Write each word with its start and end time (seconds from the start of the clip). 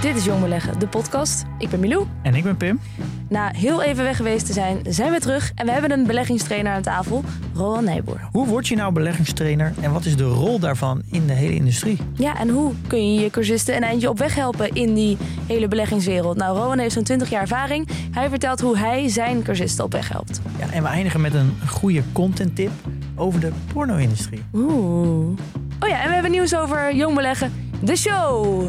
Dit 0.00 0.16
is 0.16 0.24
Jong 0.24 0.40
Beleggen, 0.40 0.78
de 0.78 0.86
podcast. 0.86 1.44
Ik 1.58 1.68
ben 1.68 1.80
Milou. 1.80 2.06
En 2.22 2.34
ik 2.34 2.44
ben 2.44 2.56
Pim. 2.56 2.80
Na 3.28 3.50
heel 3.56 3.82
even 3.82 4.04
weg 4.04 4.16
geweest 4.16 4.46
te 4.46 4.52
zijn, 4.52 4.80
zijn 4.88 5.12
we 5.12 5.20
terug 5.20 5.52
en 5.54 5.66
we 5.66 5.72
hebben 5.72 5.90
een 5.92 6.06
beleggingstrainer 6.06 6.72
aan 6.72 6.82
tafel, 6.82 7.24
Roland 7.54 7.84
Nijboer. 7.84 8.20
Hoe 8.32 8.46
word 8.46 8.68
je 8.68 8.76
nou 8.76 8.92
beleggingstrainer 8.92 9.72
en 9.80 9.92
wat 9.92 10.04
is 10.04 10.16
de 10.16 10.24
rol 10.24 10.58
daarvan 10.58 11.02
in 11.10 11.26
de 11.26 11.32
hele 11.32 11.54
industrie? 11.54 11.98
Ja, 12.14 12.38
en 12.38 12.48
hoe 12.48 12.72
kun 12.86 13.14
je 13.14 13.20
je 13.20 13.30
cursisten 13.30 13.76
een 13.76 13.82
eindje 13.82 14.08
op 14.08 14.18
weg 14.18 14.34
helpen 14.34 14.72
in 14.72 14.94
die 14.94 15.16
hele 15.46 15.68
beleggingswereld? 15.68 16.36
Nou, 16.36 16.58
Rowan 16.58 16.78
heeft 16.78 16.94
zo'n 16.94 17.04
20 17.04 17.30
jaar 17.30 17.40
ervaring. 17.40 17.88
Hij 18.10 18.28
vertelt 18.28 18.60
hoe 18.60 18.78
hij 18.78 19.08
zijn 19.08 19.42
cursisten 19.42 19.84
op 19.84 19.92
weg 19.92 20.08
helpt. 20.08 20.40
Ja, 20.58 20.70
en 20.70 20.82
we 20.82 20.88
eindigen 20.88 21.20
met 21.20 21.34
een 21.34 21.52
goede 21.68 22.02
content 22.12 22.56
tip 22.56 22.70
over 23.14 23.40
de 23.40 23.50
porno-industrie. 23.72 24.42
Oeh. 24.52 25.38
Oh 25.80 25.88
ja, 25.88 26.02
en 26.02 26.08
we 26.08 26.14
hebben 26.14 26.30
nieuws 26.30 26.56
over 26.56 26.94
Jong 26.94 27.14
Beleggen, 27.14 27.52
de 27.82 27.96
show. 27.96 28.68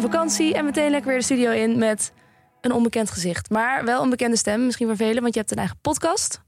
Van 0.00 0.10
vakantie 0.10 0.54
en 0.54 0.64
meteen 0.64 0.90
lekker 0.90 1.08
weer 1.08 1.18
de 1.18 1.24
studio 1.24 1.50
in 1.50 1.78
met 1.78 2.12
een 2.60 2.72
onbekend 2.72 3.10
gezicht. 3.10 3.50
Maar 3.50 3.84
wel 3.84 4.02
een 4.02 4.10
bekende 4.10 4.36
stem, 4.36 4.64
misschien 4.64 4.86
voor 4.86 4.96
velen, 4.96 5.22
want 5.22 5.34
je 5.34 5.40
hebt 5.40 5.52
een 5.52 5.58
eigen 5.58 5.78
podcast. 5.80 6.42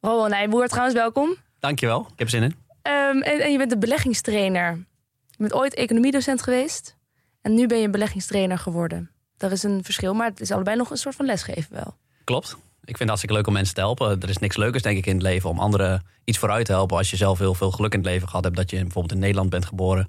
Rowan 0.00 0.30
Nijboer, 0.30 0.68
trouwens, 0.68 0.96
welkom. 0.96 1.36
Dankjewel, 1.58 2.06
ik 2.12 2.18
heb 2.18 2.28
zin 2.28 2.42
in. 2.42 2.54
Ehm, 2.82 3.20
en, 3.20 3.40
en 3.40 3.52
je 3.52 3.58
bent 3.58 3.70
de 3.70 3.78
beleggingstrainer. 3.78 4.86
Je 5.26 5.36
bent 5.38 5.52
ooit 5.52 5.74
economiedocent 5.74 6.42
geweest. 6.42 6.96
En 7.42 7.54
nu 7.54 7.66
ben 7.66 7.78
je 7.78 7.90
beleggingstrainer 7.90 8.58
geworden. 8.58 9.10
Daar 9.36 9.52
is 9.52 9.62
een 9.62 9.84
verschil, 9.84 10.14
maar 10.14 10.28
het 10.28 10.40
is 10.40 10.50
allebei 10.50 10.76
nog 10.76 10.90
een 10.90 10.96
soort 10.96 11.14
van 11.14 11.26
lesgeven 11.26 11.74
wel. 11.74 11.96
Klopt. 12.24 12.50
Ik 12.50 12.96
vind 12.96 12.98
het 12.98 13.08
hartstikke 13.08 13.34
leuk 13.34 13.46
om 13.46 13.52
mensen 13.52 13.74
te 13.74 13.80
helpen. 13.80 14.20
Er 14.20 14.28
is 14.28 14.38
niks 14.38 14.56
leukers, 14.56 14.82
denk 14.82 14.98
ik, 14.98 15.06
in 15.06 15.14
het 15.14 15.22
leven 15.22 15.50
om 15.50 15.58
anderen 15.58 16.06
iets 16.24 16.38
vooruit 16.38 16.66
te 16.66 16.72
helpen. 16.72 16.96
Als 16.96 17.10
je 17.10 17.16
zelf 17.16 17.38
heel 17.38 17.54
veel 17.54 17.70
geluk 17.70 17.92
in 17.92 17.98
het 17.98 18.08
leven 18.08 18.28
gehad 18.28 18.44
hebt. 18.44 18.56
Dat 18.56 18.70
je 18.70 18.76
bijvoorbeeld 18.76 19.12
in 19.14 19.18
Nederland 19.18 19.50
bent 19.50 19.64
geboren. 19.64 20.08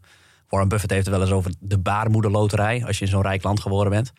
Warren 0.49 0.69
Buffett 0.69 0.91
heeft 0.91 1.05
het 1.05 1.15
wel 1.15 1.23
eens 1.23 1.33
over 1.33 1.51
de 1.59 1.77
baarmoederloterij. 1.77 2.83
Als 2.85 2.99
je 2.99 3.05
in 3.05 3.11
zo'n 3.11 3.21
rijk 3.21 3.43
land 3.43 3.59
geboren 3.59 3.89
bent. 3.91 4.13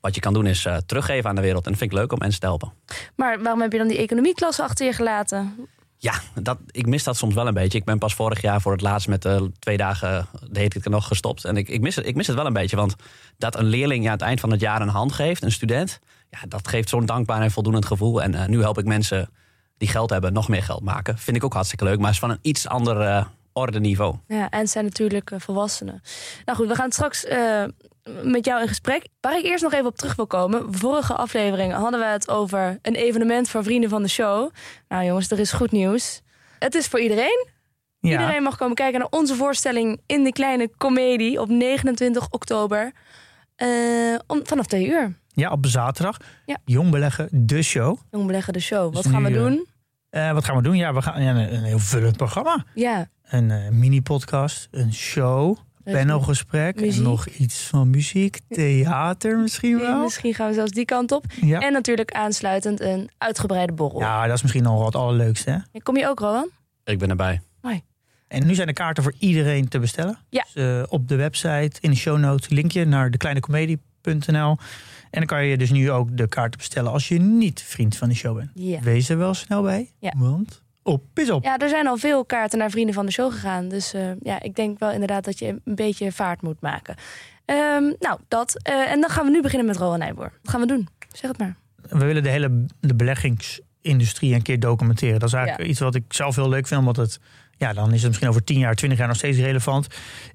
Wat 0.00 0.14
je 0.14 0.20
kan 0.20 0.32
doen 0.32 0.46
is 0.46 0.64
eh, 0.64 0.76
teruggeven 0.76 1.28
aan 1.28 1.34
de 1.34 1.40
wereld. 1.40 1.64
En 1.64 1.70
dat 1.70 1.80
vind 1.80 1.92
ik 1.92 1.98
leuk 1.98 2.12
om 2.12 2.18
mensen 2.18 2.40
te 2.40 2.46
helpen. 2.46 2.72
Maar 3.14 3.42
waarom 3.42 3.60
heb 3.60 3.72
je 3.72 3.78
dan 3.78 3.88
die 3.88 3.98
economieklasse 3.98 4.62
achter 4.62 4.86
je 4.86 4.92
gelaten? 4.92 5.68
Ja, 5.98 6.20
dat, 6.34 6.58
ik 6.70 6.86
mis 6.86 7.04
dat 7.04 7.16
soms 7.16 7.34
wel 7.34 7.46
een 7.46 7.54
beetje. 7.54 7.78
Ik 7.78 7.84
ben 7.84 7.98
pas 7.98 8.14
vorig 8.14 8.40
jaar 8.40 8.60
voor 8.60 8.72
het 8.72 8.80
laatst 8.80 9.08
met 9.08 9.24
uh, 9.24 9.42
twee 9.58 9.76
dagen 9.76 10.26
de 10.50 10.60
heet 10.60 10.74
ik 10.74 10.88
nog 10.88 11.06
gestopt. 11.06 11.44
En 11.44 11.56
ik, 11.56 11.68
ik, 11.68 11.80
mis 11.80 11.96
het, 11.96 12.06
ik 12.06 12.14
mis 12.14 12.26
het 12.26 12.36
wel 12.36 12.46
een 12.46 12.52
beetje. 12.52 12.76
Want 12.76 12.94
dat 13.38 13.58
een 13.58 13.64
leerling 13.64 14.02
je 14.02 14.08
aan 14.08 14.14
het 14.14 14.22
eind 14.22 14.40
van 14.40 14.50
het 14.50 14.60
jaar 14.60 14.80
een 14.80 14.88
hand 14.88 15.12
geeft, 15.12 15.42
een 15.42 15.52
student. 15.52 16.00
Ja, 16.30 16.38
dat 16.48 16.68
geeft 16.68 16.88
zo'n 16.88 17.06
dankbaar 17.06 17.42
en 17.42 17.50
voldoenend 17.50 17.86
gevoel. 17.86 18.22
En 18.22 18.32
uh, 18.32 18.46
nu 18.46 18.60
help 18.60 18.78
ik 18.78 18.84
mensen 18.84 19.30
die 19.78 19.88
geld 19.88 20.10
hebben 20.10 20.32
nog 20.32 20.48
meer 20.48 20.62
geld 20.62 20.82
maken. 20.82 21.18
Vind 21.18 21.36
ik 21.36 21.44
ook 21.44 21.54
hartstikke 21.54 21.84
leuk. 21.84 21.98
Maar 21.98 22.10
is 22.10 22.18
van 22.18 22.30
een 22.30 22.38
iets 22.42 22.68
ander 22.68 23.26
orde 23.56 23.80
niveau. 23.80 24.14
Ja, 24.26 24.50
en 24.50 24.68
zijn 24.68 24.84
natuurlijk 24.84 25.30
volwassenen. 25.36 26.02
Nou 26.44 26.58
goed, 26.58 26.68
we 26.68 26.74
gaan 26.74 26.92
straks 26.92 27.26
met 28.22 28.44
jou 28.44 28.60
in 28.60 28.68
gesprek. 28.68 29.08
Waar 29.20 29.38
ik 29.38 29.44
eerst 29.44 29.62
nog 29.62 29.72
even 29.72 29.86
op 29.86 29.96
terug 29.96 30.16
wil 30.16 30.26
komen. 30.26 30.74
Vorige 30.74 31.14
aflevering 31.14 31.72
hadden 31.72 32.00
we 32.00 32.06
het 32.06 32.28
over 32.28 32.78
een 32.82 32.94
evenement 32.94 33.48
voor 33.48 33.62
vrienden 33.62 33.90
van 33.90 34.02
de 34.02 34.08
show. 34.08 34.50
Nou 34.88 35.04
jongens, 35.04 35.30
er 35.30 35.38
is 35.38 35.52
goed 35.52 35.72
nieuws. 35.72 36.22
Het 36.58 36.74
is 36.74 36.86
voor 36.86 37.00
iedereen. 37.00 37.46
Ja. 38.00 38.10
Iedereen 38.10 38.42
mag 38.42 38.56
komen 38.56 38.74
kijken 38.74 38.98
naar 38.98 39.08
onze 39.10 39.34
voorstelling 39.34 40.00
in 40.06 40.24
de 40.24 40.32
kleine 40.32 40.70
komedie 40.76 41.40
op 41.40 41.48
29 41.48 42.30
oktober. 42.30 42.92
Uh, 43.62 44.18
om, 44.26 44.40
vanaf 44.46 44.66
twee 44.66 44.88
uur. 44.88 45.18
Ja, 45.28 45.50
op 45.50 45.66
zaterdag. 45.66 46.16
Ja. 46.46 46.56
Jong 46.64 46.90
beleggen, 46.90 47.28
de 47.32 47.62
show. 47.62 47.98
Jong 48.10 48.26
beleggen, 48.26 48.52
de 48.52 48.60
show. 48.60 48.94
Wat 48.94 49.02
dus 49.02 49.12
gaan 49.12 49.22
nu, 49.22 49.28
we 49.28 49.34
doen? 49.34 49.66
Uh, 50.10 50.32
wat 50.32 50.44
gaan 50.44 50.56
we 50.56 50.62
doen? 50.62 50.76
Ja, 50.76 50.94
we 50.94 51.02
gaan 51.02 51.22
ja, 51.22 51.30
een, 51.30 51.54
een 51.54 51.62
heel 51.62 51.78
vullend 51.78 52.16
programma. 52.16 52.64
Ja. 52.74 53.08
Een 53.28 53.50
uh, 53.50 53.68
mini-podcast, 53.68 54.68
een 54.70 54.94
show 54.94 55.56
panelgesprek 55.92 56.80
en 56.80 57.02
nog 57.02 57.26
iets 57.26 57.62
van 57.62 57.90
muziek, 57.90 58.38
theater 58.48 59.38
misschien 59.38 59.78
wel. 59.78 60.02
Misschien 60.02 60.34
gaan 60.34 60.48
we 60.48 60.54
zelfs 60.54 60.70
die 60.70 60.84
kant 60.84 61.12
op. 61.12 61.24
Ja. 61.40 61.60
En 61.60 61.72
natuurlijk 61.72 62.12
aansluitend 62.12 62.80
een 62.80 63.10
uitgebreide 63.18 63.72
borrel. 63.72 64.00
Ja, 64.00 64.26
dat 64.26 64.36
is 64.36 64.42
misschien 64.42 64.62
nog 64.62 64.82
wat 64.82 64.94
allerleukste. 64.94 65.50
Hè? 65.50 65.80
Kom 65.80 65.96
je 65.96 66.08
ook, 66.08 66.18
Rowan? 66.18 66.48
Ik 66.84 66.98
ben 66.98 67.10
erbij. 67.10 67.40
Hoi. 67.60 67.82
En 68.28 68.46
nu 68.46 68.54
zijn 68.54 68.66
de 68.66 68.72
kaarten 68.72 69.02
voor 69.02 69.14
iedereen 69.18 69.68
te 69.68 69.78
bestellen. 69.78 70.18
Ja. 70.28 70.46
Dus, 70.54 70.64
uh, 70.64 70.82
op 70.88 71.08
de 71.08 71.16
website, 71.16 71.80
in 71.80 71.90
de 71.90 71.96
show 71.96 72.18
notes, 72.18 72.48
linkje 72.48 72.84
naar 72.84 73.10
dekleinecomedie.nl. 73.10 74.58
En 75.10 75.22
dan 75.22 75.26
kan 75.26 75.44
je 75.44 75.56
dus 75.56 75.70
nu 75.70 75.90
ook 75.90 76.16
de 76.16 76.28
kaarten 76.28 76.58
bestellen 76.58 76.92
als 76.92 77.08
je 77.08 77.18
niet 77.18 77.62
vriend 77.62 77.96
van 77.96 78.08
de 78.08 78.14
show 78.14 78.36
bent. 78.36 78.50
Ja. 78.54 78.80
Wees 78.80 79.08
er 79.08 79.18
wel 79.18 79.34
snel 79.34 79.62
bij, 79.62 79.90
ja. 79.98 80.12
want 80.16 80.64
op 80.86 81.02
is 81.14 81.30
op. 81.30 81.44
Ja, 81.44 81.58
er 81.58 81.68
zijn 81.68 81.86
al 81.86 81.96
veel 81.96 82.24
kaarten 82.24 82.58
naar 82.58 82.70
vrienden 82.70 82.94
van 82.94 83.06
de 83.06 83.12
show 83.12 83.32
gegaan. 83.32 83.68
Dus 83.68 83.94
uh, 83.94 84.10
ja, 84.22 84.42
ik 84.42 84.54
denk 84.54 84.78
wel 84.78 84.90
inderdaad 84.90 85.24
dat 85.24 85.38
je 85.38 85.46
een 85.46 85.74
beetje 85.74 86.12
vaart 86.12 86.42
moet 86.42 86.60
maken. 86.60 86.96
Um, 87.46 87.94
nou, 87.98 88.18
dat. 88.28 88.68
Uh, 88.68 88.90
en 88.90 89.00
dan 89.00 89.10
gaan 89.10 89.24
we 89.24 89.30
nu 89.30 89.42
beginnen 89.42 89.66
met 89.66 89.76
Rowan 89.76 89.98
Nijboer. 89.98 90.32
Wat 90.42 90.50
gaan 90.50 90.60
we 90.60 90.66
doen? 90.66 90.88
Zeg 91.12 91.30
het 91.30 91.38
maar. 91.38 91.56
We 91.88 92.04
willen 92.04 92.22
de 92.22 92.28
hele 92.28 92.66
de 92.80 92.94
beleggingsindustrie 92.94 94.34
een 94.34 94.42
keer 94.42 94.60
documenteren. 94.60 95.18
Dat 95.18 95.28
is 95.28 95.34
eigenlijk 95.34 95.64
ja. 95.64 95.70
iets 95.70 95.80
wat 95.80 95.94
ik 95.94 96.04
zelf 96.08 96.36
heel 96.36 96.48
leuk 96.48 96.66
vind, 96.66 96.80
omdat 96.80 96.96
het 96.96 97.20
ja, 97.58 97.72
dan 97.72 97.92
is 97.92 97.98
het 97.98 98.06
misschien 98.06 98.28
over 98.28 98.44
10 98.44 98.58
jaar, 98.58 98.74
20 98.74 98.98
jaar 98.98 99.08
nog 99.08 99.16
steeds 99.16 99.38
relevant. 99.38 99.86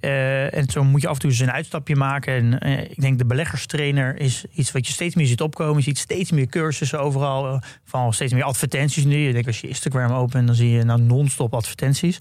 Uh, 0.02 0.54
en 0.54 0.70
zo 0.70 0.84
moet 0.84 1.02
je 1.02 1.08
af 1.08 1.14
en 1.14 1.20
toe 1.20 1.30
eens 1.30 1.40
een 1.40 1.52
uitstapje 1.52 1.96
maken. 1.96 2.34
En 2.34 2.68
uh, 2.68 2.82
ik 2.82 3.02
denk 3.02 3.18
de 3.18 3.26
beleggerstrainer 3.26 4.20
is 4.20 4.46
iets 4.54 4.72
wat 4.72 4.88
je 4.88 4.94
steeds 4.94 5.16
meer 5.16 5.26
ziet 5.26 5.42
opkomen. 5.42 5.76
Je 5.76 5.82
ziet 5.82 5.98
steeds 5.98 6.32
meer 6.32 6.46
cursussen 6.46 7.00
overal, 7.00 7.54
uh, 7.54 7.62
van 7.84 8.14
steeds 8.14 8.34
meer 8.34 8.44
advertenties 8.44 9.04
nu. 9.04 9.28
Ik 9.28 9.34
denk 9.34 9.48
als 9.48 9.62
je 9.62 9.68
Instagram 9.68 10.12
opent, 10.12 10.48
dan 10.48 10.56
zie 10.56 10.70
je 10.70 10.84
nou 10.84 11.02
non-stop 11.02 11.54
advertenties. 11.54 12.20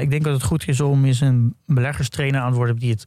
ik 0.00 0.10
denk 0.10 0.24
dat 0.24 0.32
het 0.32 0.42
goed 0.42 0.68
is 0.68 0.80
om 0.80 1.04
eens 1.04 1.20
een 1.20 1.56
beleggerstrainer 1.66 2.40
aan 2.40 2.50
te 2.50 2.56
worden 2.56 2.78
die 2.78 2.90
het, 2.90 3.06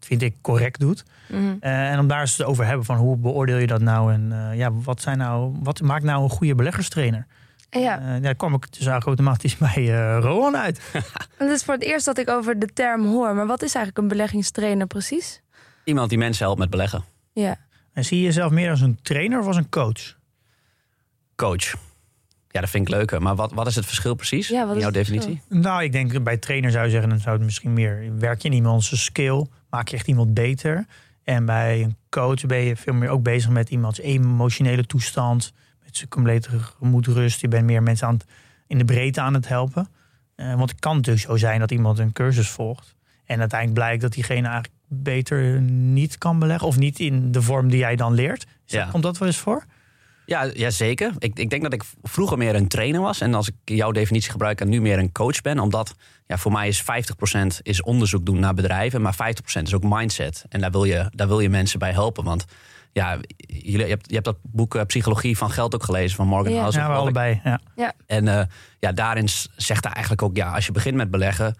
vind 0.00 0.22
ik, 0.22 0.34
correct 0.40 0.80
doet. 0.80 1.04
Mhm. 1.28 1.40
Mm 1.40 1.48
-hmm. 1.48 1.60
en 1.60 1.98
om 1.98 2.06
daar 2.06 2.20
eens 2.20 2.42
over 2.42 2.66
hebben 2.66 2.86
van 2.86 2.96
hoe 2.96 3.16
beoordeel 3.16 3.58
je 3.58 3.66
dat 3.66 3.80
nou? 3.80 4.12
En 4.12 4.52
ja, 4.54 4.72
wat, 4.72 5.00
zijn 5.00 5.18
nou, 5.18 5.56
wat 5.62 5.80
maakt 5.80 6.04
nou 6.04 6.22
een 6.22 6.30
goede 6.30 6.54
beleggerstrainer? 6.54 7.26
Ja. 7.70 8.16
Uh, 8.16 8.22
daar 8.22 8.34
kwam 8.34 8.54
ik 8.54 8.60
dus 8.60 8.86
eigenlijk 8.86 9.06
automatisch 9.06 9.56
bij 9.74 9.82
uh, 10.22 10.52
uit. 10.52 10.80
Het 11.38 11.50
is 11.50 11.64
voor 11.64 11.74
het 11.74 11.82
eerst 11.82 12.04
dat 12.04 12.18
ik 12.18 12.28
over 12.28 12.58
de 12.58 12.72
term 12.72 13.06
hoor. 13.06 13.34
Maar 13.34 13.46
wat 13.46 13.62
is 13.62 13.74
eigenlijk 13.74 13.98
een 13.98 14.08
beleggingstrainer 14.08 14.86
precies? 14.86 15.42
Iemand 15.84 16.08
die 16.08 16.18
mensen 16.18 16.44
helpt 16.44 16.60
met 16.60 16.70
beleggen. 16.70 17.04
Ja. 17.32 17.56
En 17.92 18.04
zie 18.04 18.18
je 18.18 18.24
jezelf 18.24 18.50
meer 18.52 18.70
als 18.70 18.80
een 18.80 18.98
trainer 19.02 19.38
of 19.38 19.46
als 19.46 19.56
een 19.56 19.68
coach? 19.68 20.16
Coach. 21.36 21.74
Ja, 22.48 22.60
dat 22.60 22.70
vind 22.70 22.88
ik 22.88 22.94
leuker. 22.94 23.22
Maar 23.22 23.34
wat, 23.34 23.52
wat 23.52 23.66
is 23.66 23.74
het 23.74 23.86
verschil 23.86 24.14
precies 24.14 24.48
ja, 24.48 24.72
in 24.72 24.78
jouw 24.78 24.90
definitie? 24.90 25.40
Nou, 25.48 25.82
ik 25.82 25.92
denk 25.92 26.22
bij 26.22 26.36
trainer 26.36 26.70
zou 26.70 26.84
je 26.84 26.90
zeggen... 26.90 27.08
dan 27.08 27.18
zou 27.18 27.36
het 27.36 27.44
misschien 27.44 27.72
meer... 27.72 28.18
werk 28.18 28.42
je 28.42 28.48
in 28.48 28.54
iemands 28.54 29.04
skill, 29.04 29.46
maak 29.70 29.88
je 29.88 29.96
echt 29.96 30.06
iemand 30.06 30.34
beter. 30.34 30.86
En 31.24 31.44
bij 31.44 31.82
een 31.82 31.96
coach 32.08 32.46
ben 32.46 32.58
je 32.58 32.76
veel 32.76 32.94
meer 32.94 33.08
ook 33.08 33.22
bezig 33.22 33.50
met 33.50 33.70
iemands 33.70 34.00
emotionele 34.00 34.86
toestand 34.86 35.52
zijn 35.96 36.08
complete 36.08 36.48
gemoedsrust. 36.78 37.40
Je 37.40 37.48
bent 37.48 37.64
meer 37.64 37.82
mensen 37.82 38.06
aan 38.06 38.14
het, 38.14 38.24
in 38.66 38.78
de 38.78 38.84
breedte 38.84 39.20
aan 39.20 39.34
het 39.34 39.48
helpen. 39.48 39.88
Uh, 40.36 40.54
want 40.54 40.70
het 40.70 40.80
kan 40.80 40.96
natuurlijk 40.96 41.26
zo 41.26 41.36
zijn 41.36 41.60
dat 41.60 41.70
iemand 41.70 41.98
een 41.98 42.12
cursus 42.12 42.48
volgt. 42.48 42.94
En 43.24 43.40
uiteindelijk 43.40 43.80
blijkt 43.80 44.02
dat 44.02 44.12
diegene 44.12 44.48
eigenlijk 44.48 44.74
beter 44.88 45.60
niet 45.60 46.18
kan 46.18 46.38
beleggen. 46.38 46.66
Of 46.66 46.78
niet 46.78 46.98
in 46.98 47.32
de 47.32 47.42
vorm 47.42 47.68
die 47.68 47.78
jij 47.78 47.96
dan 47.96 48.14
leert. 48.14 48.46
Ja. 48.64 48.88
Komt 48.90 49.02
dat 49.02 49.18
wel 49.18 49.28
eens 49.28 49.38
voor? 49.38 49.64
Ja, 50.26 50.50
ja 50.54 50.70
zeker. 50.70 51.12
Ik, 51.18 51.38
ik 51.38 51.50
denk 51.50 51.62
dat 51.62 51.72
ik 51.72 51.82
vroeger 52.02 52.38
meer 52.38 52.54
een 52.54 52.68
trainer 52.68 53.00
was. 53.00 53.20
En 53.20 53.34
als 53.34 53.48
ik 53.48 53.54
jouw 53.64 53.90
definitie 53.90 54.30
gebruik 54.30 54.60
en 54.60 54.68
nu 54.68 54.80
meer 54.80 54.98
een 54.98 55.12
coach 55.12 55.40
ben. 55.40 55.58
Omdat 55.58 55.94
ja, 56.26 56.38
voor 56.38 56.52
mij 56.52 56.68
is 56.68 56.82
50% 56.82 56.84
is 57.62 57.82
onderzoek 57.82 58.26
doen 58.26 58.40
naar 58.40 58.54
bedrijven. 58.54 59.02
Maar 59.02 59.16
50% 59.60 59.62
is 59.62 59.74
ook 59.74 59.84
mindset. 59.84 60.44
En 60.48 60.60
daar 60.60 60.70
wil 60.70 60.84
je, 60.84 61.10
daar 61.10 61.28
wil 61.28 61.40
je 61.40 61.48
mensen 61.48 61.78
bij 61.78 61.92
helpen. 61.92 62.24
Want 62.24 62.44
ja, 62.96 63.18
jullie, 63.36 63.78
je, 63.78 63.86
hebt, 63.86 64.06
je 64.08 64.14
hebt 64.14 64.24
dat 64.24 64.36
boek 64.42 64.74
uh, 64.74 64.82
Psychologie 64.82 65.36
van 65.36 65.50
Geld 65.50 65.74
ook 65.74 65.82
gelezen 65.82 66.16
van 66.16 66.26
Morgan 66.26 66.52
Ja. 66.52 66.60
Housel. 66.60 66.80
Ja, 66.80 66.88
we 66.88 66.94
allebei. 66.94 67.40
Ja. 67.76 67.92
En 68.06 68.28
eh, 68.28 68.44
ja, 68.78 68.92
daarin 68.92 69.28
zegt 69.56 69.84
hij 69.84 69.92
eigenlijk 69.92 70.22
ook, 70.22 70.36
ja, 70.36 70.54
als 70.54 70.66
je 70.66 70.72
begint 70.72 70.96
met 70.96 71.10
beleggen, 71.10 71.56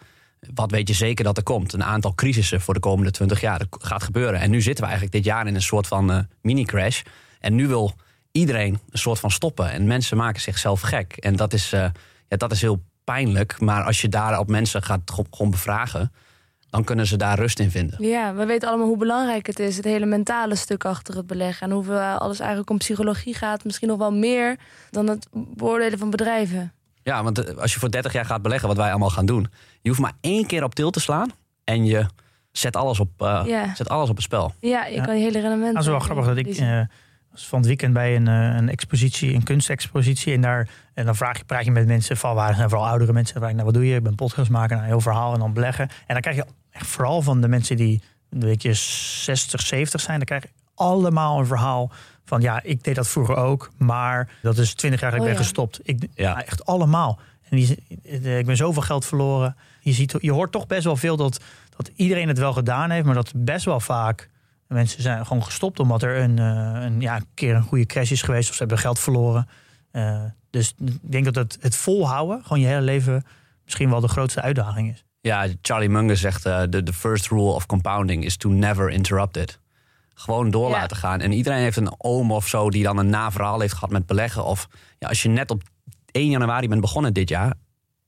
wat 0.54 0.70
weet 0.70 0.88
je 0.88 0.94
zeker 0.94 1.24
dat 1.24 1.36
er 1.36 1.42
komt? 1.42 1.72
Een 1.72 1.84
aantal 1.84 2.14
crisissen 2.14 2.60
voor 2.60 2.74
de 2.74 2.80
komende 2.80 3.10
20 3.10 3.40
jaar. 3.40 3.58
Dat 3.58 3.68
gaat 3.78 4.02
gebeuren. 4.02 4.40
En 4.40 4.50
nu 4.50 4.62
zitten 4.62 4.84
we 4.84 4.90
eigenlijk 4.90 5.16
dit 5.16 5.24
jaar 5.24 5.46
in 5.46 5.54
een 5.54 5.62
soort 5.62 5.86
van 5.86 6.12
eh, 6.12 6.18
mini-crash. 6.42 7.02
En 7.40 7.54
nu 7.54 7.68
wil 7.68 7.94
iedereen 8.32 8.80
een 8.90 8.98
soort 8.98 9.20
van 9.20 9.30
stoppen. 9.30 9.70
En 9.70 9.86
mensen 9.86 10.16
maken 10.16 10.40
zichzelf 10.40 10.80
gek. 10.80 11.12
En 11.16 11.36
dat 11.36 11.52
is, 11.52 11.72
eh, 11.72 11.80
ja, 12.28 12.36
dat 12.36 12.52
is 12.52 12.60
heel 12.60 12.82
pijnlijk. 13.04 13.60
Maar 13.60 13.82
als 13.82 14.00
je 14.00 14.08
daar 14.08 14.38
op 14.38 14.48
mensen 14.48 14.82
gaat 14.82 15.00
gewoon 15.30 15.50
bevragen, 15.50 16.12
dan 16.70 16.84
kunnen 16.84 17.06
ze 17.06 17.16
daar 17.16 17.38
rust 17.38 17.58
in 17.58 17.70
vinden. 17.70 18.04
Ja, 18.06 18.34
we 18.34 18.44
weten 18.46 18.68
allemaal 18.68 18.86
hoe 18.86 18.96
belangrijk 18.96 19.46
het 19.46 19.58
is. 19.58 19.76
Het 19.76 19.84
hele 19.84 20.06
mentale 20.06 20.54
stuk 20.54 20.84
achter 20.84 21.16
het 21.16 21.26
beleggen. 21.26 21.66
En 21.68 21.74
hoeveel 21.74 21.98
alles 22.00 22.38
eigenlijk 22.38 22.70
om 22.70 22.78
psychologie 22.78 23.34
gaat. 23.34 23.64
Misschien 23.64 23.88
nog 23.88 23.98
wel 23.98 24.12
meer 24.12 24.56
dan 24.90 25.06
het 25.08 25.26
beoordelen 25.32 25.98
van 25.98 26.10
bedrijven. 26.10 26.72
Ja, 27.02 27.22
want 27.22 27.44
eh, 27.44 27.56
als 27.56 27.72
je 27.72 27.78
voor 27.78 27.90
30 27.90 28.12
jaar 28.12 28.24
gaat 28.24 28.42
beleggen, 28.42 28.68
wat 28.68 28.76
wij 28.76 28.90
allemaal 28.90 29.10
gaan 29.10 29.26
doen, 29.26 29.46
je 29.82 29.88
hoeft 29.88 30.00
maar 30.00 30.12
één 30.20 30.46
keer 30.46 30.64
op 30.64 30.74
til 30.74 30.90
te 30.90 31.00
slaan 31.00 31.30
en 31.64 31.84
je 31.84 32.06
zet 32.52 32.76
alles 32.76 33.00
op, 33.00 33.10
eh, 33.18 33.42
Ja. 33.46 33.74
zet 33.74 33.88
alles 33.88 34.08
op 34.08 34.14
het 34.14 34.24
spel. 34.24 34.54
Ja, 34.60 34.84
je 34.84 34.94
Ja. 34.94 35.04
kan 35.04 35.16
je 35.16 35.22
hele 35.22 35.40
rendement... 35.40 35.72
Dat 35.72 35.82
is 35.82 35.88
wel 35.88 35.98
eh, 35.98 36.02
grappig 36.04 36.26
dat 36.26 36.36
ik. 36.36 36.46
Was 37.36 37.48
van 37.48 37.58
het 37.58 37.66
weekend 37.66 37.92
bij 37.92 38.16
een, 38.16 38.28
eh, 38.28 38.56
een 38.56 38.68
expositie, 38.68 39.34
een 39.34 39.42
kunstexpositie. 39.42 40.34
En, 40.34 40.40
daar, 40.40 40.68
en 40.94 41.04
dan 41.04 41.16
vraag 41.16 41.38
je, 41.38 41.44
praat 41.44 41.64
je 41.64 41.70
met 41.70 41.86
mensen, 41.86 42.16
valwaardig 42.16 42.58
en 42.58 42.68
vooral 42.68 42.88
oudere 42.88 43.12
mensen. 43.12 43.36
Vraag 43.36 43.48
je, 43.48 43.54
nou, 43.54 43.66
wat 43.66 43.74
doe 43.74 43.86
je? 43.86 43.94
Ik 43.94 44.02
ben 44.02 44.14
podcast 44.14 44.50
maken, 44.50 44.70
nou, 44.70 44.82
een 44.82 44.92
heel 44.92 45.00
verhaal 45.00 45.32
en 45.32 45.38
dan 45.38 45.52
beleggen. 45.52 45.88
En 45.88 46.06
dan 46.06 46.20
krijg 46.20 46.36
je 46.36 46.44
echt 46.70 46.86
vooral 46.86 47.22
van 47.22 47.40
de 47.40 47.48
mensen 47.48 47.76
die 47.76 48.02
een 48.30 48.38
beetje 48.38 48.72
60, 48.74 49.60
70 49.60 50.00
zijn. 50.00 50.16
Dan 50.16 50.26
krijg 50.26 50.42
je 50.42 50.48
allemaal 50.74 51.38
een 51.38 51.46
verhaal 51.46 51.90
van 52.24 52.40
ja, 52.40 52.62
ik 52.62 52.84
deed 52.84 52.94
dat 52.94 53.08
vroeger 53.08 53.36
ook. 53.36 53.70
Maar 53.76 54.28
dat 54.42 54.58
is 54.58 54.74
20 54.74 55.00
jaar 55.00 55.10
geleden 55.10 55.32
Oh, 55.32 55.36
ben 55.36 55.42
ja. 55.42 55.48
gestopt. 55.48 55.80
Ik, 55.82 56.08
Ja. 56.14 56.28
ja. 56.30 56.44
Echt 56.44 56.64
allemaal. 56.66 57.18
En 57.48 57.56
die, 57.56 57.78
ik 58.38 58.46
ben 58.46 58.56
zoveel 58.56 58.82
geld 58.82 59.04
verloren. 59.06 59.56
Je, 59.80 59.92
ziet, 59.92 60.14
je 60.18 60.32
hoort 60.32 60.52
toch 60.52 60.66
best 60.66 60.84
wel 60.84 60.96
veel 60.96 61.16
dat, 61.16 61.40
dat 61.76 61.90
iedereen 61.94 62.28
het 62.28 62.38
wel 62.38 62.52
gedaan 62.52 62.90
heeft. 62.90 63.06
Maar 63.06 63.14
dat 63.14 63.32
best 63.34 63.64
wel 63.64 63.80
vaak 63.80 64.28
mensen 64.68 65.02
zijn 65.02 65.26
gewoon 65.26 65.44
gestopt 65.44 65.80
omdat 65.80 66.02
er 66.02 66.16
een, 66.22 66.38
eh, 66.38 66.82
een, 66.84 67.00
ja, 67.00 67.16
een 67.16 67.26
keer 67.34 67.54
een 67.54 67.62
goede 67.62 67.86
crash 67.86 68.10
is 68.10 68.22
geweest. 68.22 68.48
Of 68.48 68.54
ze 68.54 68.60
hebben 68.60 68.78
geld 68.78 68.98
verloren. 68.98 69.48
Eh, 69.90 70.22
dus 70.50 70.74
ik 70.84 71.12
denk 71.12 71.24
dat 71.24 71.34
het, 71.34 71.58
het 71.60 71.76
volhouden, 71.76 72.42
gewoon 72.42 72.60
je 72.60 72.66
hele 72.66 72.80
leven, 72.80 73.24
misschien 73.64 73.90
wel 73.90 74.00
de 74.00 74.08
grootste 74.08 74.40
uitdaging 74.42 74.90
is. 74.92 75.04
Ja, 75.20 75.46
Charlie 75.62 75.88
Munger 75.88 76.16
zegt: 76.16 76.46
eh, 76.46 76.62
de 76.70 76.82
the 76.82 76.92
first 76.92 77.28
rule 77.28 77.50
of 77.52 77.66
compounding 77.66 78.24
is 78.24 78.36
to 78.36 78.48
never 78.48 78.90
interrupt 78.90 79.36
it. 79.36 79.60
Gewoon 80.14 80.50
door 80.50 80.70
Ja. 80.70 80.76
laten 80.76 80.96
gaan. 80.96 81.20
En 81.20 81.32
iedereen 81.32 81.58
heeft 81.58 81.76
een 81.76 81.94
oom 81.98 82.32
of 82.32 82.48
zo 82.48 82.70
die 82.70 82.82
dan 82.82 82.98
een 82.98 83.10
naverhaal 83.10 83.60
heeft 83.60 83.72
gehad 83.74 83.90
met 83.90 84.06
beleggen. 84.06 84.44
Of 84.44 84.68
ja, 84.98 85.08
als 85.08 85.22
je 85.22 85.28
net 85.28 85.50
op 85.50 85.62
1 86.10 86.30
januari 86.30 86.68
bent 86.68 86.80
begonnen 86.80 87.14
dit 87.14 87.28
jaar, 87.28 87.54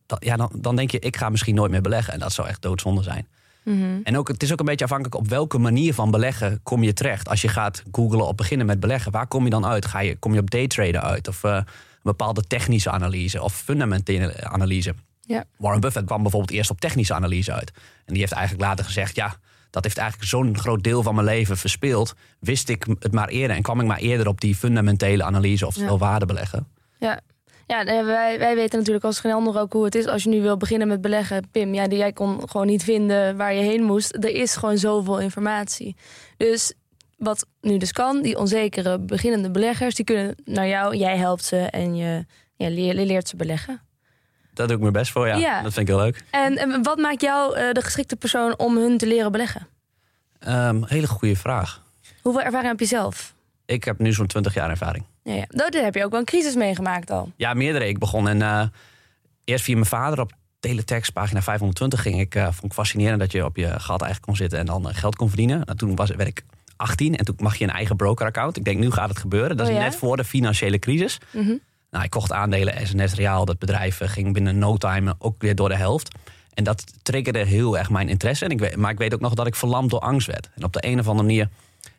dan, 0.06 0.18
ja, 0.20 0.36
dan, 0.36 0.50
dan 0.54 0.76
denk 0.76 0.90
je: 0.90 0.98
ik 0.98 1.16
ga 1.16 1.28
misschien 1.28 1.54
nooit 1.54 1.70
meer 1.70 1.80
beleggen. 1.82 2.12
En 2.12 2.18
dat 2.18 2.32
zou 2.32 2.48
echt 2.48 2.62
doodzonde 2.62 3.02
zijn. 3.02 3.28
Mhm. 3.68 4.00
En 4.02 4.16
ook, 4.18 4.28
het 4.28 4.42
is 4.42 4.52
ook 4.52 4.58
een 4.60 4.66
beetje 4.66 4.84
afhankelijk 4.84 5.16
op 5.16 5.28
welke 5.28 5.58
manier 5.58 5.94
van 5.94 6.10
beleggen 6.10 6.60
kom 6.62 6.82
je 6.82 6.92
terecht. 6.92 7.28
Als 7.28 7.42
je 7.42 7.48
gaat 7.48 7.82
googlen 7.92 8.26
op 8.26 8.36
beginnen 8.36 8.66
met 8.66 8.80
beleggen, 8.80 9.12
waar 9.12 9.26
kom 9.26 9.44
je 9.44 9.50
dan 9.50 9.66
uit? 9.66 9.86
Ga 9.86 10.00
je, 10.00 10.16
kom 10.16 10.34
je 10.34 10.40
op 10.40 10.50
daytraden 10.50 11.02
uit? 11.02 11.28
Of 11.28 11.44
eh, 11.44 11.54
een 11.54 11.64
bepaalde 12.02 12.42
technische 12.42 12.90
analyse 12.90 13.42
of 13.42 13.54
fundamentele 13.54 14.44
analyse? 14.48 14.94
Ja. 15.20 15.44
Warren 15.58 15.80
Buffett 15.80 16.06
kwam 16.06 16.22
bijvoorbeeld 16.22 16.52
eerst 16.52 16.70
op 16.70 16.80
technische 16.80 17.14
analyse 17.14 17.52
uit. 17.52 17.72
En 18.04 18.12
die 18.12 18.18
heeft 18.18 18.32
eigenlijk 18.32 18.64
later 18.64 18.84
gezegd, 18.84 19.16
ja, 19.16 19.36
dat 19.70 19.84
heeft 19.84 19.98
eigenlijk 19.98 20.28
zo'n 20.28 20.58
groot 20.58 20.82
deel 20.84 21.02
van 21.02 21.14
mijn 21.14 21.26
leven 21.26 21.56
verspeeld. 21.56 22.14
Wist 22.40 22.68
ik 22.68 22.86
het 22.98 23.12
maar 23.12 23.28
eerder 23.28 23.56
en 23.56 23.62
kwam 23.62 23.80
ik 23.80 23.86
maar 23.86 23.98
eerder 23.98 24.28
op 24.28 24.40
die 24.40 24.54
fundamentele 24.54 25.22
analyse, 25.24 25.66
oftewel 25.66 25.92
Ja. 25.92 25.98
waarde 25.98 26.26
beleggen. 26.26 26.66
Ja, 26.98 27.20
ja 27.68 27.82
nee, 27.82 28.04
wij, 28.04 28.38
wij 28.38 28.54
weten 28.54 28.78
natuurlijk 28.78 29.04
als 29.04 29.20
geen 29.20 29.32
ander 29.32 29.60
ook 29.60 29.72
hoe 29.72 29.84
het 29.84 29.94
is 29.94 30.06
als 30.06 30.22
je 30.22 30.28
nu 30.28 30.40
wil 30.40 30.56
beginnen 30.56 30.88
met 30.88 31.00
beleggen. 31.00 31.50
Pim, 31.50 31.74
ja, 31.74 31.86
jij 31.86 32.12
kon 32.12 32.48
gewoon 32.48 32.66
niet 32.66 32.84
vinden 32.84 33.36
waar 33.36 33.54
je 33.54 33.62
heen 33.62 33.82
moest. 33.82 34.14
Er 34.14 34.34
is 34.34 34.56
gewoon 34.56 34.78
zoveel 34.78 35.18
informatie. 35.18 35.96
Dus 36.36 36.72
wat 37.16 37.46
nu 37.60 37.76
dus 37.76 37.92
kan, 37.92 38.22
die 38.22 38.38
onzekere 38.38 38.98
beginnende 38.98 39.50
beleggers, 39.50 39.94
die 39.94 40.04
kunnen 40.04 40.34
naar 40.44 40.68
jou, 40.68 40.96
jij 40.96 41.16
helpt 41.16 41.44
ze 41.44 41.56
en 41.56 41.96
je, 41.96 42.24
ja, 42.56 42.68
leert 42.68 43.28
ze 43.28 43.36
beleggen. 43.36 43.80
Daar 44.54 44.66
doe 44.66 44.76
ik 44.76 44.82
mijn 44.82 44.92
best 44.92 45.12
voor, 45.12 45.26
ja. 45.26 45.36
Ja. 45.36 45.62
Dat 45.62 45.72
vind 45.72 45.88
ik 45.88 45.94
heel 45.94 46.04
leuk. 46.04 46.22
En, 46.30 46.56
en 46.56 46.82
wat 46.82 46.98
maakt 46.98 47.20
jou 47.20 47.56
eh, 47.56 47.72
de 47.72 47.82
geschikte 47.82 48.16
persoon 48.16 48.58
om 48.58 48.76
hun 48.76 48.98
te 48.98 49.06
leren 49.06 49.32
beleggen? 49.32 49.68
Ehm, 50.38 50.82
hele 50.84 51.06
goede 51.06 51.36
vraag. 51.36 51.82
Hoeveel 52.22 52.42
ervaring 52.42 52.70
heb 52.70 52.80
je 52.80 52.86
zelf? 52.86 53.34
Ik 53.66 53.84
heb 53.84 53.98
nu 53.98 54.12
zo'n 54.12 54.26
20 54.26 54.54
jaar 54.54 54.70
ervaring. 54.70 55.04
Ja, 55.28 55.34
ja. 55.34 55.44
Nou, 55.48 55.70
daar 55.70 55.82
heb 55.82 55.94
je 55.94 56.04
ook 56.04 56.10
wel 56.10 56.20
een 56.20 56.26
crisis 56.26 56.54
meegemaakt 56.54 57.10
al. 57.10 57.32
Ja, 57.36 57.54
meerdere. 57.54 57.88
Ik 57.88 57.98
begon 57.98 58.28
en 58.28 58.42
eh, 58.42 58.62
eerst 59.44 59.64
via 59.64 59.74
mijn 59.74 59.86
vader 59.86 60.20
op 60.20 60.32
teletext, 60.60 61.12
pagina 61.12 61.42
520, 61.42 62.02
ging 62.02 62.20
ik, 62.20 62.34
eh, 62.34 62.44
vond 62.44 62.64
ik 62.64 62.72
fascinerend 62.72 63.20
dat 63.20 63.32
je 63.32 63.44
op 63.44 63.56
je 63.56 63.66
geld 63.66 64.02
eigenlijk 64.02 64.22
kon 64.22 64.36
zitten 64.36 64.58
en 64.58 64.66
dan 64.66 64.88
eh, 64.88 64.94
geld 64.94 65.16
kon 65.16 65.28
verdienen. 65.28 65.60
Nou, 65.64 65.78
toen 65.78 65.94
was, 65.94 66.10
werd 66.10 66.28
ik 66.28 66.44
18 66.76 67.16
en 67.16 67.24
toen 67.24 67.34
mag 67.38 67.56
je 67.56 67.64
een 67.64 67.70
eigen 67.70 67.96
broker-account. 67.96 68.56
Ik 68.56 68.64
denk, 68.64 68.78
nu 68.78 68.90
gaat 68.90 69.08
het 69.08 69.18
gebeuren. 69.18 69.56
Dat 69.56 69.66
is 69.66 69.72
Oh 69.72 69.78
ja? 69.78 69.84
net 69.84 69.96
voor 69.96 70.16
de 70.16 70.24
financiële 70.24 70.78
crisis. 70.78 71.18
Mhm. 71.30 71.56
Nou, 71.90 72.04
ik 72.04 72.10
kocht 72.10 72.32
aandelen 72.32 72.86
SNS 72.86 73.14
Reaal. 73.14 73.44
Dat 73.44 73.58
bedrijf 73.58 74.00
ging 74.02 74.32
binnen 74.32 74.58
no 74.58 74.76
time 74.76 75.14
ook 75.18 75.34
weer 75.38 75.54
door 75.54 75.68
de 75.68 75.76
helft. 75.76 76.14
En 76.54 76.64
dat 76.64 76.84
triggerde 77.02 77.44
heel 77.44 77.78
erg 77.78 77.90
mijn 77.90 78.08
interesse. 78.08 78.44
En 78.44 78.50
ik 78.50 78.76
maar 78.76 78.90
ik 78.90 78.98
weet 78.98 79.14
ook 79.14 79.20
nog 79.20 79.34
dat 79.34 79.46
ik 79.46 79.54
verlamd 79.54 79.90
door 79.90 80.00
angst 80.00 80.26
werd. 80.26 80.50
En 80.54 80.64
op 80.64 80.72
de 80.72 80.86
een 80.86 80.98
of 80.98 81.08
andere 81.08 81.26
manier 81.26 81.48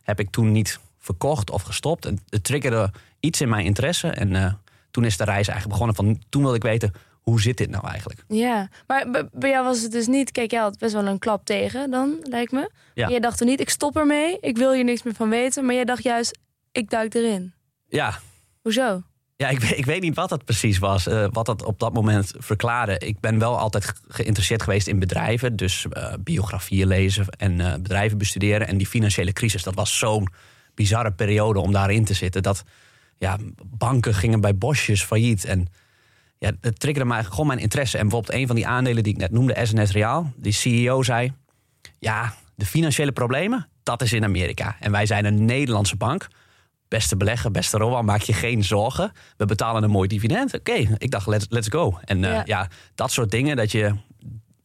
heb 0.04 0.20
ik 0.20 0.30
toen 0.30 0.52
niet 0.52 0.80
verkocht 1.10 1.50
of 1.50 1.62
gestopt. 1.62 2.06
En 2.06 2.20
het 2.30 2.44
triggerde 2.44 2.92
iets 3.20 3.42
in 3.42 3.50
mijn 3.50 3.66
interesse. 3.66 4.08
En 4.08 4.36
eh, 4.36 4.54
toen 4.92 5.06
is 5.06 5.18
de 5.18 5.24
reis 5.24 5.48
eigenlijk 5.48 5.70
begonnen. 5.80 5.96
Van, 5.96 6.22
toen 6.30 6.42
wilde 6.42 6.58
ik 6.58 6.64
weten, 6.64 6.94
hoe 7.22 7.42
zit 7.42 7.58
dit 7.58 7.70
nou 7.70 7.88
eigenlijk? 7.88 8.24
Ja, 8.28 8.70
maar 8.88 9.08
bij 9.32 9.50
jou 9.50 9.66
was 9.66 9.82
het 9.82 9.92
dus 9.92 10.08
niet... 10.08 10.32
Kijk, 10.32 10.52
jij 10.52 10.60
had 10.62 10.78
best 10.78 10.94
wel 10.94 11.08
een 11.08 11.20
klap 11.20 11.46
tegen 11.46 11.92
dan, 11.92 12.16
lijkt 12.24 12.52
me. 12.52 12.70
Ja. 12.94 13.10
Jij 13.10 13.20
dacht 13.20 13.38
toen 13.38 13.48
niet, 13.48 13.60
ik 13.60 13.70
stop 13.70 13.98
ermee. 13.98 14.38
Ik 14.42 14.58
wil 14.58 14.74
hier 14.74 14.84
niks 14.84 15.04
meer 15.04 15.14
van 15.14 15.30
weten. 15.30 15.66
Maar 15.66 15.76
jij 15.76 15.86
dacht 15.86 16.04
juist, 16.04 16.40
ik 16.72 16.90
duik 16.90 17.14
erin. 17.14 17.54
Ja, 17.88 18.20
Hoezo? 18.62 19.02
Ja, 19.36 19.50
ik, 19.50 19.60
weet- 19.60 19.78
ik 19.78 19.86
weet 19.86 20.02
niet 20.02 20.16
wat 20.16 20.30
dat 20.30 20.46
precies 20.46 20.78
was, 20.78 21.08
eh, 21.08 21.26
wat 21.32 21.46
dat 21.46 21.64
op 21.64 21.80
dat 21.80 21.94
moment 21.94 22.32
verklaarde. 22.38 22.98
Ik 22.98 23.20
ben 23.20 23.40
wel 23.40 23.58
altijd 23.60 23.86
ge- 23.86 23.94
geïnteresseerd 24.08 24.64
geweest 24.64 24.88
in 24.88 25.00
bedrijven, 25.00 25.56
dus 25.56 25.86
eh, 25.92 26.14
biografieën 26.20 26.88
lezen 26.88 27.26
en 27.38 27.82
bedrijven 27.82 28.18
bestuderen. 28.18 28.68
En 28.68 28.78
die 28.78 28.88
financiële 28.88 29.34
crisis, 29.34 29.64
dat 29.64 29.76
was 29.76 29.98
zo'n 29.98 30.28
bizarre 30.80 31.12
periode 31.12 31.60
om 31.60 31.72
daarin 31.72 32.06
te 32.06 32.14
zitten. 32.14 32.44
Dat 32.44 32.64
ja, 33.18 33.38
banken 33.66 34.14
gingen 34.14 34.42
bij 34.42 34.56
bosjes 34.56 35.04
failliet. 35.04 35.46
En 35.46 35.68
ja, 36.38 36.52
het 36.62 36.80
triggerde 36.80 37.10
mij 37.10 37.24
gewoon 37.24 37.48
mijn 37.48 37.60
interesse. 37.60 37.98
En 37.98 38.04
bijvoorbeeld 38.04 38.40
een 38.40 38.48
van 38.48 38.56
die 38.56 38.68
aandelen 38.68 39.03
die 39.03 39.13
ik 39.13 39.20
net 39.20 39.32
noemde, 39.32 39.58
SNS 39.63 39.92
Reaal, 39.92 40.34
die 40.36 40.51
CEO 40.51 41.03
zei: 41.03 41.34
Ja, 42.00 42.34
de 42.56 42.65
financiële 42.65 43.12
problemen, 43.12 43.68
dat 43.84 44.01
is 44.01 44.13
in 44.13 44.24
Amerika. 44.24 44.75
En 44.80 44.92
wij 44.92 45.06
zijn 45.06 45.25
een 45.25 45.46
Nederlandse 45.46 45.96
bank. 45.96 46.27
Beste 46.88 47.18
belegger, 47.18 47.51
beste 47.51 47.77
Rowan, 47.77 48.06
maak 48.06 48.22
je 48.22 48.34
geen 48.34 48.63
zorgen. 48.63 49.12
We 49.38 49.46
betalen 49.46 49.84
een 49.84 49.89
mooi 49.89 50.08
dividend. 50.08 50.53
Oké, 50.53 50.74
ik 50.98 51.12
dacht, 51.12 51.27
let's, 51.27 51.46
let's 51.50 51.68
go. 51.68 52.00
En 52.06 52.24
eh, 52.24 52.32
Ja. 52.32 52.42
ja. 52.46 52.68
dat 52.96 53.12
soort 53.12 53.32
dingen 53.32 53.56
dat 53.56 53.72
je... 53.72 53.96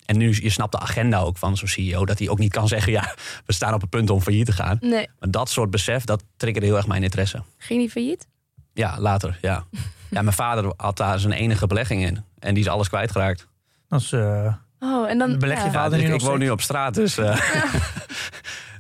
En 0.05 0.17
nu, 0.19 0.39
je 0.43 0.51
snapt 0.51 0.73
de 0.73 0.79
agenda 0.79 1.19
ook 1.19 1.37
van 1.39 1.57
zo'n 1.57 1.69
CEO... 1.69 2.05
dat 2.05 2.19
hij 2.19 2.29
ook 2.29 2.39
niet 2.39 2.53
kan 2.53 2.69
zeggen, 2.69 2.93
ja, 2.93 3.15
we 3.47 3.53
staan 3.53 3.75
op 3.75 3.81
het 3.81 3.91
punt 3.91 4.11
om 4.11 4.21
failliet 4.21 4.47
te 4.47 4.53
gaan. 4.53 4.79
Nee, 4.81 5.09
Maar 5.21 5.31
dat 5.31 5.51
soort 5.51 5.71
besef, 5.71 6.05
dat 6.05 6.25
triggerde 6.37 6.67
heel 6.67 6.77
erg 6.77 6.87
mijn 6.87 7.03
interesse. 7.03 7.43
ging 7.59 7.81
niet 7.81 7.91
failliet? 7.91 8.27
Ja, 8.73 8.95
later, 8.99 9.39
ja. 9.41 9.65
ja, 10.11 10.23
mijn 10.23 10.33
vader 10.37 10.73
had 10.77 10.97
daar 10.97 11.19
zijn 11.19 11.33
enige 11.33 11.67
belegging 11.67 12.03
in. 12.03 12.25
En 12.39 12.55
die 12.55 12.63
is 12.63 12.69
alles 12.71 12.89
kwijtgeraakt. 12.89 13.47
Dat 13.89 14.01
is, 14.01 14.13
eh, 14.13 14.55
Oh, 14.81 15.09
en 15.11 15.19
dan... 15.19 15.39
Beleg 15.39 15.59
je 15.59 15.65
ja. 15.65 15.71
vader 15.73 15.99
dus 15.99 16.09
nu 16.09 16.15
ik, 16.15 16.21
woon 16.21 16.39
nu 16.39 16.51
op 16.51 16.61
straat, 16.61 16.95
dus... 16.95 17.19
eh 17.19 17.37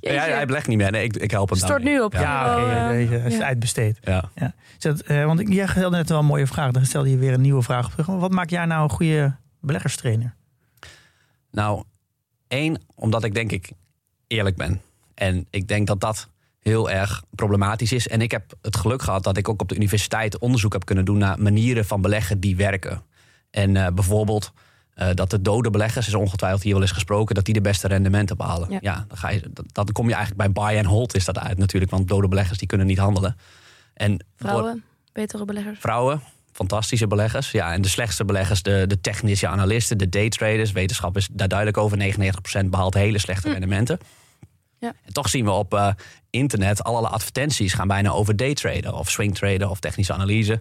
Jeetje. 0.00 0.18
ja, 0.28 0.34
hij 0.34 0.46
belegt 0.46 0.66
niet 0.66 0.78
meer. 0.78 0.90
Nee, 0.90 1.04
ik, 1.04 1.16
ik 1.16 1.30
help 1.30 1.48
hem 1.48 1.58
Stort 1.58 1.82
nu 1.82 2.00
op. 2.00 2.12
Ja. 2.12 2.20
ja, 2.58 2.88
deze 2.88 3.16
is 3.16 3.36
ja. 3.36 3.44
uitbesteed. 3.44 3.98
ja. 4.02 4.30
Is 4.34 4.52
dat, 4.78 5.00
eh, 5.00 5.24
want 5.24 5.40
ik- 5.40 5.52
jij 5.52 5.66
stelde 5.66 5.96
net 5.96 6.08
wel 6.08 6.18
een 6.18 6.24
mooie 6.24 6.46
vraag. 6.46 6.70
Dan 6.70 6.84
stelde 6.84 7.10
je 7.10 7.16
weer 7.16 7.32
een 7.32 7.40
nieuwe 7.40 7.62
vraag 7.62 7.84
op 7.86 7.90
terug. 7.90 8.06
Wat 8.06 8.30
maakt 8.32 8.50
jij 8.50 8.64
nou 8.64 8.82
een 8.82 8.90
goede 8.90 9.34
beleggerstrainer? 9.60 10.34
Nou, 11.54 11.82
één, 12.48 12.82
omdat 12.94 13.24
ik 13.24 13.34
denk 13.34 13.52
ik 13.52 13.70
eerlijk 14.26 14.56
ben. 14.56 14.80
En 15.14 15.46
ik 15.50 15.68
denk 15.68 15.86
dat 15.86 16.00
dat 16.00 16.28
heel 16.60 16.90
erg 16.90 17.22
problematisch 17.30 17.92
is. 17.92 18.08
En 18.08 18.20
ik 18.20 18.30
heb 18.30 18.52
het 18.62 18.76
geluk 18.76 19.02
gehad 19.02 19.22
dat 19.24 19.36
ik 19.36 19.48
ook 19.48 19.60
op 19.60 19.68
de 19.68 19.74
universiteit 19.76 20.38
onderzoek 20.38 20.72
heb 20.72 20.84
kunnen 20.84 21.04
doen 21.04 21.18
naar 21.18 21.40
manieren 21.40 21.84
van 21.84 22.00
beleggen 22.00 22.40
die 22.40 22.56
werken. 22.56 23.02
En 23.50 23.76
eh, 23.76 23.92
bijvoorbeeld 23.92 24.52
eh, 24.94 25.08
dat 25.14 25.30
de 25.30 25.42
dode 25.42 25.70
beleggers, 25.70 26.06
is 26.06 26.14
ongetwijfeld 26.14 26.62
hier 26.62 26.72
wel 26.72 26.82
eens 26.82 26.90
gesproken, 26.92 27.34
dat 27.34 27.44
die 27.44 27.54
de 27.54 27.60
beste 27.60 27.88
rendementen 27.88 28.36
behalen. 28.36 28.70
Ja. 28.70 28.78
Ja, 28.80 29.04
dan, 29.08 29.16
ga 29.16 29.30
je, 29.30 29.50
dan 29.72 29.86
kom 29.92 30.08
je 30.08 30.14
eigenlijk 30.14 30.54
bij 30.54 30.64
buy 30.64 30.76
and 30.78 30.86
hold 30.86 31.14
is 31.14 31.24
dat 31.24 31.38
uit 31.38 31.58
natuurlijk, 31.58 31.90
want 31.90 32.08
dode 32.08 32.28
beleggers 32.28 32.58
die 32.58 32.68
kunnen 32.68 32.86
niet 32.86 32.98
handelen. 32.98 33.36
En 33.94 34.10
door- 34.16 34.26
Vrouwen, 34.36 34.84
betere 35.12 35.44
beleggers. 35.44 35.78
vrouwen, 35.80 36.20
fantastische 36.54 37.06
beleggers. 37.06 37.50
Ja, 37.50 37.72
en 37.72 37.82
de 37.82 37.88
slechtste 37.88 38.24
beleggers, 38.24 38.62
de, 38.62 38.84
de 38.86 39.00
technische 39.00 39.48
analisten, 39.48 39.98
de 39.98 40.08
daytraders. 40.08 40.72
Wetenschap 40.72 41.16
is 41.16 41.28
daar 41.32 41.48
duidelijk 41.48 41.78
over. 41.78 41.98
99% 42.64 42.66
behaalt 42.66 42.94
hele 42.94 43.18
slechte 43.18 43.50
rendementen. 43.50 43.98
Ja. 44.78 44.92
En 45.04 45.12
toch 45.12 45.28
zien 45.28 45.44
we 45.44 45.50
op 45.50 45.74
uh, 45.74 45.88
internet 46.30 46.84
allerlei 46.84 47.14
advertenties 47.14 47.72
gaan 47.72 47.88
bijna 47.88 48.10
over 48.10 48.36
daytraden 48.36 48.94
of 48.94 49.10
swingtraden 49.10 49.70
of 49.70 49.80
technische 49.80 50.12
analyse. 50.12 50.60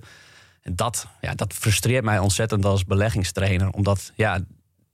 En 0.62 0.76
dat, 0.76 1.08
ja, 1.22 1.34
dat 1.34 1.54
frustreert 1.54 2.04
mij 2.04 2.20
ontzettend 2.20 2.66
als 2.66 2.86
beleggingstrainer. 2.86 3.70
Omdat 3.70 4.12
ja, 4.16 4.40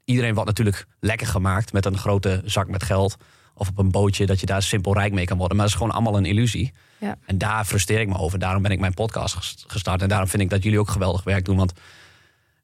iedereen 0.05 0.33
wordt 0.33 0.49
natuurlijk 0.49 0.85
lekker 0.99 1.27
gemaakt 1.27 1.73
met 1.73 1.85
een 1.85 1.97
grote 1.97 2.41
zak 2.45 2.67
met 2.67 2.83
geld. 2.83 3.17
Of 3.53 3.69
op 3.69 3.77
een 3.77 3.91
bootje 3.91 4.25
dat 4.25 4.39
je 4.39 4.45
daar 4.45 4.63
simpel 4.63 4.93
rijk 4.93 5.13
mee 5.13 5.25
kan 5.25 5.37
worden. 5.37 5.57
Maar 5.57 5.65
dat 5.65 5.75
is 5.75 5.81
gewoon 5.81 5.95
allemaal 5.95 6.17
een 6.17 6.25
illusie. 6.25 6.73
Ja. 6.99 7.17
En 7.25 7.37
daar 7.37 7.65
frustreer 7.65 7.99
ik 7.99 8.07
me 8.07 8.17
over. 8.17 8.39
Daarom 8.39 8.61
ben 8.61 8.71
ik 8.71 8.79
mijn 8.79 8.93
podcast 8.93 9.63
gestart. 9.67 10.01
En 10.01 10.07
daarom 10.09 10.27
vind 10.27 10.41
ik 10.43 10.49
dat 10.49 10.63
jullie 10.63 10.79
ook 10.79 10.89
geweldig 10.89 11.23
werk 11.23 11.45
doen. 11.45 11.57
Want 11.57 11.73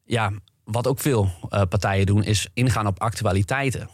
ja, 0.06 0.32
wat 0.64 0.88
ook 0.88 1.00
veel 1.00 1.30
uh, 1.50 1.62
partijen 1.70 2.06
doen, 2.06 2.24
is 2.24 2.48
ingaan 2.54 2.88
op 2.88 3.02
actualiteiten. 3.02 3.90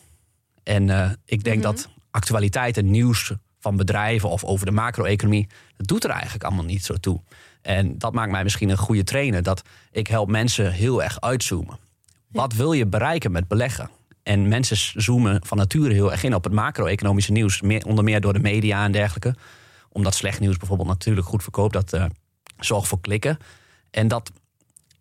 En 0.63 0.87
uh, 0.87 1.09
ik 1.25 1.43
denk 1.43 1.57
Mhm. 1.57 1.65
dat 1.65 1.89
actualiteiten, 2.11 2.91
nieuws 2.91 3.31
van 3.59 3.75
bedrijven 3.75 4.29
of 4.29 4.43
over 4.43 4.65
de 4.65 4.71
macro-economie, 4.71 5.47
dat 5.77 5.87
doet 5.87 6.03
er 6.03 6.09
eigenlijk 6.09 6.43
allemaal 6.43 6.65
niet 6.65 6.85
zo 6.85 6.93
toe. 6.95 7.21
En 7.61 7.97
dat 7.97 8.13
maakt 8.13 8.31
mij 8.31 8.43
misschien 8.43 8.69
een 8.69 8.77
goede 8.77 9.03
trainer. 9.03 9.43
Dat 9.43 9.61
ik 9.91 10.07
help 10.07 10.29
mensen 10.29 10.71
heel 10.71 11.03
erg 11.03 11.21
uitzoomen. 11.21 11.77
Wat 12.27 12.53
wil 12.53 12.73
je 12.73 12.85
bereiken 12.87 13.31
met 13.31 13.47
beleggen? 13.47 13.89
En 14.23 14.47
mensen 14.47 15.01
zoomen 15.01 15.45
van 15.45 15.57
nature 15.57 15.93
heel 15.93 16.11
erg 16.11 16.23
in 16.23 16.35
op 16.35 16.43
het 16.43 16.53
macro-economische 16.53 17.31
nieuws. 17.31 17.61
Meer, 17.61 17.85
onder 17.85 18.03
meer 18.03 18.21
door 18.21 18.33
de 18.33 18.39
media 18.39 18.83
en 18.83 18.91
dergelijke. 18.91 19.35
Omdat 19.91 20.15
slecht 20.15 20.39
nieuws 20.39 20.57
bijvoorbeeld 20.57 20.89
natuurlijk 20.89 21.27
goed 21.27 21.43
verkoopt. 21.43 21.73
Dat 21.73 21.93
uh, 21.93 22.05
zorgt 22.59 22.87
voor 22.87 23.01
klikken. 23.01 23.37
En 23.91 24.07
dat, 24.07 24.31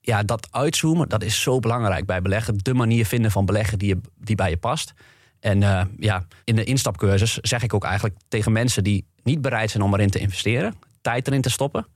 ja, 0.01 0.23
dat 0.23 0.49
uitzoomen, 0.51 1.09
dat 1.09 1.23
is 1.23 1.43
zo 1.43 1.59
belangrijk 1.59 2.07
bij 2.07 2.23
beleggen. 2.23 2.59
De 2.59 2.75
manier 2.75 3.07
vinden 3.07 3.31
van 3.31 3.47
beleggen 3.47 3.79
die, 3.79 3.89
je, 3.89 4.01
die 4.17 4.37
bij 4.37 4.51
je 4.51 4.57
past. 4.57 4.93
En 5.41 5.61
uh, 5.61 5.83
ja, 5.99 6.27
in 6.45 6.57
de 6.57 6.65
instapcursus 6.65 7.35
zeg 7.35 7.63
ik 7.63 7.75
ook 7.75 7.85
eigenlijk 7.85 8.17
tegen 8.29 8.53
mensen 8.53 8.85
die 8.85 9.05
niet 9.23 9.41
bereid 9.41 9.71
zijn 9.71 9.83
om 9.83 9.95
erin 9.95 10.11
te 10.11 10.19
investeren, 10.19 10.75
tijd 11.01 11.27
erin 11.27 11.41
te 11.41 11.51
stoppen, 11.51 11.87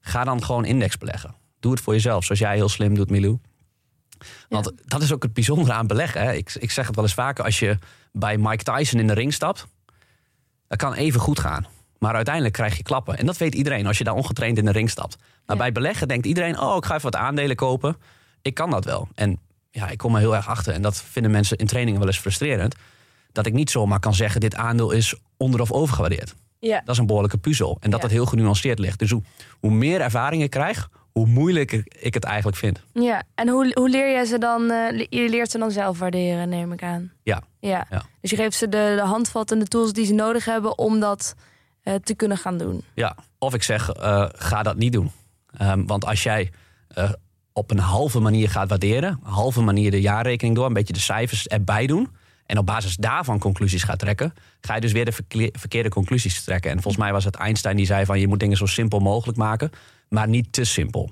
ga 0.00 0.24
dan 0.24 0.44
gewoon 0.44 0.64
index 0.64 0.98
beleggen. 0.98 1.34
Doe 1.60 1.72
het 1.72 1.80
voor 1.80 1.92
jezelf, 1.92 2.24
zoals 2.24 2.40
jij 2.40 2.54
heel 2.54 2.68
slim 2.68 2.94
doet, 2.94 3.10
Milou. 3.10 3.38
Want 4.48 4.64
ja. 4.64 4.72
dat 4.84 5.02
is 5.02 5.12
ook 5.12 5.22
het 5.22 5.32
bijzondere 5.32 5.72
aan 5.72 5.86
beleggen. 5.86 6.20
Hè. 6.20 6.32
Ik, 6.32 6.54
ik 6.54 6.70
zeg 6.70 6.86
het 6.86 6.94
wel 6.94 7.04
eens 7.04 7.14
vaker, 7.14 7.44
als 7.44 7.58
je 7.58 7.78
bij 8.12 8.38
Mike 8.38 8.64
Tyson 8.64 9.00
in 9.00 9.06
de 9.06 9.12
ring 9.12 9.32
stapt, 9.32 9.66
dat 10.68 10.78
kan 10.78 10.94
even 10.94 11.20
goed 11.20 11.38
gaan. 11.38 11.66
Maar 11.98 12.14
uiteindelijk 12.14 12.54
krijg 12.54 12.76
je 12.76 12.82
klappen. 12.82 13.18
En 13.18 13.26
dat 13.26 13.36
weet 13.36 13.54
iedereen 13.54 13.86
als 13.86 13.98
je 13.98 14.04
daar 14.04 14.14
ongetraind 14.14 14.58
in 14.58 14.64
de 14.64 14.70
ring 14.72 14.90
stapt. 14.90 15.16
Maar 15.46 15.56
ja. 15.56 15.62
bij 15.62 15.72
beleggen 15.72 16.08
denkt 16.08 16.26
iedereen, 16.26 16.60
oh, 16.60 16.76
ik 16.76 16.84
ga 16.84 16.94
even 16.94 17.10
wat 17.10 17.20
aandelen 17.20 17.56
kopen. 17.56 17.96
Ik 18.42 18.54
kan 18.54 18.70
dat 18.70 18.84
wel. 18.84 19.08
En 19.14 19.38
ja, 19.70 19.88
ik 19.88 19.98
kom 19.98 20.14
er 20.14 20.20
heel 20.20 20.34
erg 20.36 20.48
achter. 20.48 20.74
En 20.74 20.82
dat 20.82 21.02
vinden 21.02 21.30
mensen 21.30 21.56
in 21.56 21.66
trainingen 21.66 22.00
wel 22.00 22.08
eens 22.08 22.18
frustrerend. 22.18 22.74
Dat 23.32 23.46
ik 23.46 23.52
niet 23.52 23.70
zomaar 23.70 24.00
kan 24.00 24.14
zeggen, 24.14 24.40
dit 24.40 24.54
aandeel 24.54 24.90
is 24.90 25.14
onder- 25.36 25.60
of 25.60 25.72
overgewaardeerd. 25.72 26.34
Ja. 26.58 26.80
Dat 26.84 26.94
is 26.94 26.98
een 27.00 27.06
behoorlijke 27.06 27.38
puzzel. 27.38 27.76
En 27.80 27.90
dat 27.90 28.00
Ja. 28.00 28.06
het 28.06 28.14
heel 28.16 28.26
genuanceerd 28.26 28.78
ligt. 28.78 28.98
Dus 28.98 29.10
hoe, 29.10 29.22
hoe 29.60 29.70
meer 29.70 30.00
ervaring 30.00 30.42
ik 30.42 30.50
krijg, 30.50 30.88
hoe 31.12 31.26
moeilijker 31.26 31.82
ik 31.98 32.14
het 32.14 32.24
eigenlijk 32.24 32.56
vind. 32.56 32.82
Ja, 32.92 33.22
en 33.34 33.48
hoe, 33.48 33.70
hoe 33.74 33.88
leer 33.88 34.10
jij 34.10 34.24
ze 34.24 34.38
dan? 34.38 34.70
eh, 34.70 35.06
je 35.08 35.28
leert 35.28 35.50
ze 35.50 35.58
dan 35.58 35.70
zelf 35.70 35.98
waarderen, 35.98 36.48
neem 36.48 36.72
ik 36.72 36.82
aan. 36.82 37.12
Ja. 37.22 37.42
Ja. 37.60 37.86
Ja. 37.90 38.02
Dus 38.20 38.30
je 38.30 38.36
geeft 38.36 38.56
ze 38.56 38.68
de, 38.68 38.92
de 38.96 39.02
handvat 39.06 39.50
en 39.50 39.58
de 39.58 39.66
tools 39.66 39.92
die 39.92 40.06
ze 40.06 40.14
nodig 40.14 40.44
hebben 40.44 40.78
om 40.78 41.00
dat 41.00 41.34
eh, 41.86 41.94
te 41.94 42.14
kunnen 42.14 42.36
gaan 42.36 42.58
doen. 42.58 42.82
Ja, 42.94 43.16
of 43.38 43.54
ik 43.54 43.62
zeg, 43.62 43.90
eh, 43.90 44.26
ga 44.32 44.62
dat 44.62 44.76
niet 44.76 44.92
doen. 44.92 45.10
Ehm, 45.56 45.84
want 45.84 46.04
als 46.04 46.22
jij 46.22 46.50
eh, 46.88 47.10
op 47.52 47.70
een 47.70 47.78
halve 47.78 48.20
manier 48.20 48.50
gaat 48.50 48.68
waarderen, 48.68 49.20
een 49.24 49.32
halve 49.32 49.60
manier 49.60 49.90
de 49.90 50.00
jaarrekening 50.00 50.56
door, 50.56 50.66
een 50.66 50.72
beetje 50.72 50.92
de 50.92 51.00
cijfers 51.00 51.46
erbij 51.46 51.86
doen, 51.86 52.08
en 52.46 52.58
op 52.58 52.66
basis 52.66 52.96
daarvan 52.96 53.38
conclusies 53.38 53.82
gaat 53.82 53.98
trekken, 53.98 54.34
ga 54.60 54.74
je 54.74 54.80
dus 54.80 54.92
weer 54.92 55.04
de 55.04 55.50
verkeerde 55.52 55.88
conclusies 55.88 56.44
trekken. 56.44 56.70
En 56.70 56.82
volgens 56.82 57.02
mij 57.02 57.12
was 57.12 57.24
het 57.24 57.34
Einstein 57.34 57.76
die 57.76 57.86
zei 57.86 58.04
van 58.04 58.20
je 58.20 58.28
moet 58.28 58.40
dingen 58.40 58.56
zo 58.56 58.66
simpel 58.66 58.98
mogelijk 58.98 59.38
maken, 59.38 59.70
maar 60.08 60.28
niet 60.28 60.52
te 60.52 60.64
simpel. 60.64 61.10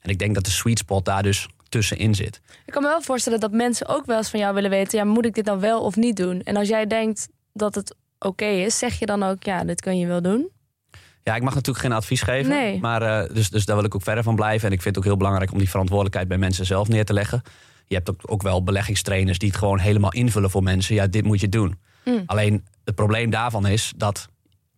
En 0.00 0.10
ik 0.10 0.18
denk 0.18 0.34
dat 0.34 0.44
de 0.44 0.50
sweet 0.50 0.78
spot 0.78 1.04
daar 1.04 1.22
dus 1.22 1.48
tussenin 1.68 2.14
zit. 2.14 2.40
Ik 2.66 2.72
kan 2.72 2.82
me 2.82 2.88
wel 2.88 3.02
voorstellen 3.02 3.40
dat 3.40 3.52
mensen 3.52 3.86
ook 3.88 4.06
wel 4.06 4.16
eens 4.16 4.30
van 4.30 4.40
jou 4.40 4.54
willen 4.54 4.70
weten... 4.70 4.98
ja, 4.98 5.04
moet 5.04 5.24
ik 5.24 5.34
dit 5.34 5.44
nou 5.44 5.60
wel 5.60 5.82
of 5.82 5.96
niet 5.96 6.16
doen? 6.16 6.42
En 6.42 6.56
als 6.56 6.68
jij 6.68 6.86
denkt 6.86 7.28
dat 7.52 7.74
het 7.74 7.94
oké 8.18 8.44
is, 8.44 8.78
zeg 8.78 8.98
je 8.98 9.06
dan 9.06 9.22
ook... 9.22 9.42
ja, 9.42 9.64
dit 9.64 9.80
kun 9.80 9.98
je 9.98 10.06
wel 10.06 10.22
doen? 10.22 10.50
Ja, 11.22 11.34
ik 11.34 11.42
mag 11.42 11.54
natuurlijk 11.54 11.84
geen 11.84 11.94
advies 11.94 12.22
geven. 12.22 12.50
Nee. 12.50 12.80
Maar 12.80 13.02
eh, 13.02 13.34
dus, 13.34 13.50
dus 13.50 13.64
daar 13.64 13.76
wil 13.76 13.84
ik 13.84 13.94
ook 13.94 14.02
verder 14.02 14.24
van 14.24 14.34
blijven. 14.34 14.66
En 14.68 14.74
ik 14.74 14.82
vind 14.82 14.94
het 14.94 15.04
ook 15.04 15.10
heel 15.10 15.18
belangrijk 15.18 15.52
om 15.52 15.58
die 15.58 15.70
verantwoordelijkheid 15.70 16.28
bij 16.28 16.38
mensen 16.38 16.66
zelf 16.66 16.88
neer 16.88 17.04
te 17.04 17.12
leggen. 17.12 17.42
Je 17.86 17.94
hebt 17.94 18.10
ook, 18.10 18.20
ook 18.24 18.42
wel 18.42 18.62
beleggingstrainers 18.62 19.38
die 19.38 19.48
het 19.48 19.58
gewoon 19.58 19.78
helemaal 19.78 20.12
invullen 20.12 20.50
voor 20.50 20.62
mensen. 20.62 20.94
Ja, 20.94 21.06
dit 21.06 21.24
moet 21.24 21.40
je 21.40 21.48
doen. 21.48 21.78
Mm. 22.04 22.22
Alleen 22.26 22.64
het 22.84 22.94
probleem 22.94 23.30
daarvan 23.30 23.66
is 23.66 23.92
dat 23.96 24.28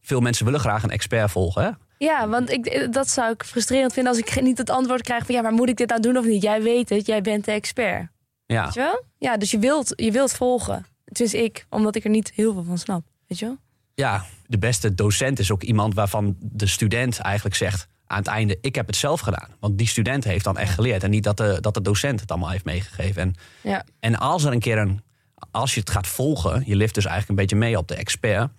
veel 0.00 0.20
mensen 0.20 0.44
willen 0.44 0.60
graag 0.60 0.82
een 0.82 0.90
expert 0.90 1.30
volgen. 1.30 1.62
Hè? 1.62 1.70
Ja, 1.98 2.28
want 2.28 2.50
ik, 2.50 2.92
dat 2.92 3.08
zou 3.08 3.32
ik 3.32 3.44
frustrerend 3.44 3.92
vinden... 3.92 4.12
als 4.12 4.22
ik 4.22 4.40
niet 4.42 4.58
het 4.58 4.70
antwoord 4.70 5.02
krijg 5.02 5.26
van... 5.26 5.34
ja, 5.34 5.42
maar 5.42 5.52
moet 5.52 5.68
ik 5.68 5.76
dit 5.76 5.88
nou 5.88 6.00
doen 6.00 6.16
of 6.16 6.24
niet? 6.24 6.42
Jij 6.42 6.62
weet 6.62 6.88
het, 6.88 7.06
jij 7.06 7.20
bent 7.20 7.44
de 7.44 7.52
expert. 7.52 8.08
Ja. 8.46 8.64
Weet 8.64 8.74
je 8.74 8.80
wel? 8.80 9.04
Ja, 9.18 9.36
dus 9.36 9.50
je 9.50 9.58
wilt, 9.58 9.92
je 9.96 10.10
wilt 10.10 10.32
volgen. 10.32 10.86
Het 11.04 11.20
is 11.20 11.34
ik, 11.34 11.66
omdat 11.68 11.96
ik 11.96 12.04
er 12.04 12.10
niet 12.10 12.32
heel 12.34 12.52
veel 12.52 12.64
van 12.64 12.78
snap. 12.78 13.02
Weet 13.30 13.38
je 13.38 13.44
wel? 13.46 13.56
ja, 13.94 14.24
de 14.46 14.58
beste 14.58 14.94
docent 14.94 15.38
is 15.38 15.50
ook 15.50 15.62
iemand 15.62 15.94
waarvan 15.94 16.36
de 16.40 16.66
student 16.66 17.18
eigenlijk 17.18 17.56
zegt 17.56 17.88
aan 18.06 18.18
het 18.18 18.26
einde: 18.26 18.58
Ik 18.60 18.74
heb 18.74 18.86
het 18.86 18.96
zelf 18.96 19.20
gedaan. 19.20 19.48
Want 19.60 19.78
die 19.78 19.86
student 19.86 20.24
heeft 20.24 20.44
dan 20.44 20.58
echt 20.58 20.74
geleerd. 20.74 21.02
En 21.02 21.10
niet 21.10 21.24
dat 21.24 21.36
de, 21.36 21.58
dat 21.60 21.74
de 21.74 21.82
docent 21.82 22.20
het 22.20 22.30
allemaal 22.30 22.50
heeft 22.50 22.64
meegegeven. 22.64 23.22
En, 23.22 23.34
Ja. 23.62 23.84
en 24.00 24.18
als 24.18 24.44
er 24.44 24.52
een 24.52 24.60
keer 24.60 24.78
een. 24.78 25.02
Als 25.50 25.74
je 25.74 25.80
het 25.80 25.90
gaat 25.90 26.06
volgen, 26.06 26.62
je 26.66 26.76
lift 26.76 26.94
dus 26.94 27.04
eigenlijk 27.04 27.30
een 27.40 27.46
beetje 27.46 27.64
mee 27.66 27.78
op 27.78 27.88
de 27.88 27.94
expert. 27.94 28.50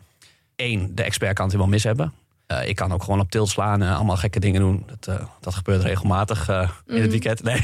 Eén, 0.55 0.95
de 0.95 1.03
expert 1.03 1.33
kan 1.35 1.47
het 1.47 1.55
wel 1.55 1.67
mis 1.67 1.83
hebben. 1.83 2.13
Eh, 2.47 2.67
ik 2.67 2.75
kan 2.75 2.91
ook 2.91 3.03
gewoon 3.03 3.19
op 3.19 3.31
tilt 3.31 3.49
slaan 3.49 3.81
en 3.81 3.95
allemaal 3.95 4.17
gekke 4.17 4.39
dingen 4.39 4.61
doen. 4.61 4.83
Dat, 4.87 5.07
eh, 5.19 5.25
dat 5.39 5.55
gebeurt 5.55 5.83
regelmatig 5.83 6.49
eh, 6.49 6.69
in 6.87 6.93
het 6.93 7.01
Mhm. 7.01 7.09
weekend. 7.09 7.43
Nee, 7.43 7.61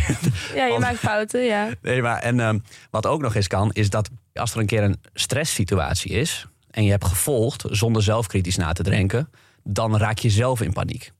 Ja, 0.55 0.63
je 0.65 0.69
Want- 0.69 0.81
maakt 0.83 0.97
fouten, 0.97 1.43
ja. 1.43 1.69
nee 1.81 2.01
maar 2.01 2.19
en 2.21 2.39
ehm, 2.39 2.59
wat 2.89 3.05
ook 3.05 3.21
nog 3.21 3.35
eens 3.35 3.47
kan, 3.47 3.71
is 3.73 3.89
dat 3.89 4.09
als 4.33 4.53
er 4.53 4.59
een 4.59 4.65
keer 4.65 4.83
een 4.83 5.01
stresssituatie 5.13 6.11
is. 6.11 6.45
En 6.77 6.83
je 6.83 6.89
hebt 6.91 7.05
gevolgd 7.05 7.63
zonder 7.69 8.03
zelf 8.03 8.27
kritisch 8.27 8.55
na 8.55 8.71
te 8.73 8.83
denken. 8.83 9.29
dan 9.63 9.97
raak 9.97 10.17
je 10.19 10.29
zelf 10.29 10.61
in 10.61 10.73
paniek. 10.73 11.11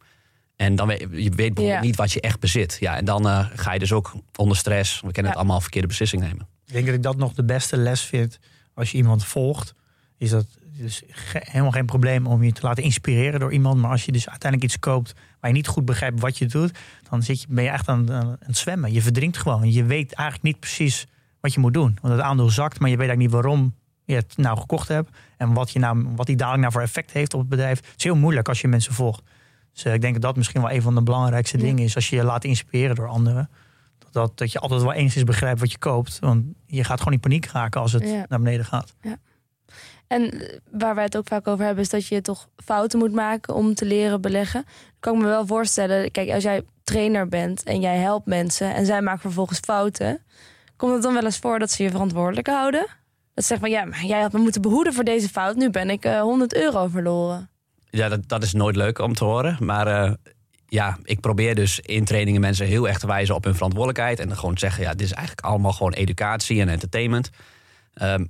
En 0.56 0.76
dan 0.76 0.88
weet 0.88 1.00
je 1.00 1.08
weet 1.08 1.36
bijvoorbeeld 1.36 1.68
Ja. 1.68 1.82
niet 1.82 1.96
wat 1.96 2.12
je 2.12 2.22
echt 2.22 2.40
bezit. 2.40 2.78
Ja, 2.80 2.96
en 2.98 3.06
dan 3.06 3.28
eh, 3.28 3.46
ga 3.56 3.74
je 3.74 3.80
dus 3.80 3.92
ook 3.92 4.14
onder 4.36 4.58
stress. 4.58 4.94
We 4.96 5.02
kennen 5.12 5.24
Ja. 5.24 5.28
het 5.30 5.38
allemaal 5.38 5.62
verkeerde 5.62 5.88
beslissing 5.88 6.22
nemen. 6.22 6.48
Ik 6.66 6.74
denk 6.74 6.86
dat 6.86 6.96
ik 6.96 7.04
dat 7.04 7.18
nog 7.18 7.34
de 7.34 7.44
beste 7.44 7.78
les 7.78 8.02
vind 8.02 8.40
als 8.74 8.92
je 8.92 8.98
iemand 8.98 9.26
volgt. 9.26 9.74
Is 10.18 10.30
dat 10.30 10.46
dus 10.78 11.02
ge- 11.10 11.42
helemaal 11.44 11.72
geen 11.72 11.86
probleem 11.86 12.28
om 12.28 12.44
je 12.44 12.52
te 12.52 12.62
laten 12.62 12.84
inspireren 12.84 13.40
door 13.40 13.54
iemand. 13.54 13.82
Maar 13.82 13.92
als 13.92 14.06
je 14.06 14.12
dus 14.12 14.30
uiteindelijk 14.30 14.72
iets 14.72 14.80
koopt 14.82 15.14
waar 15.40 15.50
je 15.50 15.56
niet 15.56 15.68
goed 15.68 15.86
begrijpt 15.86 16.20
wat 16.20 16.38
je 16.38 16.46
doet, 16.46 16.72
dan 17.10 17.24
zit 17.24 17.42
je, 17.42 17.48
ben 17.50 17.64
je 17.64 17.70
echt 17.70 17.88
aan, 17.88 18.12
aan 18.12 18.38
het 18.40 18.58
zwemmen. 18.58 18.94
Je 18.94 19.02
verdrinkt 19.02 19.38
gewoon. 19.38 19.72
Je 19.72 19.84
weet 19.84 20.14
eigenlijk 20.14 20.48
niet 20.54 20.60
precies 20.60 21.06
wat 21.42 21.54
je 21.54 21.60
moet 21.60 21.74
doen. 21.74 21.98
Want 22.02 22.14
het 22.14 22.24
aandeel 22.24 22.50
zakt, 22.50 22.80
maar 22.80 22.90
je 22.90 22.98
weet 22.98 23.08
eigenlijk 23.08 23.34
niet 23.34 23.44
waarom 23.44 23.74
je 24.08 24.16
het 24.16 24.38
nou 24.38 24.58
gekocht 24.60 24.88
hebt. 24.88 25.10
En 25.38 25.54
wat, 25.54 25.72
je 25.72 25.80
nou, 25.80 26.06
wat 26.16 26.26
die 26.26 26.36
dadelijk 26.36 26.62
nou 26.62 26.74
voor 26.74 26.82
effect 26.82 27.12
heeft 27.12 27.34
op 27.34 27.40
het 27.40 27.50
bedrijf. 27.50 27.78
Het 27.78 27.94
is 27.98 28.04
heel 28.04 28.16
moeilijk 28.16 28.48
als 28.48 28.62
je 28.62 28.68
mensen 28.68 28.94
volgt. 28.94 29.22
Dus 29.74 29.84
eh, 29.84 29.94
ik 29.94 30.02
denk 30.02 30.14
dat 30.14 30.22
dat 30.22 30.36
misschien 30.36 30.62
wel 30.62 30.72
een 30.72 30.82
van 30.82 30.96
de 30.96 31.04
belangrijkste 31.04 31.58
Ja. 31.58 31.64
dingen 31.64 31.84
is. 31.84 31.96
Als 31.96 32.10
je 32.10 32.16
je 32.16 32.24
laat 32.24 32.44
inspireren 32.44 32.96
door 32.96 33.08
anderen. 33.08 33.50
Dat, 34.00 34.14
dat, 34.14 34.38
dat 34.38 34.52
je 34.52 34.60
altijd 34.60 34.82
wel 34.82 34.94
eens 34.94 35.16
is 35.16 35.24
begrijpt 35.24 35.60
wat 35.60 35.72
je 35.72 35.78
koopt. 35.78 36.20
Want 36.20 36.46
je 36.66 36.84
gaat 36.84 36.98
gewoon 36.98 37.14
in 37.14 37.20
paniek 37.20 37.46
raken 37.46 37.82
als 37.82 37.92
het 37.92 38.04
Ja. 38.10 38.26
naar 38.30 38.40
beneden 38.40 38.66
gaat. 38.66 38.94
En 40.08 40.32
eh, 40.32 40.58
waar 40.72 40.96
wij 40.96 41.04
het 41.04 41.18
ook 41.18 41.28
vaak 41.28 41.48
over 41.48 41.66
hebben, 41.66 41.84
is 41.84 41.90
dat 41.90 42.08
je 42.08 42.22
toch 42.22 42.48
fouten 42.56 43.00
moet 43.00 43.14
maken 43.14 43.54
om 43.56 43.74
te 43.74 43.86
leren 43.86 44.22
beleggen. 44.22 44.64
Dan 44.66 44.74
kan 45.00 45.14
ik 45.16 45.20
me 45.22 45.26
wel 45.28 45.46
voorstellen, 45.48 46.12
kijk, 46.12 46.30
als 46.30 46.44
jij 46.44 46.62
trainer 46.84 47.28
bent 47.28 47.64
en 47.64 47.80
jij 47.82 47.98
helpt 47.98 48.26
mensen 48.26 48.74
en 48.76 48.86
zij 48.86 49.02
maken 49.02 49.22
vervolgens 49.22 49.60
fouten, 49.60 50.22
komt 50.76 50.94
het 50.94 51.02
dan 51.04 51.14
wel 51.14 51.24
eens 51.26 51.38
voor 51.40 51.60
dat 51.60 51.72
ze 51.72 51.84
je 51.84 51.90
verantwoordelijk 51.90 52.48
houden? 52.48 52.88
Dat 53.38 53.46
ze 53.46 53.54
zeggen 53.54 53.72
van 53.72 53.80
ja, 53.80 53.86
maar 53.86 54.06
jij 54.06 54.22
had 54.22 54.32
me 54.32 54.40
moeten 54.40 54.62
behoeden 54.62 54.94
voor 54.94 55.04
deze 55.04 55.30
fout, 55.30 55.56
nu 55.56 55.70
ben 55.70 55.90
ik 55.90 56.06
eh 56.06 56.22
100 56.22 56.56
euro 56.56 56.88
verloren. 56.88 57.50
Ja, 57.90 58.10
dat, 58.10 58.28
dat 58.28 58.44
is 58.44 58.54
nooit 58.54 58.76
leuk 58.76 59.00
om 59.00 59.14
te 59.14 59.24
horen. 59.24 59.58
Maar 59.60 59.88
eh, 59.88 60.14
ja, 60.68 60.98
ik 61.04 61.20
probeer 61.20 61.56
dus 61.56 61.80
in 61.80 62.06
trainingen 62.06 62.42
mensen 62.42 62.66
heel 62.66 62.88
erg 62.88 63.00
te 63.00 63.08
wijzen 63.08 63.36
op 63.36 63.44
hun 63.44 63.54
verantwoordelijkheid. 63.54 64.20
En 64.20 64.28
dan 64.28 64.38
gewoon 64.38 64.54
te 64.54 64.60
zeggen, 64.60 64.84
ja, 64.84 64.92
dit 64.92 65.02
is 65.02 65.12
eigenlijk 65.12 65.48
allemaal 65.48 65.72
gewoon 65.72 65.94
educatie 65.94 66.62
en 66.62 66.70
entertainment. 66.70 67.30
Ehm, 67.94 68.26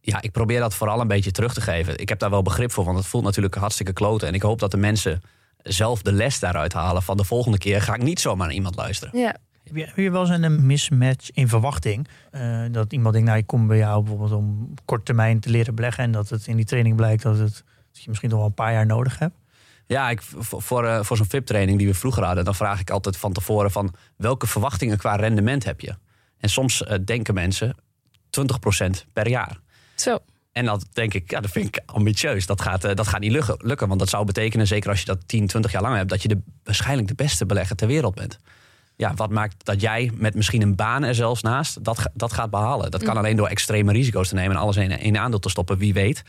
ja, 0.00 0.22
ik 0.22 0.32
probeer 0.32 0.60
dat 0.60 0.74
vooral 0.74 1.00
een 1.00 1.08
beetje 1.08 1.30
terug 1.30 1.54
te 1.54 1.60
geven. 1.60 1.98
Ik 1.98 2.08
heb 2.08 2.18
daar 2.18 2.30
wel 2.30 2.42
begrip 2.42 2.72
voor, 2.72 2.84
want 2.84 2.98
het 2.98 3.06
voelt 3.06 3.24
natuurlijk 3.24 3.54
hartstikke 3.54 3.92
kloten. 3.92 4.28
En 4.28 4.34
ik 4.34 4.42
hoop 4.42 4.58
dat 4.58 4.70
de 4.70 4.76
mensen 4.76 5.22
zelf 5.62 6.02
de 6.02 6.12
les 6.12 6.38
daaruit 6.38 6.72
halen. 6.72 7.02
Van 7.02 7.16
de 7.16 7.24
volgende 7.24 7.58
keer 7.58 7.82
ga 7.82 7.94
ik 7.94 8.02
niet 8.02 8.20
zomaar 8.20 8.46
naar 8.46 8.56
iemand 8.56 8.76
luisteren. 8.76 9.18
Ja, 9.18 9.36
Heb 9.64 9.76
je, 9.76 9.84
heb 9.84 9.96
je 9.96 10.10
wel 10.10 10.20
eens 10.20 10.44
een 10.44 10.66
mismatch 10.66 11.30
in 11.30 11.48
verwachting? 11.48 12.08
Eh, 12.30 12.64
dat 12.70 12.92
iemand 12.92 13.12
denkt, 13.12 13.28
nou 13.28 13.40
ik 13.40 13.46
kom 13.46 13.66
bij 13.66 13.76
jou 13.76 14.02
bijvoorbeeld 14.02 14.32
om 14.32 14.68
op 14.70 14.80
korte 14.84 15.04
termijn 15.04 15.40
te 15.40 15.50
leren 15.50 15.74
beleggen. 15.74 16.04
En 16.04 16.12
dat 16.12 16.28
het 16.28 16.46
in 16.46 16.56
die 16.56 16.64
training 16.64 16.96
blijkt 16.96 17.22
dat, 17.22 17.38
het, 17.38 17.64
dat 17.92 18.02
je 18.02 18.08
misschien 18.08 18.30
nog 18.30 18.38
wel 18.38 18.48
een 18.48 18.54
paar 18.54 18.72
jaar 18.72 18.86
nodig 18.86 19.18
hebt. 19.18 19.34
Ja, 19.86 20.10
ik, 20.10 20.22
voor, 20.22 20.62
voor, 20.62 20.86
eh, 20.86 21.02
voor 21.02 21.16
zo'n 21.16 21.26
VIP-training 21.26 21.78
die 21.78 21.86
we 21.86 21.94
vroeger 21.94 22.24
hadden, 22.24 22.44
dan 22.44 22.54
vraag 22.54 22.80
ik 22.80 22.90
altijd 22.90 23.16
van 23.16 23.32
tevoren 23.32 23.70
van 23.70 23.94
welke 24.16 24.46
verwachtingen 24.46 24.98
qua 24.98 25.16
rendement 25.16 25.64
heb 25.64 25.80
je? 25.80 25.94
En 26.38 26.48
soms 26.48 26.84
eh, 26.84 26.98
denken 27.04 27.34
mensen 27.34 27.76
20% 28.30 29.04
per 29.12 29.28
jaar. 29.28 29.60
zo. 29.94 30.18
En 30.52 30.64
dat 30.64 30.86
denk 30.92 31.14
ik, 31.14 31.30
ja, 31.30 31.40
dat 31.40 31.50
vind 31.50 31.66
ik 31.66 31.82
ambitieus. 31.86 32.46
Dat 32.46 32.60
gaat, 32.60 32.80
dat 32.96 33.08
gaat 33.08 33.20
niet 33.20 33.32
lukken, 33.32 33.56
lukken. 33.58 33.88
Want 33.88 34.00
dat 34.00 34.08
zou 34.08 34.24
betekenen, 34.24 34.66
zeker 34.66 34.90
als 34.90 35.00
je 35.00 35.06
dat 35.06 35.28
10, 35.28 35.46
20 35.46 35.72
jaar 35.72 35.82
lang 35.82 35.96
hebt, 35.96 36.08
dat 36.08 36.22
je 36.22 36.28
de, 36.28 36.38
waarschijnlijk 36.64 37.08
de 37.08 37.14
beste 37.14 37.46
belegger 37.46 37.76
ter 37.76 37.86
wereld 37.86 38.14
bent. 38.14 38.38
Ja, 39.02 39.14
wat 39.14 39.30
maakt 39.30 39.64
dat 39.64 39.80
jij 39.80 40.10
met 40.14 40.34
misschien 40.34 40.62
een 40.62 40.74
baan 40.74 41.02
er 41.02 41.14
zelfs 41.14 41.42
naast 41.42 41.84
dat, 41.84 42.10
dat 42.14 42.32
gaat 42.32 42.50
behalen? 42.50 42.90
Dat 42.90 43.02
kan 43.02 43.16
alleen 43.16 43.36
door 43.36 43.48
extreme 43.48 43.92
risico's 43.92 44.28
te 44.28 44.34
nemen 44.34 44.56
en 44.56 44.62
alles 44.62 44.76
in 44.76 44.98
één 44.98 45.18
aandeel 45.18 45.38
te 45.38 45.48
stoppen, 45.48 45.78
wie 45.78 45.92
weet. 45.92 46.22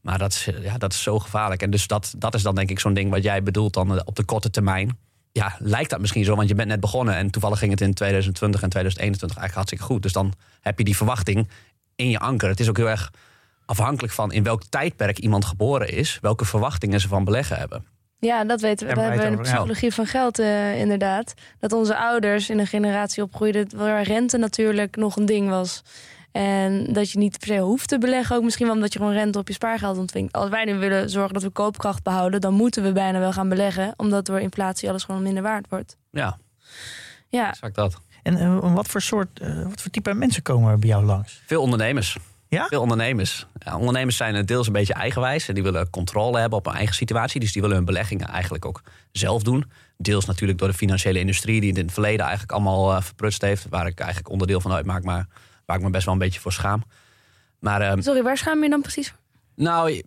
Maar 0.00 0.18
dat 0.18 0.32
is, 0.32 0.48
ja, 0.60 0.78
dat 0.78 0.92
is 0.92 1.02
zo 1.02 1.18
gevaarlijk. 1.18 1.62
En 1.62 1.70
dus 1.70 1.86
dat, 1.86 2.14
dat 2.18 2.34
is 2.34 2.42
dan 2.42 2.54
denk 2.54 2.70
ik 2.70 2.80
zo'n 2.80 2.94
ding 2.94 3.10
wat 3.10 3.22
jij 3.22 3.42
bedoelt 3.42 3.74
dan 3.74 4.04
op 4.04 4.16
de 4.16 4.24
korte 4.24 4.50
termijn. 4.50 4.98
Ja, 5.32 5.56
lijkt 5.58 5.90
dat 5.90 6.00
misschien 6.00 6.24
zo, 6.24 6.36
want 6.36 6.48
je 6.48 6.54
bent 6.54 6.68
net 6.68 6.80
begonnen 6.80 7.14
en 7.14 7.30
toevallig 7.30 7.58
ging 7.58 7.70
het 7.70 7.80
in 7.80 7.94
2020 7.94 8.62
en 8.62 8.68
2021 8.68 9.38
eigenlijk 9.38 9.54
hartstikke 9.54 9.84
goed. 9.84 10.02
Dus 10.02 10.12
dan 10.12 10.34
heb 10.60 10.78
je 10.78 10.84
die 10.84 10.96
verwachting 10.96 11.48
in 11.94 12.10
je 12.10 12.18
anker. 12.18 12.48
Het 12.48 12.60
is 12.60 12.68
ook 12.68 12.76
heel 12.76 12.88
erg 12.88 13.12
afhankelijk 13.64 14.12
van 14.12 14.32
in 14.32 14.42
welk 14.42 14.62
tijdperk 14.68 15.18
iemand 15.18 15.44
geboren 15.44 15.88
is, 15.88 16.18
welke 16.20 16.44
verwachtingen 16.44 17.00
ze 17.00 17.08
van 17.08 17.24
beleggen 17.24 17.58
hebben. 17.58 17.84
Ja, 18.18 18.44
dat 18.44 18.60
weten 18.60 18.86
we. 18.86 18.94
Dat 18.94 19.02
hebben 19.02 19.20
we 19.20 19.26
in 19.26 19.36
de 19.36 19.42
psychologie 19.42 19.94
van 19.94 20.06
geld 20.06 20.40
uh, 20.40 20.80
inderdaad. 20.80 21.34
Dat 21.58 21.72
onze 21.72 21.96
ouders 21.96 22.50
in 22.50 22.58
een 22.58 22.66
generatie 22.66 23.22
opgroeiden 23.22 23.76
waar 23.76 24.02
rente 24.02 24.36
natuurlijk 24.36 24.96
nog 24.96 25.16
een 25.16 25.26
ding 25.26 25.48
was. 25.48 25.82
En 26.32 26.92
dat 26.92 27.10
je 27.10 27.18
niet 27.18 27.38
per 27.38 27.48
se 27.48 27.58
hoeft 27.58 27.88
te 27.88 27.98
beleggen. 27.98 28.36
Ook 28.36 28.42
misschien 28.42 28.66
wel 28.66 28.74
omdat 28.74 28.92
je 28.92 28.98
gewoon 28.98 29.14
rente 29.14 29.38
op 29.38 29.48
je 29.48 29.54
spaargeld 29.54 29.98
ontvingt. 29.98 30.32
Als 30.32 30.50
wij 30.50 30.64
nu 30.64 30.74
willen 30.74 31.10
zorgen 31.10 31.34
dat 31.34 31.42
we 31.42 31.50
koopkracht 31.50 32.02
behouden... 32.02 32.40
dan 32.40 32.54
moeten 32.54 32.82
we 32.82 32.92
bijna 32.92 33.18
wel 33.18 33.32
gaan 33.32 33.48
beleggen. 33.48 33.94
Omdat 33.96 34.26
door 34.26 34.40
inflatie 34.40 34.88
alles 34.88 35.04
gewoon 35.04 35.22
minder 35.22 35.42
waard 35.42 35.68
wordt. 35.68 35.96
Ja, 36.10 36.38
ja. 37.28 37.48
exact 37.48 37.74
dat. 37.74 38.00
En 38.22 38.36
uh, 38.36 38.74
wat 38.74 38.88
voor 38.88 39.02
soort, 39.02 39.40
uh, 39.40 39.62
wat 39.62 39.80
voor 39.82 39.90
type 39.90 40.14
mensen 40.14 40.42
komen 40.42 40.70
er 40.70 40.78
bij 40.78 40.88
jou 40.88 41.04
langs? 41.04 41.42
Veel 41.46 41.62
ondernemers. 41.62 42.18
Ja? 42.56 42.66
Veel 42.66 42.80
ondernemers. 42.80 43.46
Ja, 43.58 43.76
ondernemers 43.76 44.16
zijn 44.16 44.46
deels 44.46 44.66
een 44.66 44.72
beetje 44.72 44.94
eigenwijs. 44.94 45.48
En 45.48 45.54
die 45.54 45.62
willen 45.62 45.90
controle 45.90 46.38
hebben 46.38 46.58
op 46.58 46.64
hun 46.64 46.74
eigen 46.74 46.94
situatie. 46.94 47.40
Dus 47.40 47.52
die 47.52 47.62
willen 47.62 47.76
hun 47.76 47.86
beleggingen 47.86 48.28
eigenlijk 48.28 48.64
ook 48.64 48.82
zelf 49.12 49.42
doen. 49.42 49.64
Deels 49.96 50.24
natuurlijk 50.24 50.58
door 50.58 50.68
de 50.68 50.74
financiële 50.74 51.18
industrie... 51.18 51.60
die 51.60 51.68
het 51.68 51.78
in 51.78 51.84
het 51.84 51.92
verleden 51.92 52.20
eigenlijk 52.20 52.52
allemaal 52.52 52.92
uh, 52.92 53.00
verprutst 53.00 53.42
heeft. 53.42 53.66
Waar 53.70 53.86
ik 53.86 53.98
eigenlijk 53.98 54.30
onderdeel 54.30 54.60
van 54.60 54.72
uitmaak. 54.72 55.04
Maar 55.04 55.26
waar 55.66 55.76
ik 55.76 55.82
me 55.82 55.90
best 55.90 56.04
wel 56.04 56.14
een 56.14 56.20
beetje 56.20 56.40
voor 56.40 56.52
schaam. 56.52 56.82
Maar, 57.58 57.80
uh, 57.80 58.02
Sorry, 58.02 58.22
waar 58.22 58.36
schaam 58.36 58.62
je 58.62 58.70
dan 58.70 58.80
precies? 58.80 59.14
Nou, 59.54 60.02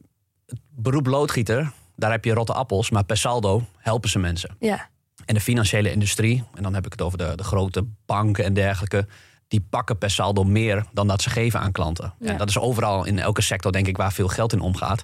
het 0.46 0.60
beroep 0.70 1.06
loodgieter, 1.06 1.72
daar 1.96 2.12
heb 2.12 2.26
je 2.26 2.34
rotte 2.34 2.54
appels. 2.54 2.90
Maar 2.90 3.04
per 3.04 3.18
saldo 3.18 3.66
helpen 3.78 4.10
ze 4.10 4.20
mensen. 4.20 4.56
Ja. 4.60 4.90
En 5.26 5.34
de 5.34 5.42
financiële 5.42 5.92
industrie, 5.92 6.44
en 6.54 6.64
dan 6.64 6.74
heb 6.74 6.86
ik 6.86 6.92
het 6.92 7.02
over 7.02 7.18
de, 7.18 7.34
de 7.36 7.44
grote 7.44 7.86
banken 8.06 8.44
en 8.44 8.54
dergelijke... 8.54 9.08
die 9.50 9.66
pakken 9.70 9.98
per 9.98 10.12
saldo 10.12 10.44
meer 10.44 10.86
dan 10.94 11.08
dat 11.08 11.22
ze 11.22 11.30
geven 11.30 11.60
aan 11.60 11.72
klanten. 11.72 12.14
Ja. 12.20 12.30
En 12.30 12.38
dat 12.38 12.50
is 12.50 12.58
overal 12.58 13.06
in 13.06 13.20
elke 13.20 13.42
sector, 13.42 13.72
denk 13.72 13.88
ik, 13.88 13.98
waar 13.98 14.14
veel 14.14 14.28
geld 14.28 14.54
in 14.54 14.60
omgaat. 14.60 15.04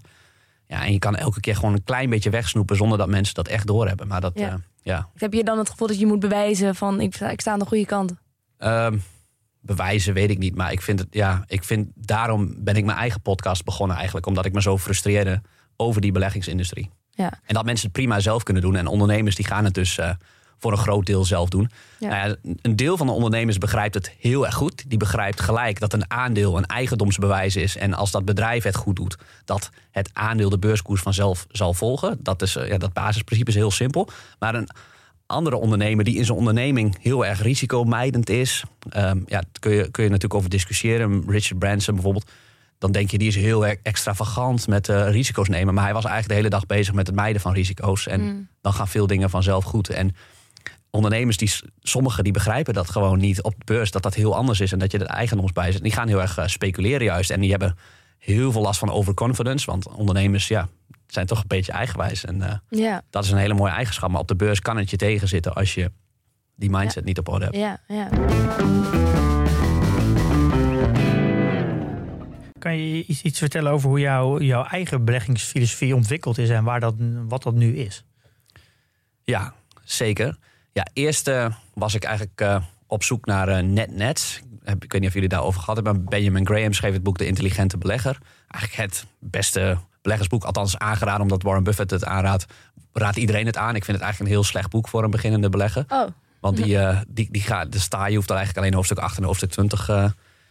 Ja, 0.68 0.86
en 0.86 0.92
je 0.92 1.00
kan 1.00 1.16
elke 1.16 1.40
keer 1.40 1.56
gewoon 1.56 1.74
een 1.74 1.84
klein 1.84 2.10
beetje 2.10 2.30
wegsnoepen... 2.30 2.76
zonder 2.76 2.98
dat 2.98 3.08
mensen 3.08 3.34
dat 3.34 3.48
echt 3.48 3.68
doorhebben. 3.68 4.08
Maar 4.08 4.22
dat, 4.22 4.32
ja. 4.36 4.50
Uh, 4.50 4.54
ja. 4.82 5.10
Heb 5.16 5.34
je 5.34 5.44
dan 5.44 5.58
het 5.58 5.70
gevoel 5.70 5.88
dat 5.88 6.00
je 6.00 6.06
moet 6.06 6.20
bewijzen 6.20 6.76
van... 6.76 7.02
ik, 7.02 7.16
ik 7.16 7.42
sta 7.42 7.52
aan 7.52 7.60
de 7.60 7.66
goede 7.66 7.86
kant? 7.86 8.14
Um, 8.60 9.04
bewijzen, 9.62 10.14
weet 10.14 10.30
ik 10.30 10.38
niet. 10.38 10.56
Maar 10.56 10.72
ik 10.72 10.82
vind 10.82 11.00
het, 11.00 11.08
ja, 11.12 11.44
ik 11.48 11.64
vind, 11.64 11.88
daarom 11.96 12.56
ben 12.58 12.76
ik 12.76 12.86
mijn 12.86 12.98
eigen 12.98 13.22
podcast 13.22 13.64
begonnen 13.64 13.96
eigenlijk. 13.96 14.26
Omdat 14.26 14.46
ik 14.46 14.54
me 14.54 14.62
zo 14.62 14.78
frustreerde 14.78 15.42
over 15.76 16.02
die 16.02 16.12
beleggingsindustrie. 16.12 16.90
Ja. 17.12 17.40
En 17.46 17.54
dat 17.54 17.66
mensen 17.66 17.86
het 17.86 17.96
prima 17.96 18.20
zelf 18.20 18.44
kunnen 18.44 18.64
doen. 18.64 18.76
En 18.76 18.88
ondernemers 18.88 19.36
die 19.36 19.46
gaan 19.46 19.66
het 19.66 19.74
dus 19.74 19.98
uh, 19.98 20.10
voor 20.58 20.72
een 20.72 20.78
groot 20.78 21.06
deel 21.06 21.26
zelf 21.26 21.50
doen. 21.50 21.70
Ja. 22.00 22.10
Nou 22.10 22.30
ja, 22.30 22.52
een 22.62 22.76
deel 22.76 22.98
van 22.98 23.08
de 23.08 23.14
ondernemers 23.14 23.58
begrijpt 23.58 23.94
het 23.94 24.16
heel 24.20 24.46
erg 24.46 24.56
goed. 24.56 24.84
Die 24.88 24.98
begrijpt 24.98 25.42
gelijk 25.42 25.80
dat 25.80 25.94
een 25.94 26.12
aandeel 26.12 26.58
een 26.58 26.66
eigendomsbewijs 26.66 27.56
is. 27.56 27.78
En 27.78 27.94
als 27.94 28.12
dat 28.12 28.26
bedrijf 28.26 28.64
het 28.64 28.76
goed 28.76 28.96
doet, 28.96 29.18
dat 29.46 29.70
het 29.92 30.10
aandeel 30.14 30.50
de 30.50 30.60
beurskoers 30.60 31.02
vanzelf 31.02 31.46
zal 31.52 31.74
volgen. 31.74 32.18
Dat, 32.20 32.42
is, 32.42 32.56
uh, 32.56 32.68
ja, 32.68 32.78
dat 32.78 32.94
basisprincipe 32.94 33.50
is 33.50 33.56
heel 33.56 33.72
simpel. 33.72 34.10
Maar 34.40 34.56
een 34.56 34.70
andere 35.26 35.56
ondernemer 35.56 36.04
die 36.04 36.18
in 36.18 36.26
zijn 36.26 36.38
onderneming 36.38 36.98
heel 37.02 37.26
erg 37.26 37.42
risicomijdend 37.42 38.30
is. 38.30 38.64
Um, 38.98 39.24
ja, 39.28 39.40
daar 39.40 39.46
kun 39.60 39.72
je, 39.72 39.92
kun 39.92 40.04
je 40.04 40.10
natuurlijk 40.10 40.34
over 40.34 40.50
discussiëren. 40.50 41.24
Richard 41.28 41.60
Branson 41.60 41.94
bijvoorbeeld. 41.94 42.32
Dan 42.78 42.92
denk 42.92 43.12
je, 43.12 43.18
die 43.18 43.28
is 43.28 43.36
heel 43.36 43.66
erg 43.66 43.78
extravagant 43.84 44.68
met 44.68 44.88
uh, 44.88 45.10
risico's 45.10 45.50
nemen. 45.50 45.74
Maar 45.74 45.84
hij 45.84 45.94
was 45.94 46.04
eigenlijk 46.04 46.34
de 46.34 46.40
hele 46.40 46.56
dag 46.56 46.66
bezig 46.66 46.94
met 46.94 47.08
het 47.08 47.16
mijden 47.16 47.42
van 47.42 47.54
risico's. 47.54 48.08
En 48.08 48.22
Mm. 48.22 48.48
dan 48.62 48.74
gaan 48.74 48.88
veel 48.88 49.08
dingen 49.08 49.30
vanzelf 49.30 49.64
goed. 49.64 49.90
En 49.90 50.16
ondernemers, 50.96 51.38
die, 51.38 51.52
sommigen 51.82 52.24
die 52.24 52.34
begrijpen 52.34 52.74
dat 52.74 52.90
gewoon 52.90 53.20
niet 53.20 53.42
op 53.42 53.54
de 53.58 53.64
beurs. 53.66 53.92
Dat 53.92 54.04
dat 54.04 54.14
heel 54.14 54.36
anders 54.36 54.60
is 54.60 54.72
en 54.72 54.80
dat 54.80 54.92
je 54.92 55.00
er 55.00 55.06
eigendomsbij 55.06 55.72
zit. 55.72 55.84
Die 55.84 55.92
gaan 55.92 56.08
heel 56.08 56.22
erg 56.22 56.40
uh, 56.40 56.48
speculeren 56.48 57.06
juist. 57.06 57.30
En 57.30 57.40
die 57.40 57.50
hebben 57.50 57.78
heel 58.18 58.52
veel 58.52 58.62
last 58.62 58.80
van 58.80 58.92
overconfidence. 58.92 59.66
Want 59.66 59.88
ondernemers, 59.88 60.48
ja, 60.48 60.68
zijn 61.08 61.26
toch 61.26 61.42
een 61.42 61.48
beetje 61.48 61.72
eigenwijs. 61.72 62.26
En 62.26 62.36
uh, 62.36 62.54
Ja, 62.70 63.02
dat 63.10 63.24
is 63.24 63.32
een 63.32 63.38
hele 63.38 63.54
mooie 63.54 63.72
eigenschap. 63.72 64.10
Maar 64.10 64.20
op 64.20 64.28
de 64.28 64.36
beurs 64.36 64.60
kan 64.60 64.78
het 64.78 64.90
je 64.90 64.98
tegenzitten 64.98 65.54
als 65.54 65.74
je 65.74 65.92
die 66.56 66.70
mindset 66.70 67.06
niet 67.06 67.20
op 67.20 67.30
orde 67.30 67.46
hebt. 67.46 67.58
ja, 67.58 67.80
ja. 67.88 68.10
Kan 72.60 72.78
je 72.78 73.06
iets, 73.06 73.22
iets 73.22 73.40
vertellen 73.40 73.72
over 73.72 73.90
hoe 73.90 74.00
jouw, 74.00 74.40
jouw 74.40 74.64
eigen 74.64 75.06
beleggingsfilosofie 75.06 75.96
ontwikkeld 75.96 76.38
is 76.38 76.50
en 76.50 76.64
waar 76.64 76.80
dat, 76.80 76.96
wat 77.28 77.44
dat 77.44 77.54
nu 77.54 77.76
is? 77.78 78.04
Ja, 79.24 79.54
zeker. 79.84 80.38
Ja, 80.76 80.86
eerst 80.94 81.32
was 81.74 81.94
ik 81.94 82.04
eigenlijk 82.04 82.42
uh, 82.42 82.58
op 82.88 83.04
zoek 83.04 83.26
naar 83.26 83.50
uh, 83.50 83.70
netnets. 83.70 84.42
Ik 84.64 84.92
weet 84.92 85.02
niet 85.02 85.08
of 85.08 85.14
jullie 85.14 85.30
daarover 85.30 85.60
gehad 85.60 85.76
hebben. 85.76 86.06
Benjamin 86.06 86.46
Graham 86.46 86.74
schreef 86.74 86.94
het 86.94 87.04
boek 87.04 87.18
De 87.18 87.28
Intelligente 87.28 87.78
Belegger. 87.78 88.18
Eigenlijk 88.48 88.92
het 88.92 89.06
beste 89.20 89.78
beleggersboek, 90.02 90.44
althans 90.44 90.78
aangeraden 90.78 91.22
omdat 91.22 91.44
Warren 91.44 91.64
Buffett 91.64 91.92
het 91.92 92.06
aanraadt. 92.06 92.46
Raadt 92.94 93.18
iedereen 93.18 93.46
het 93.46 93.58
aan. 93.58 93.76
Ik 93.76 93.86
vind 93.86 93.98
het 93.98 94.06
eigenlijk 94.06 94.20
een 94.20 94.38
heel 94.38 94.50
slecht 94.50 94.70
boek 94.70 94.88
voor 94.88 95.04
een 95.04 95.12
beginnende 95.12 95.50
belegger. 95.50 95.86
Oh, 95.88 96.08
Want 96.40 96.58
die, 96.58 96.76
uh, 96.76 97.00
die, 97.08 97.28
die 97.32 97.42
gaat, 97.42 97.72
de 97.72 97.80
sta, 97.80 98.08
je 98.08 98.16
hoeft 98.16 98.28
dan 98.28 98.38
eigenlijk 98.38 98.66
alleen 98.66 98.78
hoofdstuk 98.78 99.04
8 99.04 99.18
en 99.18 99.24
hoofdstuk 99.24 99.52
20 99.52 99.90
uh, 99.90 100.10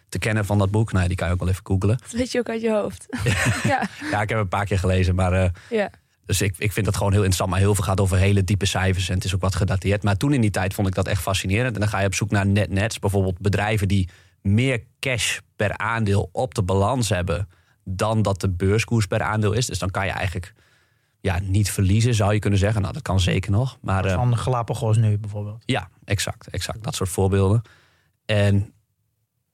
te 0.09 0.19
kennen 0.19 0.45
van 0.45 0.59
dat 0.59 0.71
boek. 0.71 0.93
Nou, 0.93 1.09
die 1.09 1.17
kan 1.17 1.27
je 1.27 1.33
ook 1.33 1.41
wel 1.41 1.49
even 1.49 1.67
googlen. 1.67 1.99
dat 1.99 2.11
weet 2.11 2.33
je 2.33 2.39
ook 2.39 2.49
uit 2.49 2.61
je 2.61 2.73
hoofd. 2.73 3.07
ja, 3.63 3.89
Ja, 4.11 4.21
ik 4.21 4.29
heb 4.29 4.29
het 4.29 4.39
een 4.39 4.49
paar 4.49 4.67
keer 4.67 4.79
gelezen, 4.79 5.15
maar 5.15 5.33
uh, 5.33 5.49
ja. 5.71 5.91
Dus 6.27 6.41
ik, 6.41 6.55
ik 6.59 6.73
vind 6.73 6.87
dat 6.87 6.97
gewoon 6.97 7.13
heel 7.13 7.21
interessant. 7.21 7.51
Maar 7.51 7.59
heel 7.59 7.75
veel 7.75 7.85
gaat 7.85 8.01
over 8.01 8.17
hele 8.17 8.45
diepe 8.45 8.67
cijfers 8.67 9.09
en 9.09 9.15
het 9.15 9.25
is 9.25 9.35
ook 9.35 9.41
wat 9.41 9.55
gedateerd. 9.55 10.03
Maar 10.03 10.17
toen 10.17 10.33
in 10.33 10.41
die 10.41 10.51
tijd 10.51 10.75
vond 10.75 10.89
ik 10.89 10.95
dat 10.95 11.09
echt 11.09 11.23
fascinerend. 11.23 11.75
En 11.75 11.81
dan 11.81 11.89
ga 11.89 12.01
je 12.01 12.07
op 12.07 12.15
zoek 12.15 12.31
naar 12.31 12.47
netnets. 12.47 12.99
Bijvoorbeeld 12.99 13.39
bedrijven 13.39 13.89
die 13.89 14.09
meer 14.43 14.83
cash 15.01 15.39
per 15.57 15.79
aandeel 15.79 16.29
op 16.33 16.55
de 16.55 16.63
balans 16.63 17.09
hebben... 17.09 17.49
dan 17.85 18.23
dat 18.23 18.41
de 18.41 18.51
beurskoers 18.51 19.07
per 19.07 19.23
aandeel 19.23 19.53
is. 19.53 19.67
Dus 19.67 19.79
dan 19.79 19.91
kan 19.91 20.07
je 20.07 20.13
eigenlijk 20.13 20.53
ja, 21.21 21.39
niet 21.43 21.71
verliezen, 21.71 22.15
zou 22.15 22.33
je 22.33 22.39
kunnen 22.39 22.59
zeggen. 22.59 22.81
Nou, 22.81 22.93
dat 22.93 23.03
kan 23.03 23.21
zeker 23.21 23.51
nog. 23.51 23.79
Maar, 23.81 24.07
uh, 24.07 24.15
Van 24.15 24.39
Galapagos 24.39 24.97
nu 24.97 25.19
bijvoorbeeld. 25.19 25.63
ja, 25.67 25.89
exact, 26.05 26.49
exact. 26.49 26.83
Dat 26.83 26.95
soort 26.95 27.11
voorbeelden. 27.11 27.63
En 28.25 28.73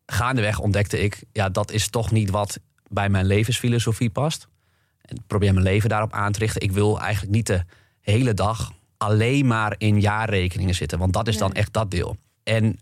gaandeweg 0.06 0.59
ontdekte 0.59 1.00
ik... 1.00 1.24
ja, 1.33 1.48
dat 1.48 1.70
is 1.70 1.88
toch 1.88 2.11
niet 2.11 2.30
wat 2.30 2.61
bij 2.88 3.09
mijn 3.09 3.26
levensfilosofie 3.26 4.11
past. 4.11 4.48
En 5.10 5.16
ik 5.16 5.26
probeer 5.26 5.52
mijn 5.52 5.64
leven 5.64 5.88
daarop 5.88 6.12
aan 6.12 6.32
te 6.32 6.38
richten. 6.38 6.62
Ik 6.62 6.72
wil 6.72 7.00
eigenlijk 7.00 7.32
niet 7.34 7.46
de 7.46 7.64
hele 8.00 8.34
dag 8.34 8.72
alleen 8.96 9.46
maar 9.46 9.74
in 9.78 10.00
jaarrekeningen 10.00 10.74
zitten. 10.74 10.98
Want 10.98 11.12
dat 11.12 11.28
is 11.28 11.38
dan 11.38 11.52
echt 11.52 11.72
dat 11.72 11.90
deel. 11.90 12.16
En 12.42 12.78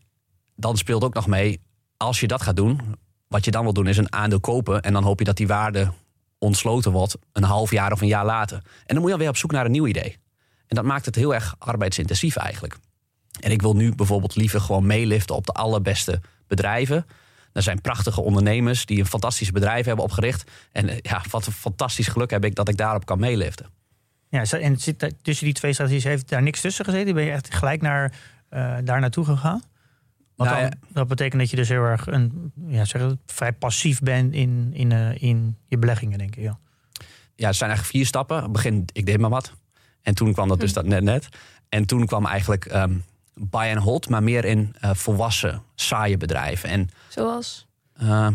dan 0.56 0.76
speelt 0.76 1.04
ook 1.04 1.14
nog 1.14 1.26
mee, 1.26 1.60
als 1.96 2.20
je 2.20 2.26
dat 2.26 2.42
gaat 2.42 2.56
doen... 2.56 2.80
wat 3.28 3.44
je 3.44 3.50
dan 3.50 3.62
wil 3.62 3.72
doen 3.72 3.86
is 3.86 3.96
een 3.96 4.12
aandeel 4.12 4.40
kopen... 4.40 4.82
en 4.82 4.92
dan 4.92 5.02
hoop 5.02 5.18
je 5.18 5.24
dat 5.24 5.36
die 5.36 5.46
waarde 5.46 5.92
ontsloten 6.38 6.92
wordt... 6.92 7.16
een 7.32 7.42
half 7.42 7.70
jaar 7.70 7.92
of 7.92 8.00
een 8.00 8.08
jaar 8.08 8.24
later. 8.24 8.56
En 8.56 8.62
dan 8.86 8.96
moet 8.96 9.06
je 9.06 9.12
alweer 9.12 9.28
op 9.28 9.36
zoek 9.36 9.52
naar 9.52 9.64
een 9.64 9.70
nieuw 9.70 9.86
idee. 9.86 10.16
En 10.66 10.76
dat 10.76 10.84
maakt 10.84 11.06
het 11.06 11.14
heel 11.14 11.34
erg 11.34 11.54
arbeidsintensief 11.58 12.36
eigenlijk. 12.36 12.76
En 13.40 13.50
ik 13.50 13.62
wil 13.62 13.74
nu 13.74 13.94
bijvoorbeeld 13.94 14.36
liever 14.36 14.60
gewoon 14.60 14.86
meeliften 14.86 15.34
op 15.36 15.46
de 15.46 15.52
allerbeste 15.52 16.20
bedrijven. 16.46 17.06
Er 17.52 17.62
zijn 17.62 17.80
prachtige 17.80 18.20
ondernemers 18.20 18.86
die 18.86 18.98
een 18.98 19.06
fantastisch 19.06 19.50
bedrijf 19.50 19.86
hebben 19.86 20.04
opgericht. 20.04 20.50
En 20.72 20.88
eh, 20.88 20.98
ja, 21.02 21.22
wat 21.30 21.46
een 21.46 21.52
fantastisch 21.52 22.08
geluk 22.08 22.30
heb 22.30 22.44
ik 22.44 22.54
dat 22.54 22.68
ik 22.68 22.76
daarop 22.76 23.06
kan 23.06 23.18
meeliften. 23.18 23.66
Ja, 24.28 24.44
en 24.44 24.76
zit 24.76 25.14
tussen 25.22 25.44
die 25.44 25.54
twee 25.54 25.72
strategieën 25.72 26.10
heeft 26.10 26.28
daar 26.28 26.42
niks 26.42 26.60
tussen 26.60 26.84
gezeten? 26.84 27.14
Ben 27.14 27.24
je 27.24 27.30
echt 27.30 27.54
gelijk 27.54 27.82
naar, 27.82 28.12
eh, 28.48 28.76
daar 28.84 29.00
naartoe 29.00 29.24
gegaan? 29.24 29.62
Want 30.36 30.50
Nou 30.50 30.62
dan, 30.62 30.70
ja. 30.70 30.92
dat 30.92 31.08
betekent 31.08 31.40
dat 31.40 31.50
je 31.50 31.56
dus 31.56 31.68
heel 31.68 31.82
erg 31.82 32.06
een, 32.06 32.52
ja, 32.66 32.84
zeg 32.84 33.02
het, 33.02 33.18
vrij 33.26 33.52
passief 33.52 34.00
bent 34.00 34.34
in, 34.34 34.70
in, 34.72 34.92
eh, 34.92 35.22
in 35.22 35.56
je 35.66 35.78
beleggingen, 35.78 36.18
denk 36.18 36.36
ik. 36.36 36.42
Ja. 36.42 36.58
Ja, 37.34 37.46
het 37.46 37.56
zijn 37.56 37.70
eigenlijk 37.70 37.98
vier 37.98 38.06
stappen. 38.06 38.52
Begin, 38.52 38.84
ik 38.92 39.06
deed 39.06 39.18
maar 39.18 39.30
wat. 39.30 39.52
En 40.02 40.14
toen 40.14 40.32
kwam 40.32 40.48
dat 40.48 40.60
dus 40.60 40.72
dat 40.72 40.86
net 40.86 41.02
net. 41.02 41.28
En 41.68 41.86
toen 41.86 42.06
kwam 42.06 42.26
eigenlijk 42.26 42.64
ehm, 42.64 42.94
buy 43.40 43.70
and 43.74 43.82
hold, 43.84 44.08
maar 44.08 44.22
meer 44.22 44.44
in 44.44 44.74
eh, 44.80 44.90
volwassen, 44.94 45.62
saaie 45.74 46.16
bedrijven. 46.16 46.68
En 46.68 46.88
Zoals? 47.08 47.66
eh, 47.92 48.28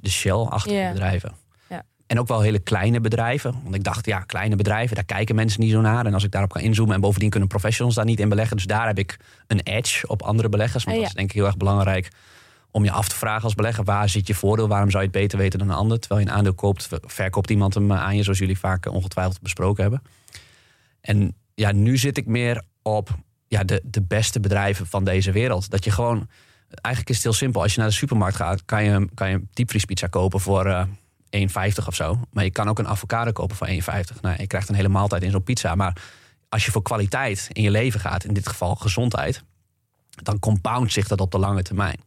de 0.00 0.10
Shell-achtige 0.10 0.90
bedrijven. 0.92 1.32
Ja. 1.68 1.82
En 2.06 2.18
ook 2.18 2.28
wel 2.28 2.40
hele 2.40 2.58
kleine 2.58 3.00
bedrijven. 3.00 3.60
Want 3.62 3.74
ik 3.74 3.84
dacht, 3.84 4.06
ja, 4.06 4.18
kleine 4.20 4.56
bedrijven, 4.56 4.94
daar 4.94 5.04
kijken 5.04 5.34
mensen 5.34 5.60
niet 5.60 5.70
zo 5.70 5.80
naar. 5.80 6.06
En 6.06 6.14
als 6.14 6.24
ik 6.24 6.30
daarop 6.30 6.52
kan 6.52 6.62
inzoomen... 6.62 6.94
en 6.94 7.00
bovendien 7.00 7.30
kunnen 7.30 7.48
professionals 7.48 7.94
daar 7.94 8.04
niet 8.04 8.20
in 8.20 8.28
beleggen. 8.28 8.56
Dus 8.56 8.66
daar 8.66 8.86
heb 8.86 8.98
ik 8.98 9.16
een 9.46 9.60
edge 9.60 10.06
op 10.06 10.22
andere 10.22 10.48
beleggers. 10.48 10.84
Want 10.84 10.96
Ah, 10.96 11.02
dat 11.02 11.10
is 11.10 11.16
denk 11.16 11.28
ik 11.30 11.36
heel 11.36 11.46
erg 11.46 11.56
belangrijk... 11.56 12.08
om 12.70 12.84
je 12.84 12.90
af 12.90 13.08
te 13.08 13.14
vragen 13.16 13.42
als 13.42 13.54
belegger, 13.54 13.84
waar 13.84 14.08
zit 14.08 14.26
je 14.26 14.34
voordeel? 14.34 14.68
Waarom 14.68 14.90
zou 14.90 15.02
je 15.02 15.08
het 15.08 15.18
beter 15.18 15.38
weten 15.38 15.58
dan 15.58 15.68
een 15.68 15.74
ander? 15.74 15.98
Terwijl 16.00 16.20
je 16.20 16.26
een 16.26 16.34
aandeel 16.36 16.54
koopt, 16.54 16.88
verkoopt 17.02 17.50
iemand 17.50 17.74
hem 17.74 17.92
aan 17.92 18.16
je, 18.16 18.22
zoals 18.22 18.38
jullie 18.38 18.58
vaak 18.58 18.86
ongetwijfeld 18.86 19.40
besproken 19.40 19.82
hebben. 19.82 20.02
En 21.00 21.34
ja, 21.54 21.72
nu 21.72 21.96
zit 21.96 22.16
ik 22.18 22.26
meer 22.26 22.62
op 22.82 23.10
ja, 23.54 23.64
de, 23.64 23.80
de 23.84 24.02
beste 24.02 24.40
bedrijven 24.40 24.86
van 24.86 25.04
deze 25.04 25.32
wereld. 25.32 25.70
Dat 25.70 25.84
je 25.84 25.90
gewoon, 25.90 26.28
eigenlijk 26.68 27.08
is 27.08 27.14
het 27.14 27.24
heel 27.24 27.32
simpel. 27.32 27.62
Als 27.62 27.74
je 27.74 27.80
naar 27.80 27.88
de 27.88 27.94
supermarkt 27.94 28.36
gaat, 28.36 28.64
kan 28.64 28.84
je, 28.84 29.08
kan 29.14 29.28
je 29.28 29.34
een 29.34 29.48
diepvriespizza 29.52 30.06
kopen 30.06 30.40
voor 30.40 30.66
uh, 30.66 30.80
eh, 31.30 31.70
1,50 31.78 31.86
of 31.86 31.94
zo. 31.94 32.20
Maar 32.32 32.44
je 32.44 32.50
kan 32.50 32.68
ook 32.68 32.78
een 32.78 32.88
avocado 32.88 33.32
kopen 33.32 33.56
voor 33.56 33.66
1,50. 33.66 34.20
Nou, 34.20 34.36
je 34.38 34.46
krijgt 34.46 34.68
een 34.68 34.74
hele 34.74 34.88
maaltijd 34.88 35.22
in 35.22 35.30
zo'n 35.30 35.42
pizza. 35.42 35.74
Maar 35.74 35.96
als 36.48 36.64
je 36.64 36.70
voor 36.70 36.82
kwaliteit 36.82 37.48
in 37.52 37.62
je 37.62 37.70
leven 37.70 38.00
gaat, 38.00 38.24
in 38.24 38.34
dit 38.34 38.48
geval 38.48 38.74
gezondheid, 38.74 39.42
dan 40.10 40.38
compound 40.38 40.92
zich 40.92 41.08
dat 41.08 41.20
op 41.20 41.30
de 41.30 41.38
lange 41.38 41.62
termijn. 41.62 42.00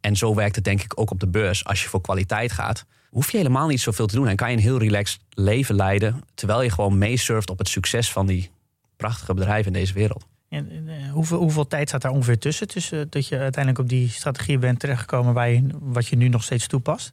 En 0.00 0.16
zo 0.16 0.34
werkt 0.34 0.54
het 0.54 0.64
denk 0.64 0.82
ik 0.82 1.00
ook 1.00 1.10
op 1.10 1.20
de 1.20 1.28
beurs. 1.28 1.64
Als 1.64 1.82
je 1.82 1.88
voor 1.88 2.00
kwaliteit 2.00 2.52
gaat, 2.52 2.84
hoef 3.10 3.30
je 3.30 3.36
helemaal 3.36 3.68
niet 3.68 3.80
zoveel 3.80 4.06
te 4.06 4.14
doen. 4.14 4.28
En 4.28 4.36
kan 4.36 4.50
je 4.50 4.56
een 4.56 4.62
heel 4.62 4.78
relaxed 4.78 5.20
leven 5.30 5.74
leiden. 5.74 6.22
Terwijl 6.34 6.62
je 6.62 6.70
gewoon 6.70 6.98
meesurft 6.98 7.50
op 7.50 7.58
het 7.58 7.68
succes 7.68 8.12
van 8.12 8.26
die 8.26 8.50
prachtige 8.96 9.34
bedrijven 9.34 9.72
in 9.72 9.78
deze 9.78 9.92
wereld. 9.92 10.26
En, 10.50 10.88
eh, 10.88 11.12
hoeveel, 11.12 11.38
hoeveel 11.38 11.66
tijd 11.66 11.88
staat 11.88 12.02
daar 12.02 12.12
ongeveer 12.12 12.38
tussen? 12.38 12.68
Tussen 12.68 13.10
dat 13.10 13.26
je 13.26 13.38
uiteindelijk 13.38 13.84
op 13.84 13.88
die 13.88 14.08
strategie 14.08 14.58
bent 14.58 14.78
terechtgekomen 14.78 15.34
waar 15.34 15.50
je, 15.50 15.66
wat 15.80 16.06
je 16.06 16.16
nu 16.16 16.28
nog 16.28 16.42
steeds 16.42 16.66
toepast? 16.66 17.12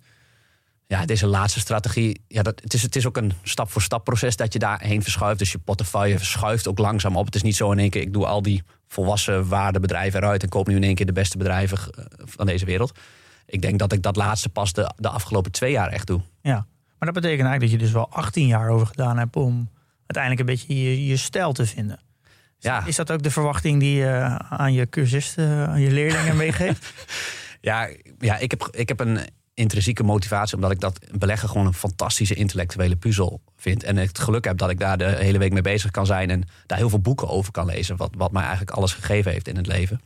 Ja, 0.88 1.06
deze 1.06 1.28
laatste 1.28 1.60
strategie, 1.60 2.22
ja, 2.28 2.42
dat, 2.42 2.62
het, 2.64 2.74
is, 2.74 2.82
het 2.82 2.96
is 2.96 3.08
ook 3.08 3.18
een 3.18 3.34
stap-voor-stap 3.44 4.04
proces 4.04 4.36
dat 4.36 4.54
je 4.54 4.60
daarheen 4.60 5.04
verschuift. 5.04 5.40
Dus 5.40 5.52
je 5.52 5.58
portefeuille 5.58 6.18
verschuift 6.18 6.68
ook 6.68 6.78
langzaam 6.78 7.16
op. 7.16 7.26
Het 7.26 7.36
is 7.36 7.42
niet 7.42 7.56
zo 7.56 7.72
in 7.72 7.80
één 7.80 7.90
keer, 7.90 8.02
ik 8.02 8.14
doe 8.14 8.26
al 8.26 8.42
die 8.42 8.64
volwassen 8.88 9.48
waardebedrijven 9.48 10.20
eruit 10.20 10.44
en 10.44 10.50
koop 10.50 10.68
nu 10.68 10.76
in 10.76 10.84
één 10.84 10.96
keer 10.96 11.06
de 11.06 11.12
beste 11.12 11.38
bedrijven 11.38 11.78
eh, 11.78 12.06
van 12.18 12.46
deze 12.46 12.66
wereld. 12.66 13.00
Ik 13.46 13.62
denk 13.62 13.80
dat 13.80 13.92
ik 13.94 14.02
dat 14.02 14.16
laatste 14.16 14.50
pas 14.50 14.74
de, 14.74 14.94
de 14.96 15.10
afgelopen 15.10 15.52
twee 15.52 15.72
jaar 15.72 15.90
echt 15.90 16.08
doe. 16.08 16.22
Ja, 16.42 16.66
maar 17.00 17.12
dat 17.12 17.22
betekent 17.24 17.48
eigenlijk 17.48 17.62
dat 17.62 17.72
je 17.72 17.78
dus 17.78 17.92
wel 17.92 18.10
18 18.10 18.48
jaar 18.48 18.70
over 18.70 18.88
gedaan 18.88 19.18
hebt 19.18 19.36
om 19.36 19.70
uiteindelijk 20.06 20.40
een 20.40 20.56
beetje 20.56 20.84
je, 20.84 21.06
je 21.06 21.18
stijl 21.18 21.54
te 21.54 21.66
vinden. 21.66 22.00
Ja. 22.60 22.86
Is 22.86 22.96
dat 22.96 23.12
ook 23.12 23.24
de 23.24 23.32
verwachting 23.32 23.80
die 23.80 23.96
je 23.96 24.40
aan 24.50 24.74
je 24.74 24.90
cursisten, 24.90 25.68
aan 25.68 25.82
je 25.82 25.92
leerlingen 25.92 26.38
meegeeft? 26.46 26.94
ja, 27.62 27.90
ja 28.20 28.38
ik, 28.38 28.52
heb, 28.52 28.68
ik 28.72 28.88
heb 28.88 29.00
een 29.00 29.20
intrinsieke 29.54 30.04
motivatie, 30.04 30.56
omdat 30.56 30.72
ik 30.72 30.80
dat 30.80 31.00
beleggen 31.18 31.50
gewoon 31.50 31.66
een 31.66 31.74
fantastische 31.74 32.34
intellectuele 32.34 32.96
puzzel 32.96 33.42
vind. 33.56 33.84
En 33.84 33.98
het 33.98 34.20
geluk 34.20 34.46
heb 34.46 34.58
dat 34.58 34.70
ik 34.70 34.80
daar 34.80 34.98
de 34.98 35.06
hele 35.06 35.38
week 35.38 35.54
mee 35.54 35.62
bezig 35.62 35.92
kan 35.92 36.06
zijn 36.06 36.30
en 36.30 36.44
daar 36.66 36.78
heel 36.78 36.90
veel 36.90 37.00
boeken 37.00 37.30
over 37.30 37.52
kan 37.52 37.66
lezen, 37.66 37.98
wat, 37.98 38.14
wat 38.18 38.32
mij 38.32 38.42
eigenlijk 38.42 38.72
alles 38.72 38.94
gegeven 38.94 39.32
heeft 39.32 39.48
in 39.48 39.56
het 39.58 39.68
leven. 39.68 40.02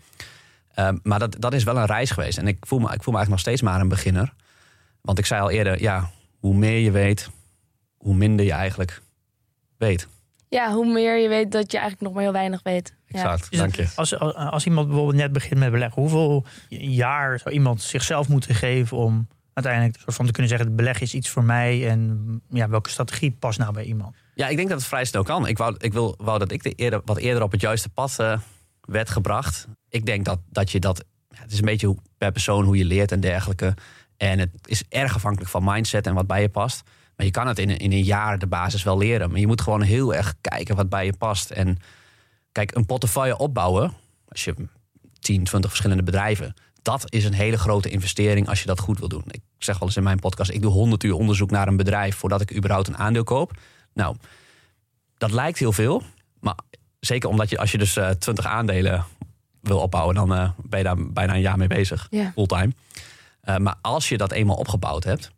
Ehm, 0.73 0.97
maar 1.03 1.19
dat, 1.19 1.35
dat 1.39 1.53
is 1.53 1.63
wel 1.63 1.77
een 1.77 1.85
reis 1.85 2.11
geweest. 2.11 2.37
En 2.37 2.47
ik 2.47 2.57
voel, 2.59 2.79
me, 2.79 2.93
ik 2.93 3.03
voel 3.03 3.13
me 3.13 3.19
eigenlijk 3.19 3.29
nog 3.29 3.39
steeds 3.39 3.61
maar 3.61 3.81
een 3.81 3.87
beginner. 3.87 4.33
Want 5.01 5.19
ik 5.19 5.25
zei 5.25 5.41
al 5.41 5.49
eerder, 5.49 5.81
ja, 5.81 6.09
hoe 6.39 6.55
meer 6.55 6.79
je 6.79 6.91
weet, 6.91 7.29
hoe 7.97 8.15
minder 8.15 8.45
je 8.45 8.51
eigenlijk 8.51 9.01
weet. 9.77 10.07
Ja, 10.51 10.73
hoe 10.73 10.91
meer 10.91 11.17
je 11.17 11.27
weet 11.27 11.51
dat 11.51 11.71
je 11.71 11.77
eigenlijk 11.77 12.01
nog 12.01 12.13
maar 12.13 12.23
heel 12.23 12.31
weinig 12.31 12.63
weet. 12.63 12.95
Exact, 13.07 13.47
ja. 13.49 13.57
dank 13.57 13.75
je. 13.75 13.87
Als, 13.95 14.19
als 14.19 14.65
iemand 14.65 14.87
bijvoorbeeld 14.87 15.17
net 15.17 15.31
begint 15.31 15.59
met 15.59 15.71
beleggen, 15.71 16.01
hoeveel 16.01 16.45
jaar 16.69 17.39
zou 17.39 17.53
iemand 17.55 17.81
zichzelf 17.81 18.27
moeten 18.27 18.55
geven 18.55 18.97
om 18.97 19.27
uiteindelijk 19.53 19.97
soort 19.99 20.15
van 20.15 20.25
te 20.25 20.31
kunnen 20.31 20.51
zeggen: 20.51 20.75
beleggen 20.75 21.05
is 21.05 21.13
iets 21.13 21.29
voor 21.29 21.43
mij 21.43 21.89
en 21.89 22.41
ja, 22.49 22.69
welke 22.69 22.89
strategie 22.89 23.31
past 23.31 23.59
nou 23.59 23.73
bij 23.73 23.83
iemand? 23.83 24.15
Ja, 24.33 24.47
ik 24.47 24.55
denk 24.55 24.69
dat 24.69 24.77
het 24.77 24.87
vrij 24.87 25.05
snel 25.05 25.23
kan. 25.23 25.47
Ik 25.47 25.57
wou, 25.57 25.75
ik 25.77 25.93
wil, 25.93 26.15
wou 26.17 26.39
dat 26.39 26.51
ik 26.51 26.63
de 26.63 26.71
eerder, 26.71 27.01
wat 27.05 27.17
eerder 27.17 27.43
op 27.43 27.51
het 27.51 27.61
juiste 27.61 27.89
pad 27.89 28.17
uh, 28.21 28.37
werd 28.81 29.09
gebracht. 29.09 29.67
Ik 29.89 30.05
denk 30.05 30.25
dat, 30.25 30.39
dat 30.49 30.71
je 30.71 30.79
dat. 30.79 31.03
Het 31.35 31.51
is 31.51 31.59
een 31.59 31.65
beetje 31.65 31.95
per 32.17 32.31
persoon 32.31 32.63
hoe 32.63 32.77
je 32.77 32.85
leert 32.85 33.11
en 33.11 33.19
dergelijke. 33.19 33.73
En 34.17 34.39
het 34.39 34.51
is 34.63 34.83
erg 34.89 35.15
afhankelijk 35.15 35.51
van 35.51 35.63
mindset 35.63 36.07
en 36.07 36.13
wat 36.13 36.27
bij 36.27 36.41
je 36.41 36.49
past. 36.49 36.83
Maar 37.21 37.29
je 37.29 37.35
kan 37.35 37.47
het 37.47 37.59
in, 37.59 37.77
in 37.77 37.91
een 37.91 38.03
jaar 38.03 38.39
de 38.39 38.47
basis 38.47 38.83
wel 38.83 38.97
leren. 38.97 39.29
Maar 39.29 39.39
je 39.39 39.47
moet 39.47 39.61
gewoon 39.61 39.81
heel 39.81 40.15
erg 40.15 40.35
kijken 40.41 40.75
wat 40.75 40.89
bij 40.89 41.05
je 41.05 41.17
past. 41.17 41.49
En 41.49 41.77
kijk, 42.51 42.75
een 42.75 42.85
portefeuille 42.85 43.37
opbouwen. 43.37 43.93
Als 44.27 44.43
je 44.43 44.55
10, 45.19 45.43
20 45.43 45.69
verschillende 45.69 46.03
bedrijven 46.03 46.53
dat 46.81 47.05
is 47.13 47.25
een 47.25 47.33
hele 47.33 47.57
grote 47.57 47.89
investering 47.89 48.49
als 48.49 48.59
je 48.59 48.65
dat 48.65 48.79
goed 48.79 48.99
wil 48.99 49.07
doen. 49.07 49.23
Ik 49.27 49.41
zeg 49.57 49.79
wel 49.79 49.87
eens 49.87 49.97
in 49.97 50.03
mijn 50.03 50.19
podcast: 50.19 50.51
ik 50.51 50.61
doe 50.61 50.71
100 50.71 51.03
uur 51.03 51.13
onderzoek 51.13 51.51
naar 51.51 51.67
een 51.67 51.77
bedrijf 51.77 52.15
voordat 52.15 52.41
ik 52.41 52.55
überhaupt 52.55 52.87
een 52.87 52.97
aandeel 52.97 53.23
koop. 53.23 53.57
Nou, 53.93 54.15
dat 55.17 55.31
lijkt 55.31 55.59
heel 55.59 55.71
veel, 55.71 56.03
maar 56.39 56.55
zeker 56.99 57.29
omdat 57.29 57.49
je 57.49 57.57
als 57.57 57.71
je 57.71 57.77
dus 57.77 57.97
uh, 57.97 58.09
eh, 58.09 58.15
20 58.15 58.45
aandelen 58.45 59.05
wil 59.61 59.79
opbouwen, 59.79 60.15
dan 60.15 60.33
uh, 60.33 60.49
ben 60.63 60.79
je 60.79 60.85
daar 60.85 61.11
bijna 61.11 61.33
een 61.33 61.41
jaar 61.41 61.57
mee 61.57 61.67
bezig, 61.67 62.07
yeah. 62.09 62.31
fulltime. 62.33 62.71
Uh, 63.43 63.57
maar 63.57 63.75
als 63.81 64.09
je 64.09 64.17
dat 64.17 64.31
eenmaal 64.31 64.55
opgebouwd 64.55 65.03
hebt, 65.03 65.31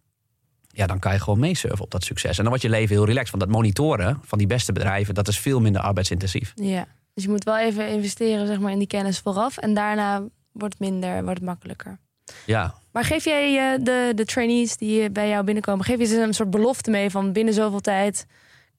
ja, 0.74 0.88
dan 0.88 1.00
kan 1.00 1.14
je 1.14 1.20
gewoon 1.20 1.40
meesurfen 1.40 1.84
op 1.84 1.92
dat 1.92 2.04
succes. 2.04 2.32
En 2.32 2.38
dan 2.38 2.48
wordt 2.48 2.62
je 2.62 2.70
leven 2.70 2.96
heel 2.96 3.06
relaxed. 3.06 3.32
Want 3.32 3.44
dat 3.44 3.52
monitoren 3.52 4.20
van 4.24 4.38
die 4.38 4.48
beste 4.48 4.72
bedrijven, 4.72 5.14
dat 5.14 5.28
is 5.28 5.40
veel 5.40 5.60
minder 5.60 5.82
arbeidsintensief. 5.82 6.52
Ja, 6.56 6.88
dus 7.14 7.24
je 7.24 7.30
moet 7.30 7.44
wel 7.44 7.58
even 7.58 7.88
investeren 7.88 8.48
zeg 8.48 8.60
maar, 8.60 8.72
in 8.72 8.78
die 8.78 8.88
kennis 8.88 9.20
vooraf. 9.20 9.58
En 9.58 9.74
daarna 9.74 10.24
wordt 10.52 10.76
het 10.80 10.90
minder, 10.90 11.24
wordt 11.24 11.40
het 11.40 11.48
makkelijker. 11.48 12.00
Ja. 12.46 12.76
Maar 12.92 13.04
geef 13.04 13.24
jij 13.24 13.74
uh, 13.74 13.86
de, 13.86 14.12
de 14.16 14.26
trainees 14.26 14.78
die 14.78 15.10
bij 15.10 15.30
jou 15.30 15.44
binnenkomen, 15.44 15.86
geef 15.86 15.98
je 15.98 16.06
ze 16.06 16.22
een 16.22 16.34
soort 16.34 16.50
belofte 16.50 16.90
mee 16.90 17.10
van 17.10 17.32
binnen 17.32 17.54
zoveel 17.54 17.82
tijd 17.82 18.26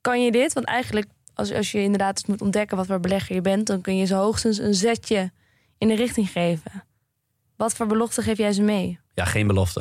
kan 0.01 0.25
je 0.25 0.33
dit? 0.33 0.53
Want 0.53 0.67
eigenlijk, 0.67 1.07
als, 1.35 1.53
als 1.53 1.73
je 1.73 1.83
inderdaad 1.83 2.27
moet 2.27 2.41
ontdekken 2.41 2.77
wat 2.77 2.87
voor 2.87 3.01
belegger 3.01 3.35
je 3.35 3.41
bent, 3.41 3.67
dan 3.67 3.81
kun 3.81 3.97
je 3.97 4.05
ze 4.05 4.15
hoogstens 4.15 4.59
een 4.59 4.75
zetje 4.75 5.33
in 5.79 5.89
de 5.89 5.95
richting 5.95 6.31
geven. 6.31 6.85
Wat 7.57 7.75
voor 7.75 7.87
belofte 7.87 8.23
geef 8.23 8.39
jij 8.39 8.53
ze 8.53 8.63
mee? 8.63 8.99
Ja, 9.15 9.25
geen 9.25 9.47
belofte. 9.47 9.81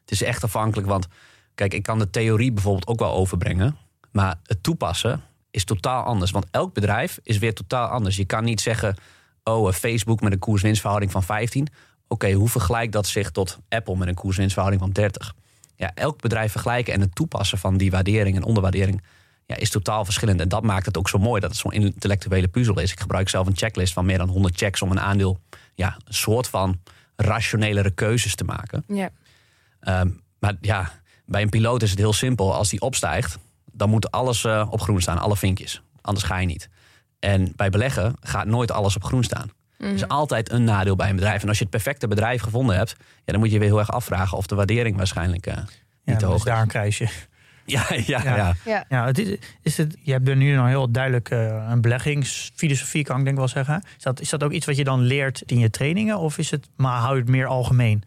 Het 0.00 0.10
is 0.10 0.22
echt 0.22 0.44
afhankelijk, 0.44 0.88
want 0.88 1.06
kijk, 1.54 1.74
ik 1.74 1.82
kan 1.82 1.98
de 1.98 2.10
theorie 2.10 2.52
bijvoorbeeld 2.52 2.86
ook 2.86 2.98
wel 2.98 3.12
overbrengen, 3.12 3.76
maar 4.10 4.40
het 4.44 4.62
toepassen 4.62 5.22
is 5.50 5.64
totaal 5.64 6.02
anders. 6.02 6.30
Want 6.30 6.46
elk 6.50 6.74
bedrijf 6.74 7.18
is 7.22 7.38
weer 7.38 7.54
totaal 7.54 7.88
anders. 7.88 8.16
Je 8.16 8.24
kan 8.24 8.44
niet 8.44 8.60
zeggen, 8.60 8.96
oh, 9.44 9.72
Facebook 9.72 10.20
met 10.20 10.32
een 10.32 10.38
koers-winstverhouding 10.38 11.12
van 11.12 11.22
15. 11.22 11.68
Oké, 12.08 12.32
hoe 12.32 12.48
vergelijkt 12.48 12.92
dat 12.92 13.06
zich 13.06 13.30
tot 13.30 13.58
Apple 13.68 13.96
met 13.96 14.08
een 14.08 14.14
koers-winstverhouding 14.14 14.82
van 14.82 14.92
30? 14.92 15.34
Ja, 15.76 15.90
elk 15.94 16.20
bedrijf 16.20 16.50
vergelijken 16.50 16.94
en 16.94 17.00
het 17.00 17.14
toepassen 17.14 17.58
van 17.58 17.76
die 17.76 17.90
waardering 17.90 18.36
en 18.36 18.44
onderwaardering 18.44 19.02
ja, 19.46 19.56
is 19.56 19.70
totaal 19.70 20.04
verschillend. 20.04 20.40
En 20.40 20.48
dat 20.48 20.62
maakt 20.62 20.86
het 20.86 20.98
ook 20.98 21.08
zo 21.08 21.18
mooi 21.18 21.40
dat 21.40 21.50
het 21.50 21.58
zo'n 21.58 21.72
intellectuele 21.72 22.48
puzzel 22.48 22.80
is. 22.80 22.92
Ik 22.92 23.00
gebruik 23.00 23.28
zelf 23.28 23.46
een 23.46 23.56
checklist 23.56 23.92
van 23.92 24.04
meer 24.04 24.18
dan 24.18 24.28
100 24.28 24.56
checks 24.56 24.82
om 24.82 24.90
een 24.90 25.00
aandeel 25.00 25.40
ja, 25.74 25.96
een 26.04 26.14
soort 26.14 26.48
van 26.48 26.80
rationelere 27.16 27.90
keuzes 27.90 28.34
te 28.34 28.44
maken. 28.44 28.84
Ja. 28.86 29.10
Ehm, 29.80 30.10
maar 30.38 30.56
ja, 30.60 30.92
bij 31.32 31.42
een 31.42 31.48
piloot 31.48 31.82
is 31.82 31.90
het 31.90 31.98
heel 31.98 32.12
simpel. 32.12 32.54
Als 32.54 32.68
die 32.68 32.80
opstijgt, 32.80 33.38
dan 33.72 33.90
moet 33.90 34.10
alles 34.10 34.44
uh, 34.44 34.66
op 34.70 34.80
groen 34.80 35.00
staan, 35.00 35.18
alle 35.18 35.36
vinkjes. 35.36 35.82
Anders 36.00 36.26
ga 36.26 36.38
je 36.38 36.46
niet. 36.46 36.68
En 37.18 37.52
bij 37.56 37.70
beleggen 37.70 38.16
gaat 38.20 38.46
nooit 38.46 38.70
alles 38.70 38.96
op 38.96 39.04
groen 39.04 39.24
staan. 39.24 39.50
Er 39.78 39.92
is 39.92 40.08
altijd 40.08 40.50
een 40.50 40.64
nadeel 40.64 40.96
bij 40.96 41.08
een 41.08 41.16
bedrijf. 41.16 41.42
En 41.42 41.48
als 41.48 41.56
je 41.56 41.62
het 41.62 41.72
perfecte 41.72 42.08
bedrijf 42.08 42.42
gevonden 42.42 42.76
hebt, 42.76 42.96
ja, 42.98 43.32
dan 43.32 43.38
moet 43.38 43.50
je 43.50 43.58
weer 43.58 43.68
heel 43.68 43.78
erg 43.78 43.90
afvragen 43.90 44.36
of 44.36 44.46
de 44.46 44.54
waardering 44.54 44.96
waarschijnlijk 44.96 45.46
uh, 45.46 45.56
niet 45.56 45.66
ja, 46.04 46.16
te 46.16 46.26
hoog 46.26 46.36
is. 46.36 46.42
daar 46.42 46.60
een 46.60 46.68
kruisje. 46.68 47.08
Ja, 47.64 47.86
ja, 48.06 48.22
ja. 48.24 48.54
ja. 48.64 48.84
ja. 48.88 49.06
het 49.06 49.18
is, 49.18 49.36
is 49.62 49.76
het, 49.76 49.96
je 50.00 50.12
hebt 50.12 50.28
er 50.28 50.36
nu 50.36 50.54
nog 50.54 50.66
heel 50.66 50.90
duidelijk 50.90 51.30
uh, 51.30 51.66
een 51.70 51.80
beleggingsfilosofie, 51.80 53.04
kan 53.04 53.18
ik 53.18 53.24
denk 53.24 53.36
wel 53.36 53.48
zeggen. 53.48 53.82
Is 53.96 54.02
dat, 54.02 54.20
is 54.20 54.28
dat 54.28 54.42
ook 54.42 54.52
iets 54.52 54.66
wat 54.66 54.76
je 54.76 54.84
dan 54.84 55.00
leert 55.00 55.42
in 55.46 55.58
je 55.58 55.70
trainingen? 55.70 56.18
Of 56.18 56.38
is 56.38 56.50
het, 56.50 56.68
maar 56.76 56.98
hou 56.98 57.14
je 57.14 57.20
het 57.20 57.30
meer 57.30 57.46
algemeen? 57.46 58.02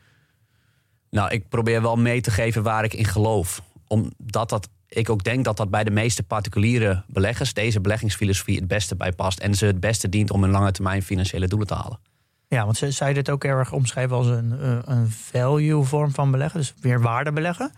Nou, 1.16 1.30
ik 1.30 1.50
probeer 1.50 1.82
wel 1.82 1.96
mee 1.96 2.22
te 2.22 2.32
geven 2.32 2.64
waar 2.64 2.84
ik 2.84 2.94
in 2.94 3.06
geloof. 3.06 3.62
Omdat 3.88 4.50
dat 4.50 4.70
ik 4.88 5.10
ook 5.10 5.24
denk 5.24 5.46
dat 5.46 5.58
dat 5.58 5.70
bij 5.70 5.84
de 5.84 5.92
meeste 5.92 6.24
particuliere 6.24 7.04
beleggers 7.08 7.54
deze 7.54 7.82
beleggingsfilosofie 7.82 8.56
het 8.56 8.68
beste 8.68 8.96
bij 8.96 9.12
past. 9.12 9.40
En 9.40 9.54
ze 9.54 9.66
het 9.66 9.80
beste 9.80 10.10
dient 10.10 10.32
om 10.32 10.44
een 10.44 10.50
lange 10.50 10.72
termijn 10.72 11.04
financiële 11.04 11.48
doelen 11.48 11.68
te 11.68 11.74
halen. 11.74 12.00
Ja, 12.48 12.66
want 12.66 12.78
zou 12.78 13.10
je 13.10 13.16
dit 13.16 13.30
ook 13.30 13.44
erg 13.44 13.72
omschrijven 13.72 14.16
als 14.16 14.28
een, 14.28 14.60
eh, 14.60 14.78
een 14.86 15.10
value 15.10 15.84
vorm 15.84 16.12
van 16.12 16.32
beleggen? 16.32 16.60
Dus 16.60 16.74
weer 16.80 17.02
waarde 17.02 17.32
beleggen? 17.32 17.72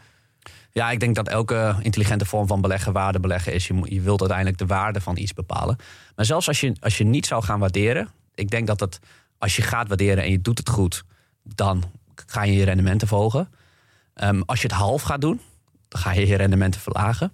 Ja, 0.72 0.92
ik 0.92 1.00
denk 1.00 1.16
dat 1.16 1.28
elke 1.28 1.76
intelligente 1.82 2.26
vorm 2.26 2.48
van 2.48 2.62
beleggen 2.62 2.94
waarde 2.94 3.20
beleggen 3.20 3.54
is. 3.54 3.68
Je, 3.68 3.82
je 3.84 4.02
wilt 4.02 4.20
uiteindelijk 4.20 4.58
de 4.58 4.66
waarde 4.66 5.02
van 5.02 5.18
iets 5.18 5.34
bepalen. 5.34 5.78
Maar 6.16 6.26
zelfs 6.26 6.48
als 6.48 6.60
je, 6.60 6.76
als 6.80 6.98
je 6.98 7.04
niet 7.04 7.26
zou 7.26 7.44
gaan 7.44 7.60
waarderen, 7.60 8.10
ik 8.34 8.50
denk 8.50 8.68
dat 8.68 8.80
het, 8.80 9.00
als 9.38 9.56
je 9.56 9.62
gaat 9.62 9.88
waarderen 9.88 10.24
en 10.24 10.32
je 10.32 10.42
doet 10.42 10.58
het 10.58 10.70
goed, 10.70 11.04
dan 11.44 11.84
ga 12.26 12.44
je 12.44 12.54
je 12.54 12.64
rendementen 12.64 13.08
verhogen. 13.08 13.50
Um, 14.16 14.44
als 14.46 14.62
je 14.62 14.68
het 14.68 14.76
half 14.76 15.02
gaat 15.02 15.22
doen, 15.22 15.42
dan 15.88 16.02
ga 16.02 16.12
je 16.12 16.28
je 16.28 16.36
rendementen 16.36 16.82
verlagen. 16.82 17.32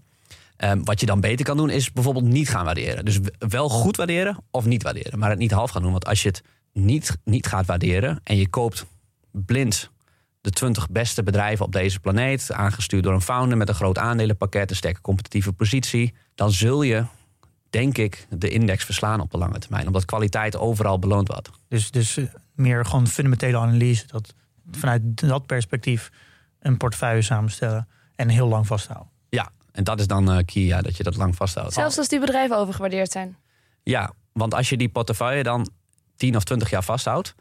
Um, 0.58 0.86
wat 0.86 1.00
je 1.00 1.06
dan 1.06 1.19
beter 1.19 1.46
kan 1.46 1.58
doen, 1.58 1.69
is 1.69 1.91
bijvoorbeeld 1.91 2.26
niet 2.26 2.50
gaan 2.50 2.65
waarderen. 2.65 3.06
Dus 3.06 3.19
wel 3.38 3.69
goed 3.69 3.98
waarderen 3.98 4.38
of 4.52 4.65
niet 4.65 4.84
waarderen, 4.84 5.19
maar 5.19 5.30
het 5.30 5.39
niet 5.39 5.52
half 5.52 5.72
gaan 5.72 5.82
doen. 5.82 5.91
Want 5.91 6.06
als 6.06 6.22
je 6.22 6.28
het 6.28 6.43
niet, 6.74 7.17
niet 7.24 7.48
gaat 7.48 7.65
waarderen 7.65 8.19
en 8.24 8.38
je 8.38 8.50
koopt 8.50 8.86
blind 9.32 9.91
de 10.41 10.50
20 10.50 10.89
beste 10.89 11.24
bedrijven 11.24 11.65
op 11.65 11.72
deze 11.72 12.00
planeet, 12.00 12.52
aangestuurd 12.52 13.04
door 13.04 13.13
een 13.13 13.22
founder 13.22 13.58
met 13.58 13.69
een 13.69 13.76
groot 13.76 13.98
aandelenpakket, 13.98 14.69
een 14.69 14.76
sterke 14.76 15.02
competitieve 15.02 15.54
positie, 15.54 16.13
dan 16.36 16.52
zul 16.52 16.82
je, 16.82 17.06
denk 17.69 17.98
ik, 17.98 18.28
de 18.30 18.50
index 18.50 18.86
verslaan 18.86 19.19
op 19.19 19.32
de 19.32 19.38
lange 19.38 19.60
termijn. 19.60 19.88
Omdat 19.88 20.06
kwaliteit 20.06 20.58
overal 20.58 21.00
beloond 21.00 21.28
wordt. 21.28 21.50
Dus, 21.67 21.91
dus 21.91 22.17
eh, 22.17 22.26
meer 22.56 22.86
gewoon 22.86 23.08
fundamentele 23.08 23.58
analyse. 23.58 24.08
Dat 24.08 24.34
vanuit 24.71 25.28
dat 25.28 25.45
perspectief 25.45 26.10
een 26.60 26.78
portefeuille 26.78 27.21
samenstellen 27.21 27.88
en 28.15 28.30
heel 28.30 28.47
lang 28.47 28.67
vasthouden. 28.67 29.12
Ja, 29.30 29.52
en 29.71 29.84
dat 29.84 29.99
is 29.99 30.08
dan 30.08 30.38
uh, 30.38 30.38
key, 30.45 30.63
ja, 30.63 30.82
dat 30.82 30.97
je 30.97 31.04
dat 31.04 31.15
lang 31.15 31.36
vasthoudt. 31.36 31.73
Zelfs 31.73 31.97
als 31.97 32.08
die 32.08 32.19
bedrijven 32.19 32.58
overgewaardeerd 32.58 33.12
zijn. 33.12 33.38
Ja, 33.84 34.13
want 34.32 34.54
als 34.54 34.69
je 34.69 34.78
die 34.78 34.89
portefeuille 34.89 35.43
dan 35.43 35.69
10 36.15 36.36
of 36.36 36.43
20 36.43 36.69
jaar 36.69 36.84
vasthoudt, 36.84 37.36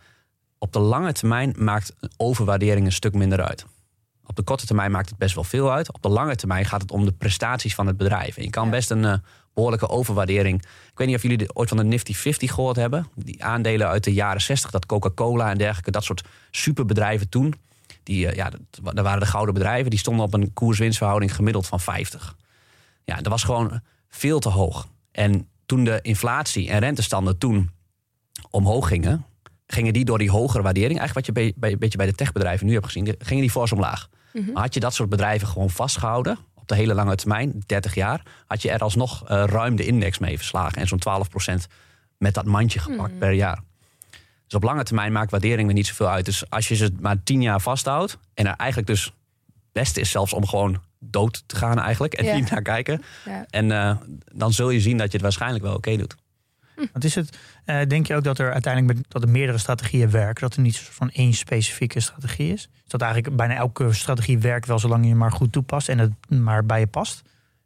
op 0.58 0.72
de 0.72 0.78
lange 0.78 1.12
termijn 1.12 1.54
maakt 1.58 1.94
overwaardering 2.16 2.87
een 2.87 2.92
stuk 2.92 3.14
minder 3.14 3.42
uit. 3.42 3.66
Op 4.26 4.37
de 4.37 4.42
korte 4.42 4.66
termijn 4.66 4.90
maakt 4.90 5.08
het 5.08 5.18
best 5.18 5.35
wel 5.35 5.44
veel 5.44 5.72
uit. 5.72 5.92
Op 5.92 6.02
de 6.02 6.08
lange 6.08 6.37
termijn 6.37 6.64
gaat 6.64 6.80
het 6.80 6.90
om 6.90 7.04
de 7.04 7.12
prestaties 7.12 7.74
van 7.74 7.87
het 7.87 7.96
bedrijf. 7.96 8.37
En 8.37 8.42
je 8.42 8.50
kan 8.50 8.70
best 8.70 8.90
een 8.90 9.02
uh, 9.02 9.14
behoorlijke 9.54 9.88
overwaardering. 9.88 10.62
Ik 10.62 10.98
weet 10.98 11.06
niet 11.06 11.16
of 11.16 11.22
jullie 11.22 11.54
ooit 11.54 11.68
van 11.68 11.78
de 11.78 11.85
Nifty 11.85 12.14
50 12.14 12.54
gehoord 12.54 12.76
hebben. 12.76 13.06
Die 13.14 13.44
aandelen 13.44 13.88
uit 13.88 14.04
de 14.04 14.12
jaren 14.12 14.40
60, 14.40 14.70
dat 14.70 14.87
Coca-Cola 14.87 15.50
en 15.50 15.58
dergelijke, 15.58 15.90
dat 15.90 16.04
soort 16.04 16.24
superbedrijven 16.50 17.28
toen. 17.28 17.54
Die, 18.02 18.26
uh, 18.26 18.35
ja, 18.35 18.50
dat, 18.50 18.61
dat 18.94 19.04
waren 19.04 19.20
de 19.20 19.26
gouden 19.26 19.54
bedrijven. 19.54 19.90
Die 19.90 19.98
stonden 19.98 20.24
op 20.24 20.35
een 20.35 20.52
koers-winstverhouding 20.52 21.35
gemiddeld 21.35 21.66
van 21.66 21.80
50. 21.80 22.37
Ja, 23.04 23.16
dat 23.16 23.26
was 23.26 23.44
gewoon 23.44 23.80
veel 24.08 24.38
te 24.38 24.48
hoog. 24.48 24.88
En 25.12 25.48
toen 25.66 25.85
de 25.85 25.98
inflatie 26.02 26.70
en 26.70 26.78
rentestanden 26.78 27.38
toen 27.38 27.70
omhoog 28.50 28.88
gingen, 28.88 29.24
gingen 29.72 29.92
die 29.92 30.04
door 30.04 30.18
die 30.18 30.30
hogere 30.30 30.62
waardering, 30.62 30.98
eigenlijk 30.98 31.26
wat 31.26 31.37
je 31.37 31.42
bij, 31.42 31.52
bij, 31.56 31.72
een 31.72 31.78
beetje 31.78 31.98
bij 31.98 32.06
de 32.06 32.14
techbedrijven 32.14 32.66
nu 32.66 32.72
hebt 32.72 32.85
gezien, 32.85 33.14
gingen 33.18 33.42
die 33.42 33.50
fors 33.50 33.72
omlaag. 33.72 34.08
Mhm. 34.32 34.56
Had 34.56 34.74
je 34.74 34.80
dat 34.80 34.94
soort 34.94 35.08
bedrijven 35.08 35.48
gewoon 35.48 35.70
vastgehouden, 35.70 36.38
op 36.54 36.68
de 36.68 36.74
hele 36.74 36.94
lange 36.94 37.14
termijn, 37.14 37.62
30 37.66 37.94
jaar, 37.94 38.22
had 38.46 38.62
je 38.62 38.70
er 38.70 38.80
alsnog 38.80 39.30
uh, 39.30 39.44
ruim 39.46 39.76
de 39.76 39.87
index 39.87 40.18
mee 40.18 40.37
verslagen 40.37 40.80
en 40.82 40.87
zo'n 40.87 41.02
12% 41.61 41.66
met 42.18 42.35
dat 42.35 42.44
mandje 42.44 42.78
gepakt 42.78 43.11
mhm. 43.11 43.18
per 43.18 43.32
jaar. 43.32 43.61
Dus 44.44 44.54
op 44.54 44.62
lange 44.62 44.82
termijn 44.82 45.12
maakt 45.12 45.30
waardering 45.30 45.68
er 45.68 45.74
niet 45.74 45.87
zoveel 45.87 46.08
uit. 46.08 46.24
Dus 46.24 46.50
als 46.50 46.68
je 46.68 46.74
ze 46.74 46.94
maar 47.00 47.22
10 47.22 47.42
jaar 47.42 47.61
vasthoudt 47.61 48.18
en 48.35 48.46
er 48.46 48.54
eigenlijk 48.56 48.88
dus 48.90 49.04
het 49.04 49.14
beste 49.72 50.00
is 50.00 50.11
zelfs 50.11 50.32
om 50.32 50.46
gewoon 50.46 50.80
dood 50.98 51.42
te 51.46 51.56
gaan 51.56 51.78
eigenlijk 51.78 52.14
en 52.14 52.35
niet 52.35 52.50
naar 52.50 52.62
kijken. 52.62 53.02
Ja. 53.24 53.46
En 53.50 53.70
uh, 53.70 53.96
dan 54.32 54.52
zul 54.52 54.70
je 54.70 54.80
zien 54.80 54.96
dat 54.96 55.06
je 55.06 55.12
het 55.12 55.22
waarschijnlijk 55.22 55.64
wel 55.64 55.74
oké 55.74 55.96
doet. 55.96 56.14
Wat 56.92 57.04
is 57.04 57.14
het, 57.14 57.38
uh, 57.66 57.80
denk 57.87 58.06
je 58.06 58.14
ook 58.14 58.24
dat 58.24 58.38
er 58.38 58.52
uiteindelijk 58.52 58.96
met, 58.96 59.04
dat 59.08 59.22
er 59.22 59.28
meerdere 59.28 59.58
strategieën 59.58 60.11
werken? 60.11 60.42
Dat 60.42 60.54
er 60.54 60.62
niet 60.62 60.78
van 60.78 61.11
één 61.11 61.32
specifieke 61.32 62.00
strategie 62.00 62.52
is? 62.52 62.62
Is 62.62 62.88
dat 62.88 63.00
eigenlijk 63.00 63.37
bijna 63.37 63.54
elke 63.54 63.92
strategie 63.92 64.38
werkt 64.38 64.66
wel 64.66 64.78
zolang 64.78 65.06
je 65.06 65.14
maar 65.14 65.32
goed 65.32 65.52
toepast 65.52 65.88
en 65.88 65.98
het 65.98 66.12
maar 66.28 66.66
bij 66.66 66.80
je 66.80 66.87
past? 66.87 67.22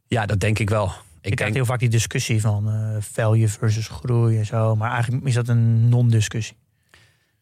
Ja, 0.07 0.27
dat 0.27 0.41
denk 0.41 0.59
ik 0.59 0.71
wel. 0.71 0.93
Ik 1.21 1.37
krijgt 1.37 1.55
heel 1.55 1.65
vaak 1.65 1.79
die 1.79 1.89
discussie 1.89 2.41
van 2.41 2.69
uh, 2.69 2.97
value 3.01 3.49
versus 3.49 3.89
groei 3.89 4.39
en 4.39 4.47
zo. 4.47 4.77
Maar 4.77 4.91
eigenlijk 4.91 5.25
is 5.25 5.35
dat 5.35 5.49
een 5.49 5.89
non-discussie. 5.89 6.57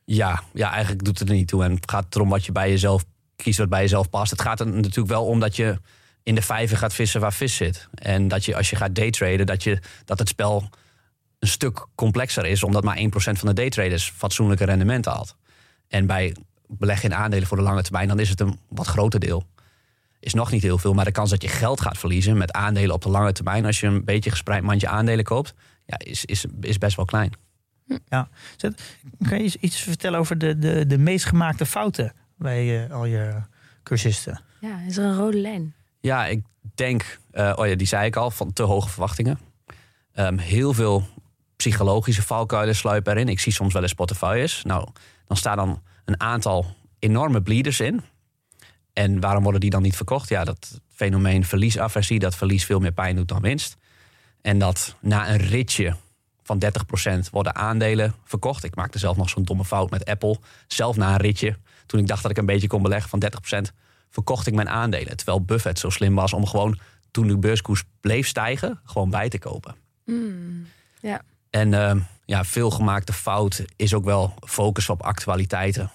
Ja, 0.04 0.42
ja, 0.52 0.70
eigenlijk 0.70 1.04
doet 1.04 1.18
het 1.18 1.28
er 1.28 1.34
niet 1.34 1.48
toe. 1.48 1.64
En 1.64 1.74
het 1.74 1.90
gaat 1.90 2.14
erom 2.14 2.28
wat 2.28 2.44
je 2.44 2.52
bij 2.52 2.70
jezelf 2.70 3.04
kiest, 3.36 3.58
wat 3.58 3.68
bij 3.68 3.80
jezelf 3.80 4.10
past. 4.10 4.30
Het 4.30 4.40
gaat 4.40 4.60
er 4.60 4.66
natuurlijk 4.66 5.08
wel 5.08 5.26
om 5.26 5.40
dat 5.40 5.56
je 5.56 5.78
in 6.22 6.34
de 6.34 6.42
vijver 6.42 6.76
gaat 6.76 6.94
vissen 6.94 7.20
waar 7.20 7.32
vis 7.32 7.56
zit. 7.56 7.88
En 7.94 8.28
dat 8.28 8.44
je 8.44 8.56
als 8.56 8.70
je 8.70 8.76
gaat 8.76 8.94
daytraden, 8.94 9.46
dat, 9.46 9.62
je, 9.62 9.78
dat 10.04 10.18
het 10.18 10.28
spel 10.28 10.68
een 11.44 11.50
stuk 11.50 11.86
complexer 11.94 12.46
is, 12.46 12.62
omdat 12.62 12.84
maar 12.84 12.98
1% 12.98 13.00
van 13.12 13.48
de 13.48 13.52
daytraders 13.52 14.10
fatsoenlijke 14.16 14.64
rendementen 14.64 15.12
haalt. 15.12 15.36
En 15.88 16.06
bij 16.06 16.36
beleggen 16.66 17.10
in 17.10 17.16
aandelen 17.16 17.46
voor 17.46 17.56
de 17.56 17.62
lange 17.62 17.82
termijn, 17.82 18.08
dan 18.08 18.18
is 18.20 18.28
het 18.28 18.40
een 18.40 18.58
wat 18.68 18.86
groter 18.86 19.20
deel. 19.20 19.44
Is 20.20 20.34
nog 20.34 20.50
niet 20.50 20.62
heel 20.62 20.78
veel, 20.78 20.94
maar 20.94 21.04
de 21.04 21.12
kans 21.12 21.30
dat 21.30 21.42
je 21.42 21.48
geld 21.48 21.80
gaat 21.80 21.98
verliezen 21.98 22.36
met 22.36 22.52
aandelen 22.52 22.94
op 22.94 23.02
de 23.02 23.08
lange 23.08 23.32
termijn, 23.32 23.64
als 23.64 23.80
je 23.80 23.86
een 23.86 24.04
beetje 24.04 24.30
gespreid 24.30 24.62
mandje 24.62 24.88
aandelen 24.88 25.24
koopt, 25.24 25.54
ja, 25.86 25.98
is, 25.98 26.24
is, 26.24 26.44
is 26.60 26.78
best 26.78 26.96
wel 26.96 27.04
klein. 27.04 27.32
Ja. 28.08 28.28
Kan 29.28 29.42
je 29.42 29.56
iets 29.60 29.80
vertellen 29.80 30.18
over 30.18 30.38
de, 30.38 30.58
de, 30.58 30.86
de 30.86 30.98
meest 30.98 31.24
gemaakte 31.24 31.66
fouten 31.66 32.12
bij 32.36 32.84
uh, 32.84 32.94
al 32.94 33.04
je 33.04 33.42
cursisten? 33.82 34.40
Ja, 34.60 34.80
is 34.86 34.96
er 34.96 35.04
een 35.04 35.16
rode 35.16 35.38
lijn? 35.38 35.74
Ja, 36.00 36.26
ik 36.26 36.44
denk, 36.74 37.18
uh, 37.32 37.52
oh 37.56 37.66
ja, 37.66 37.74
die 37.74 37.86
zei 37.86 38.06
ik 38.06 38.16
al, 38.16 38.30
van 38.30 38.52
te 38.52 38.62
hoge 38.62 38.88
verwachtingen. 38.88 39.38
Um, 40.16 40.38
heel 40.38 40.72
veel 40.72 41.06
psychologische 41.68 42.22
valkuilen 42.22 42.74
sluipen 42.74 43.12
erin. 43.12 43.28
Ik 43.28 43.40
zie 43.40 43.52
soms 43.52 43.72
wel 43.72 43.82
eens 43.82 43.94
portefeuilles. 43.94 44.62
Nou, 44.62 44.88
dan 45.26 45.36
staan 45.36 45.56
dan 45.56 45.82
een 46.04 46.20
aantal 46.20 46.66
enorme 46.98 47.42
bleeders 47.42 47.80
in. 47.80 48.02
En 48.92 49.20
waarom 49.20 49.42
worden 49.42 49.60
die 49.60 49.70
dan 49.70 49.82
niet 49.82 49.96
verkocht? 49.96 50.28
Ja, 50.28 50.44
dat 50.44 50.80
fenomeen 50.88 51.44
verliesaversie, 51.44 52.18
dat 52.18 52.36
verlies 52.36 52.64
veel 52.64 52.78
meer 52.78 52.92
pijn 52.92 53.16
doet 53.16 53.28
dan 53.28 53.40
winst. 53.40 53.76
En 54.40 54.58
dat 54.58 54.96
na 55.00 55.30
een 55.30 55.36
ritje 55.36 55.96
van 56.42 56.62
30% 57.26 57.30
worden 57.30 57.54
aandelen 57.54 58.14
verkocht. 58.24 58.64
Ik 58.64 58.74
maakte 58.74 58.98
zelf 58.98 59.16
nog 59.16 59.28
zo'n 59.28 59.44
domme 59.44 59.64
fout 59.64 59.90
met 59.90 60.04
Apple. 60.04 60.38
Zelf 60.66 60.96
na 60.96 61.10
een 61.10 61.20
ritje, 61.20 61.56
toen 61.86 62.00
ik 62.00 62.06
dacht 62.06 62.22
dat 62.22 62.30
ik 62.30 62.36
een 62.36 62.46
beetje 62.46 62.68
kon 62.68 62.82
beleggen 62.82 63.10
van 63.10 63.22
30%, 63.68 63.74
verkocht 64.10 64.46
ik 64.46 64.54
mijn 64.54 64.68
aandelen. 64.68 65.16
Terwijl 65.16 65.44
Buffett 65.44 65.78
zo 65.78 65.90
slim 65.90 66.14
was 66.14 66.32
om 66.32 66.46
gewoon, 66.46 66.78
toen 67.10 67.26
de 67.26 67.38
beurskoers 67.38 67.84
bleef 68.00 68.26
stijgen, 68.26 68.80
gewoon 68.84 69.10
bij 69.10 69.28
te 69.28 69.38
kopen. 69.38 69.74
Mm, 70.04 70.66
ja. 71.00 71.22
En 71.54 71.72
uh, 71.72 71.92
ja, 72.24 72.44
veel 72.44 72.70
gemaakte 72.70 73.12
fout 73.12 73.64
is 73.76 73.94
ook 73.94 74.04
wel 74.04 74.34
focus 74.46 74.88
op 74.88 75.02
actualiteiten. 75.02 75.90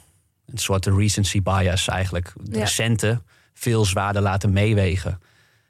Een 0.45 0.57
soort 0.57 0.85
recency 0.85 1.41
bias 1.41 1.87
eigenlijk. 1.87 2.33
De 2.41 2.59
recente 2.59 3.21
veel 3.53 3.85
zwaarder 3.85 4.21
laten 4.21 4.53
meewegen. 4.53 5.19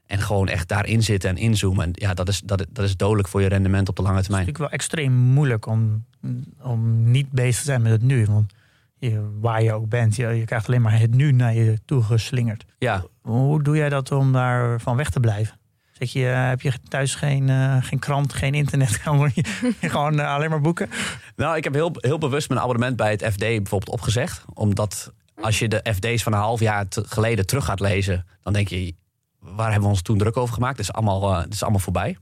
En 0.06 0.20
gewoon 0.20 0.48
echt 0.48 0.68
daarin 0.68 1.04
zitten 1.04 1.30
en 1.30 1.38
inzoomen. 1.38 1.86
En 1.86 1.92
ja, 1.94 2.14
dat 2.14 2.28
is, 2.28 2.42
dat, 2.46 2.66
dat 2.70 2.86
is 2.86 2.98
dodelijk 2.98 3.28
voor 3.28 3.42
je 3.42 3.48
rendement 3.48 3.90
op 3.90 3.96
de 3.96 4.02
lange 4.02 4.22
termijn. 4.22 4.46
Het 4.46 4.56
is 4.56 4.60
natuurlijk 4.60 4.92
wel 4.92 5.00
extreem 5.00 5.14
moeilijk 5.14 5.66
om, 5.66 6.06
om 6.62 7.12
niet 7.12 7.32
bezig 7.32 7.58
te 7.58 7.66
zijn 7.66 7.82
met 7.82 7.92
het 7.92 8.02
nu. 8.02 8.26
Want 8.26 8.54
je, 8.98 9.38
waar 9.40 9.64
je 9.64 9.74
ook 9.74 9.90
bent, 9.90 10.16
je, 10.16 10.28
je 10.28 10.46
krijgt 10.46 10.68
alleen 10.68 10.82
maar 10.82 11.00
het 11.00 11.14
nu 11.14 11.32
naar 11.32 11.54
je 11.54 11.80
toe 11.86 12.04
geslingerd. 12.04 12.66
Ja. 12.78 13.04
Hoe 13.22 13.64
doe 13.64 13.78
jij 13.78 13.90
dat 13.90 14.12
om 14.12 14.32
daar 14.32 14.82
van 14.82 14.96
weg 14.96 15.10
te 15.10 15.20
blijven? 15.20 15.59
Zeg 16.00 16.12
je, 16.12 16.30
eh, 16.30 16.48
heb 16.48 16.62
je 16.62 16.74
thuis 16.88 17.16
geen, 17.16 17.48
uh, 17.48 17.78
geen 17.80 18.00
krant, 18.00 18.34
geen 18.34 18.54
internet? 18.54 18.90
gewoon 19.82 20.20
uh, 20.20 20.34
alleen 20.34 20.50
maar 20.50 20.62
boeken? 20.62 20.90
Nou, 21.36 21.58
ik 21.58 21.64
heb 21.64 21.74
heel, 21.74 21.92
heel 21.98 22.18
bewust 22.18 22.50
mijn 22.50 22.62
abonnement 22.62 22.96
bij 22.96 23.12
het 23.12 23.24
FD 23.24 23.38
bijvoorbeeld 23.40 23.90
opgezegd. 23.90 24.46
Omdat 24.54 25.14
als 25.42 25.60
je 25.60 25.68
de 25.68 25.86
FD's 25.94 26.24
van 26.24 26.34
een 26.34 26.40
half 26.40 26.60
jaar 26.60 26.86
geleden 26.90 27.46
terug 27.46 27.66
gaat 27.66 27.80
lezen, 27.80 28.26
dan 28.42 28.54
denk 28.54 28.68
je, 28.68 28.96
waar 29.40 29.66
hebben 29.66 29.84
we 29.84 29.96
ons 29.96 30.02
toen 30.02 30.18
druk 30.18 30.38
over 30.38 30.54
gemaakt? 30.54 30.78
Het 30.78 30.88
is 30.88 30.94
allemaal, 30.94 31.34
het 31.34 31.54
is 31.54 31.62
allemaal 31.62 31.80
voorbij. 31.80 32.18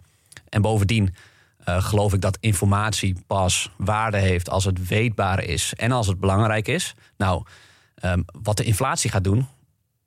En 0.49 0.61
bovendien 0.61 1.15
geloof 1.63 2.13
ik 2.13 2.21
dat 2.21 2.37
informatie 2.39 3.23
pas 3.27 3.71
waarde 3.77 4.17
heeft 4.17 4.49
als 4.49 4.65
het 4.65 4.87
weetbaar 4.87 5.43
is 5.43 5.73
en 5.75 5.91
als 5.91 6.07
het 6.07 6.19
belangrijk 6.19 6.67
is. 6.67 6.95
Nou, 7.17 7.43
um, 8.03 8.25
wat 8.41 8.57
de 8.57 8.63
inflatie 8.63 9.09
gaat 9.09 9.23
doen, 9.23 9.47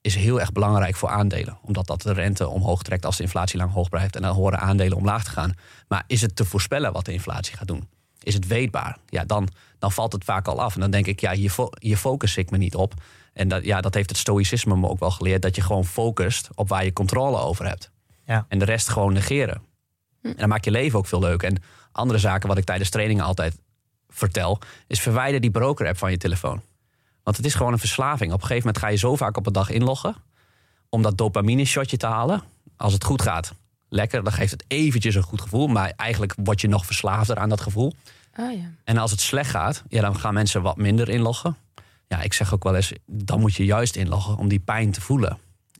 is 0.01 0.15
heel 0.15 0.41
erg 0.41 0.53
belangrijk 0.53 0.97
voor 0.97 1.09
aandelen. 1.09 1.59
Omdat 1.63 1.87
dat 1.87 2.03
de 2.03 2.13
rente 2.13 2.49
omhoog 2.49 2.83
trekt 2.83 3.05
als 3.07 3.17
de 3.17 3.23
inflatie 3.23 3.59
lang 3.59 3.73
hoog 3.73 3.89
blijft. 3.89 4.17
En 4.17 4.23
dan 4.23 4.35
horen 4.35 4.61
aandelen 4.61 4.97
omlaag 4.97 5.25
te 5.25 5.31
gaan. 5.31 5.55
Maar 5.89 6.05
is 6.07 6.21
het 6.21 6.37
te 6.37 6.45
voorspellen 6.45 6.93
wat 6.93 7.05
de 7.05 7.13
inflatie 7.13 7.57
gaat 7.57 7.69
doen? 7.69 7.89
Is 8.23 8.35
het 8.35 8.47
weetbaar? 8.47 8.99
Ja, 9.07 9.25
dan, 9.25 9.49
dan 9.79 9.93
valt 9.93 10.13
het 10.13 10.25
vaak 10.25 10.49
al 10.49 10.63
af. 10.63 10.75
En 10.75 10.81
dan 10.81 10.91
denk 10.91 11.07
ik, 11.07 11.21
ja, 11.21 11.33
hier, 11.33 11.51
fo 11.51 11.69
hier 11.79 11.97
focus 11.97 12.37
ik 12.37 12.51
me 12.51 12.59
niet 12.59 12.75
op. 12.75 12.95
En 13.33 13.49
dat, 13.49 13.65
ja, 13.65 13.81
dat 13.81 13.95
heeft 13.95 14.09
het 14.09 14.19
stoïcisme 14.19 14.77
me 14.77 14.89
ook 14.89 14.99
wel 14.99 15.11
geleerd. 15.11 15.43
Dat 15.43 15.57
je 15.57 15.63
gewoon 15.63 15.85
focust 15.85 16.49
op 16.55 16.69
waar 16.69 16.85
je 16.85 16.93
controle 16.93 17.39
over 17.39 17.67
hebt. 17.67 17.91
Ja. 18.25 18.47
En 18.49 18.59
de 18.59 18.65
rest 18.65 18.89
gewoon 18.89 19.13
negeren. 19.13 19.63
Hm. 20.21 20.27
En 20.27 20.37
dan 20.37 20.49
maakt 20.49 20.65
je 20.65 20.71
leven 20.71 20.99
ook 20.99 21.07
veel 21.07 21.21
leuk. 21.21 21.43
En 21.43 21.63
andere 21.93 22.19
zaken 22.19 22.49
wat 22.49 22.59
ik 22.59 22.65
tijdens 22.65 22.91
trainingen 22.91 23.25
altijd 23.25 23.59
vertel... 24.09 24.59
is 24.87 25.01
verwijder 25.01 25.41
die 25.41 25.51
broker-app 25.51 25.99
van 25.99 26.11
je 26.11 26.17
telefoon. 26.17 26.63
Want 27.23 27.37
het 27.37 27.47
is 27.47 27.55
gewoon 27.55 27.73
een 27.73 27.79
verslaving. 27.79 28.33
Op 28.33 28.41
een 28.41 28.47
gegeven 28.47 28.67
moment 28.67 28.85
ga 28.85 28.91
je 28.91 28.97
zo 28.97 29.17
vaak 29.17 29.37
op 29.37 29.47
een 29.47 29.53
dag 29.53 29.71
inloggen. 29.71 30.15
om 30.89 31.03
dat 31.03 31.19
dopamine 31.19 31.65
shotje 31.65 31.97
te 31.97 32.07
halen. 32.07 32.43
Als 32.77 32.93
het 32.93 33.05
goed 33.05 33.23
gaat, 33.23 33.55
lekker. 33.89 34.25
Dan 34.25 34.33
geeft 34.33 34.51
het 34.51 34.65
eventjes 34.67 35.15
een 35.15 35.23
goed 35.23 35.41
gevoel. 35.41 35.67
Maar 35.67 35.93
eigenlijk 35.97 36.35
word 36.37 36.61
je 36.61 36.69
nog 36.69 36.87
verslaafder 36.87 37.37
aan 37.37 37.49
dat 37.49 37.61
gevoel. 37.61 37.95
Oh 38.37 38.53
ja. 38.53 38.71
En 38.85 38.99
als 38.99 39.11
het 39.11 39.21
slecht 39.21 39.51
gaat, 39.51 39.83
ja, 39.89 40.01
dan 40.01 40.19
gaan 40.19 40.35
mensen 40.35 40.63
wat 40.63 40.77
minder 40.77 41.09
inloggen. 41.09 41.57
Ja, 42.09 42.21
ik 42.21 42.33
zeg 42.33 42.55
ook 42.55 42.65
wel 42.65 42.75
eens, 42.75 42.93
dan 43.07 43.41
moet 43.41 43.55
je 43.55 43.65
juist 43.65 43.97
inloggen 43.97 44.37
om 44.37 44.49
die 44.49 44.61
pijn 44.61 44.93
te 44.93 45.01
voelen. 45.01 45.39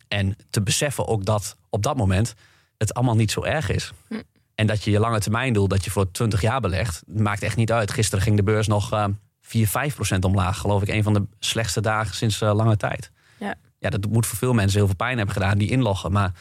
En 0.09 0.37
te 0.51 0.63
beseffen 0.63 1.07
ook 1.07 1.25
dat 1.25 1.57
op 1.69 1.83
dat 1.83 1.97
moment 1.97 2.35
het 2.79 2.95
allemaal 2.95 3.17
niet 3.17 3.31
zo 3.31 3.43
erg 3.43 3.71
is. 3.71 3.93
Hm. 4.09 4.21
En 4.55 4.67
dat 4.67 4.85
je 4.85 4.91
je 4.91 4.99
lange 4.99 5.21
termijn 5.21 5.53
doel, 5.53 5.69
dat 5.69 5.85
je 5.85 5.91
voor 5.91 6.11
20 6.11 6.41
jaar 6.41 6.61
belegt, 6.61 7.03
maakt 7.07 7.43
echt 7.43 7.57
niet 7.57 7.73
uit. 7.73 7.91
Gisteren 7.91 8.25
ging 8.25 8.37
de 8.37 8.43
beurs 8.43 8.67
nog 8.67 8.93
uh, 8.93 9.05
4, 9.51 9.69
5 9.69 9.95
procent 9.95 10.25
omlaag. 10.25 10.59
Geloof 10.59 10.83
ik, 10.83 10.89
een 10.89 11.03
van 11.03 11.13
de 11.13 11.27
slechtste 11.39 11.81
dagen 11.81 12.15
sinds 12.15 12.43
uh, 12.43 12.55
lange 12.55 12.77
tijd. 12.77 13.11
Ja. 13.39 13.55
ja, 13.79 13.91
dat 13.91 14.07
moet 14.07 14.27
voor 14.27 14.39
veel 14.39 14.53
mensen 14.53 14.79
heel 14.79 14.87
veel 14.87 14.97
pijn 14.97 15.17
hebben 15.17 15.35
gedaan, 15.35 15.59
die 15.59 15.71
inloggen. 15.71 16.13
Maar 16.13 16.33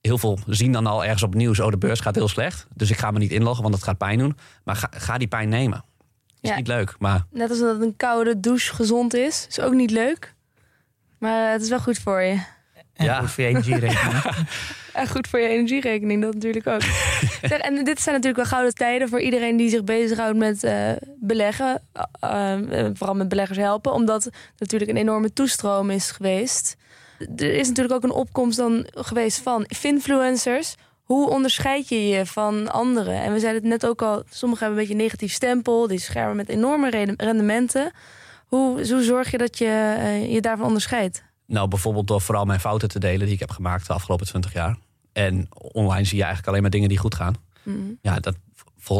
heel 0.00 0.18
veel 0.18 0.38
zien 0.46 0.72
dan 0.72 0.86
al 0.86 1.04
ergens 1.04 1.22
op 1.22 1.30
het 1.30 1.38
nieuws, 1.38 1.60
oh 1.60 1.70
de 1.70 1.78
beurs 1.78 2.00
gaat 2.00 2.14
heel 2.14 2.28
slecht. 2.28 2.66
Dus 2.74 2.90
ik 2.90 2.98
ga 2.98 3.10
me 3.10 3.18
niet 3.18 3.30
inloggen, 3.30 3.62
want 3.62 3.74
dat 3.74 3.84
gaat 3.84 3.98
pijn 3.98 4.18
doen. 4.18 4.36
Maar 4.64 4.76
ga, 4.76 4.88
ga 4.90 5.18
die 5.18 5.28
pijn 5.28 5.48
nemen. 5.48 5.84
Is 6.40 6.56
niet 6.56 6.66
leuk, 6.66 6.94
maar... 6.98 7.24
Net 7.30 7.50
als 7.50 7.58
dat 7.58 7.80
een 7.80 7.96
koude 7.96 8.40
douche 8.40 8.74
gezond 8.74 9.14
is, 9.14 9.46
is 9.48 9.60
ook 9.60 9.72
niet 9.72 9.90
leuk. 9.90 10.34
Maar 11.18 11.52
het 11.52 11.62
is 11.62 11.68
wel 11.68 11.80
goed 11.80 11.98
voor 11.98 12.22
je. 12.22 12.40
Ja, 12.94 13.20
goed 13.20 13.30
voor 13.30 13.44
je 13.44 13.50
energierekening. 13.50 14.22
En 14.98 15.08
goed 15.08 15.28
voor 15.28 15.40
je 15.40 15.48
energierekening, 15.48 16.22
dat 16.22 16.34
natuurlijk 16.34 16.66
ook. 16.66 16.82
en 17.60 17.84
dit 17.84 18.00
zijn 18.00 18.14
natuurlijk 18.14 18.36
wel 18.36 18.44
gouden 18.44 18.74
tijden 18.74 19.08
voor 19.08 19.20
iedereen 19.20 19.56
die 19.56 19.68
zich 19.68 19.84
bezighoudt 19.84 20.38
met 20.38 20.64
uh, 20.64 20.90
beleggen. 21.20 21.82
Uh, 22.24 22.56
vooral 22.92 23.14
met 23.14 23.28
beleggers 23.28 23.58
helpen, 23.58 23.92
omdat 23.92 24.30
natuurlijk 24.58 24.90
een 24.90 24.96
enorme 24.96 25.32
toestroom 25.32 25.90
is 25.90 26.10
geweest. 26.10 26.76
Er 27.36 27.54
is 27.54 27.68
natuurlijk 27.68 27.94
ook 27.94 28.02
een 28.02 28.16
opkomst 28.16 28.56
dan 28.56 28.86
geweest 28.90 29.38
van 29.38 29.64
influencers. 29.82 30.74
Hoe 31.02 31.28
onderscheid 31.30 31.88
je 31.88 32.08
je 32.08 32.26
van 32.26 32.72
anderen? 32.72 33.22
En 33.22 33.32
we 33.32 33.40
zeiden 33.40 33.62
het 33.62 33.70
net 33.70 33.90
ook 33.90 34.02
al, 34.02 34.22
sommigen 34.30 34.64
hebben 34.64 34.82
een 34.82 34.88
beetje 34.88 35.02
een 35.02 35.08
negatief 35.08 35.32
stempel. 35.32 35.86
Die 35.86 36.00
schermen 36.00 36.36
met 36.36 36.48
enorme 36.48 37.14
rendementen. 37.16 37.92
Hoe, 38.46 38.88
hoe 38.90 39.02
zorg 39.02 39.30
je 39.30 39.38
dat 39.38 39.58
je 39.58 39.66
je 40.28 40.40
daarvan 40.40 40.66
onderscheidt? 40.66 41.22
Nou, 41.46 41.68
bijvoorbeeld 41.68 42.06
door 42.06 42.20
vooral 42.20 42.44
mijn 42.44 42.60
fouten 42.60 42.88
te 42.88 42.98
delen 42.98 43.24
die 43.26 43.34
ik 43.34 43.40
heb 43.40 43.50
gemaakt 43.50 43.86
de 43.86 43.92
afgelopen 43.92 44.26
20 44.26 44.52
jaar. 44.52 44.78
En 45.18 45.48
online 45.72 46.04
zie 46.04 46.16
je 46.16 46.22
eigenlijk 46.22 46.48
alleen 46.48 46.62
maar 46.62 46.70
dingen 46.70 46.88
die 46.88 46.98
goed 46.98 47.14
gaan. 47.14 47.34
Mhm. 47.62 47.78
Ja, 48.02 48.20
dat, 48.20 48.36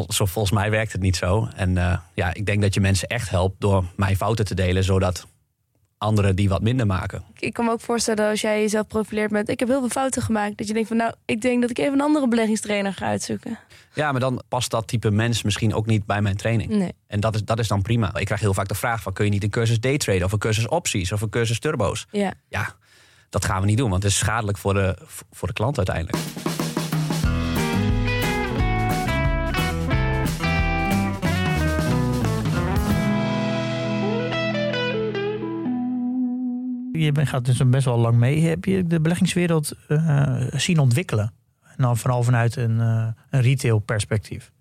zo, 0.08 0.26
volgens 0.26 0.50
mij 0.50 0.70
werkt 0.70 0.92
het 0.92 1.00
niet 1.00 1.16
zo. 1.16 1.48
En 1.56 1.70
uh, 1.70 1.98
ja, 2.14 2.34
ik 2.34 2.46
denk 2.46 2.62
dat 2.62 2.74
je 2.74 2.80
mensen 2.80 3.08
echt 3.08 3.30
helpt 3.30 3.60
door 3.60 3.84
mijn 3.96 4.16
fouten 4.16 4.44
te 4.44 4.54
delen, 4.54 4.84
zodat 4.84 5.26
anderen 5.98 6.36
die 6.36 6.48
wat 6.48 6.62
minder 6.62 6.86
maken. 6.86 7.22
Ik 7.38 7.52
kan 7.52 7.64
me 7.64 7.70
ook 7.70 7.80
voorstellen 7.80 8.28
als 8.28 8.40
jij 8.40 8.60
jezelf 8.60 8.86
profileert 8.86 9.30
met... 9.30 9.48
ik 9.48 9.58
heb 9.58 9.68
heel 9.68 9.78
veel 9.80 9.88
fouten 9.88 10.22
gemaakt. 10.22 10.58
Dat 10.58 10.66
je 10.66 10.72
denkt 10.72 10.88
van 10.88 10.96
nou, 10.96 11.12
ik 11.24 11.40
denk 11.40 11.60
dat 11.60 11.70
ik 11.70 11.78
even 11.78 11.92
een 11.92 12.00
andere 12.00 12.28
beleggingstrainer 12.28 12.94
ga 12.94 13.06
uitzoeken. 13.06 13.58
Ja, 13.94 14.10
maar 14.12 14.20
dan 14.20 14.42
past 14.48 14.70
dat 14.70 14.88
type 14.88 15.10
mens 15.10 15.42
misschien 15.42 15.74
ook 15.74 15.86
niet 15.86 16.06
bij 16.06 16.22
mijn 16.22 16.36
training. 16.36 16.70
Nee. 16.70 16.92
En 17.06 17.20
dat 17.20 17.34
is, 17.34 17.44
dat 17.44 17.58
is 17.58 17.68
dan 17.68 17.82
prima. 17.82 18.16
Ik 18.16 18.24
krijg 18.24 18.40
heel 18.40 18.54
vaak 18.54 18.68
de 18.68 18.74
vraag 18.74 19.02
van... 19.02 19.12
kun 19.12 19.24
je 19.24 19.30
niet 19.30 19.42
een 19.42 19.50
cursus 19.50 19.80
daytraden 19.80 20.24
of 20.24 20.32
een 20.32 20.38
cursus 20.38 20.68
opties 20.68 21.12
of 21.12 21.20
een 21.20 21.30
cursus 21.30 21.58
turbo's? 21.58 22.06
Ja. 22.10 22.32
ja, 22.48 22.74
dat 23.30 23.44
gaan 23.44 23.60
we 23.60 23.66
niet 23.66 23.78
doen, 23.78 23.90
want 23.90 24.02
het 24.02 24.12
is 24.12 24.18
schadelijk 24.18 24.58
voor 24.58 24.74
de, 24.74 24.96
voor 25.30 25.48
de 25.48 25.54
klant 25.54 25.76
uiteindelijk. 25.76 26.16
je 36.98 37.26
gaat 37.26 37.44
dus 37.44 37.62
best 37.66 37.84
wel 37.84 37.98
lang 37.98 38.16
mee. 38.16 38.40
Heb 38.40 38.64
je 38.64 38.86
de 38.86 39.00
beleggingswereld 39.00 39.72
uh, 39.88 40.46
zien 40.50 40.78
ontwikkelen? 40.78 41.32
En 41.62 41.76
dan 41.76 41.96
vooral 41.96 42.22
vanuit 42.22 42.56
een, 42.56 42.76
uh, 42.76 43.06
een 43.30 43.40
retail 43.40 43.78
perspectief. 43.78 44.52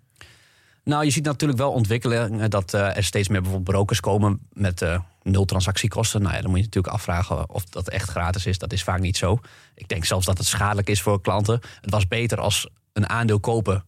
Nou, 0.88 1.04
je 1.04 1.10
ziet 1.10 1.24
natuurlijk 1.24 1.58
wel 1.58 1.72
ontwikkelen 1.72 2.50
dat 2.50 2.74
uh, 2.74 2.96
er 2.96 3.04
steeds 3.04 3.28
meer 3.28 3.40
bijvoorbeeld 3.40 3.70
brokers 3.76 4.00
komen 4.00 4.40
met 4.52 4.84
nul 5.22 5.44
transactiekosten. 5.44 6.22
Nou 6.22 6.34
ja, 6.34 6.40
dan 6.40 6.50
moet 6.50 6.58
je 6.58 6.64
natuurlijk 6.64 6.94
afvragen 6.94 7.50
of 7.50 7.64
dat 7.64 7.88
echt 7.88 8.10
gratis 8.10 8.46
is. 8.46 8.58
Dat 8.58 8.72
is 8.72 8.82
vaak 8.82 9.00
niet 9.00 9.16
zo. 9.16 9.38
Ik 9.74 9.88
denk 9.88 10.04
zelfs 10.04 10.26
dat 10.26 10.38
het 10.38 10.46
schadelijk 10.46 10.88
is 10.88 11.02
voor 11.02 11.20
klanten. 11.20 11.60
Het 11.80 11.90
was 11.90 12.08
beter 12.08 12.40
als 12.40 12.68
een 12.92 13.08
aandeel 13.08 13.40
kopen 13.40 13.84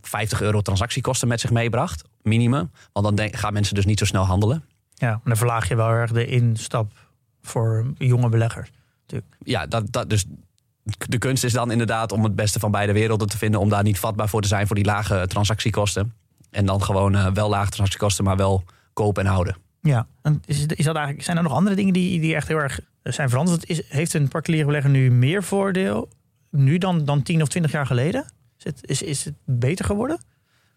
50 0.00 0.40
euro 0.40 0.60
transactiekosten 0.60 1.28
met 1.28 1.40
zich 1.40 1.50
meebracht, 1.50 2.04
minimum. 2.22 2.70
Want 2.92 3.06
dan 3.06 3.14
denk, 3.14 3.36
gaan 3.36 3.52
mensen 3.52 3.74
dus 3.74 3.86
niet 3.86 3.98
zo 3.98 4.04
snel 4.04 4.24
handelen. 4.24 4.64
Ja, 4.94 5.10
maar 5.10 5.20
dan 5.24 5.36
verlaag 5.36 5.68
je 5.68 5.74
wel 5.74 5.90
erg 5.90 6.12
de 6.12 6.26
instap 6.26 6.92
voor 7.42 7.92
jonge 7.96 8.28
beleggers. 8.28 8.70
Natuurlijk. 9.00 9.36
Ja, 9.44 9.66
dat, 9.66 9.92
dat, 9.92 10.10
dus 10.10 10.24
de 11.08 11.18
kunst 11.18 11.44
is 11.44 11.52
dan 11.52 11.70
inderdaad 11.70 12.12
om 12.12 12.24
het 12.24 12.34
beste 12.34 12.58
van 12.58 12.70
beide 12.70 12.92
werelden 12.92 13.28
te 13.28 13.38
vinden. 13.38 13.60
Om 13.60 13.68
daar 13.68 13.82
niet 13.82 13.98
vatbaar 13.98 14.28
voor 14.28 14.42
te 14.42 14.48
zijn 14.48 14.66
voor 14.66 14.76
die 14.76 14.84
lage 14.84 15.26
transactiekosten. 15.26 16.12
En 16.50 16.66
dan 16.66 16.82
gewoon 16.82 17.14
uh, 17.14 17.26
wel 17.26 17.48
lage 17.48 17.70
transactiekosten, 17.70 18.24
maar 18.24 18.36
wel 18.36 18.64
kopen 18.92 19.24
en 19.24 19.30
houden. 19.30 19.56
Ja, 19.82 20.06
en 20.22 20.42
is, 20.46 20.66
is 20.66 20.84
dat 20.84 20.96
eigenlijk, 20.96 21.24
zijn 21.24 21.36
er 21.36 21.42
nog 21.42 21.52
andere 21.52 21.76
dingen 21.76 21.92
die, 21.92 22.20
die 22.20 22.34
echt 22.34 22.48
heel 22.48 22.58
erg 22.58 22.80
zijn 23.02 23.28
veranderd? 23.28 23.68
Is, 23.68 23.82
heeft 23.88 24.14
een 24.14 24.28
particuliere 24.28 24.66
belegger 24.66 24.90
nu 24.90 25.10
meer 25.10 25.42
voordeel 25.42 26.08
nu 26.50 26.78
dan, 26.78 27.04
dan 27.04 27.22
10 27.22 27.42
of 27.42 27.48
20 27.48 27.72
jaar 27.72 27.86
geleden? 27.86 28.32
Is 28.58 28.64
het, 28.64 28.78
is, 28.88 29.02
is 29.02 29.24
het 29.24 29.34
beter 29.44 29.84
geworden? 29.84 30.20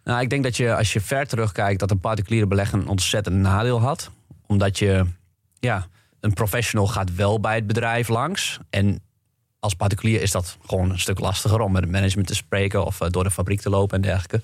Nou, 0.04 0.22
ik 0.22 0.30
denk 0.30 0.44
dat 0.44 0.58
je 0.58 0.76
als 0.76 0.94
je 0.94 1.02
ver 1.02 1.28
terugkijkt, 1.28 1.80
dat 1.80 1.92
een 1.92 2.00
particuliere 2.00 2.48
belegger 2.48 2.80
een 2.80 2.88
ontzettend 2.88 3.36
nadeel 3.36 3.82
had. 3.82 4.12
Omdat 4.48 4.80
je, 4.80 5.06
ja, 5.60 5.88
een 6.20 6.34
professional 6.34 6.88
gaat 6.88 7.16
wel 7.16 7.40
bij 7.40 7.56
het 7.56 7.68
bedrijf 7.68 8.08
langs. 8.08 8.60
En 8.70 9.02
als 9.60 9.74
particulier 9.74 10.22
is 10.22 10.32
dat 10.32 10.58
gewoon 10.66 10.90
een 10.90 11.00
stuk 11.00 11.20
lastiger 11.20 11.60
om 11.60 11.72
met 11.72 11.82
het 11.82 11.92
management 11.92 12.28
te 12.28 12.36
spreken 12.36 12.86
of 12.86 13.02
eh, 13.02 13.10
door 13.10 13.24
de 13.24 13.32
fabriek 13.32 13.62
te 13.62 13.70
lopen 13.70 13.96
en 13.96 14.02
dergelijke. 14.02 14.42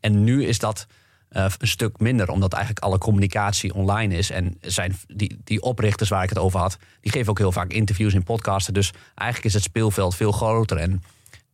En 0.00 0.24
nu 0.24 0.44
is 0.44 0.58
dat 0.58 0.86
uh, 1.30 1.44
een 1.58 1.68
stuk 1.68 1.98
minder, 1.98 2.28
omdat 2.28 2.52
eigenlijk 2.52 2.84
alle 2.84 2.98
communicatie 2.98 3.74
online 3.74 4.16
is. 4.16 4.30
En 4.30 4.56
zijn 4.60 4.96
die, 5.06 5.40
die 5.44 5.62
oprichters 5.62 6.08
waar 6.08 6.22
ik 6.22 6.28
het 6.28 6.38
over 6.38 6.60
had, 6.60 6.78
die 7.00 7.12
geven 7.12 7.30
ook 7.30 7.38
heel 7.38 7.52
vaak 7.52 7.72
interviews 7.72 8.14
in 8.14 8.22
podcasten. 8.22 8.74
Dus 8.74 8.92
eigenlijk 9.14 9.48
is 9.48 9.54
het 9.54 9.62
speelveld 9.62 10.16
veel 10.16 10.32
groter. 10.32 10.76
En 10.76 11.02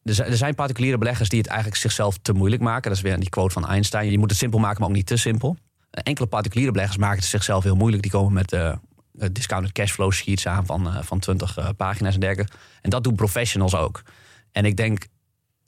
er 0.03 0.37
zijn 0.37 0.55
particuliere 0.55 0.99
beleggers 0.99 1.29
die 1.29 1.39
het 1.39 1.49
eigenlijk 1.49 1.81
zichzelf 1.81 2.19
te 2.23 2.33
moeilijk 2.33 2.63
maken. 2.63 2.89
Dat 2.89 2.99
is 2.99 3.01
weer 3.01 3.19
die 3.19 3.29
quote 3.29 3.53
van 3.53 3.67
Einstein. 3.67 4.11
Je 4.11 4.19
moet 4.19 4.31
het 4.31 4.39
simpel 4.39 4.59
maken, 4.59 4.81
maar 4.81 4.89
ook 4.89 4.95
niet 4.95 5.07
te 5.07 5.17
simpel. 5.17 5.57
Enkele 5.91 6.27
particuliere 6.27 6.73
beleggers 6.73 6.99
maken 6.99 7.19
het 7.19 7.29
zichzelf 7.29 7.63
heel 7.63 7.77
moeilijk. 7.77 8.03
Die 8.03 8.11
komen 8.11 8.33
met 8.33 8.53
uh, 8.53 8.69
eh, 8.69 8.79
discounted 9.33 9.73
cashflow 9.73 10.13
sheets 10.13 10.47
aan 10.47 10.67
van, 10.67 11.05
van 11.05 11.19
20 11.19 11.59
uh, 11.59 11.65
eh, 11.65 11.71
pagina's 11.77 12.15
en 12.15 12.21
dergelijke. 12.21 12.53
En 12.81 12.91
dat 12.91 13.05
doen 13.05 13.15
professionals 13.15 13.75
ook. 13.75 14.03
En 14.53 14.65
ik 14.65 14.77
denk 14.77 15.07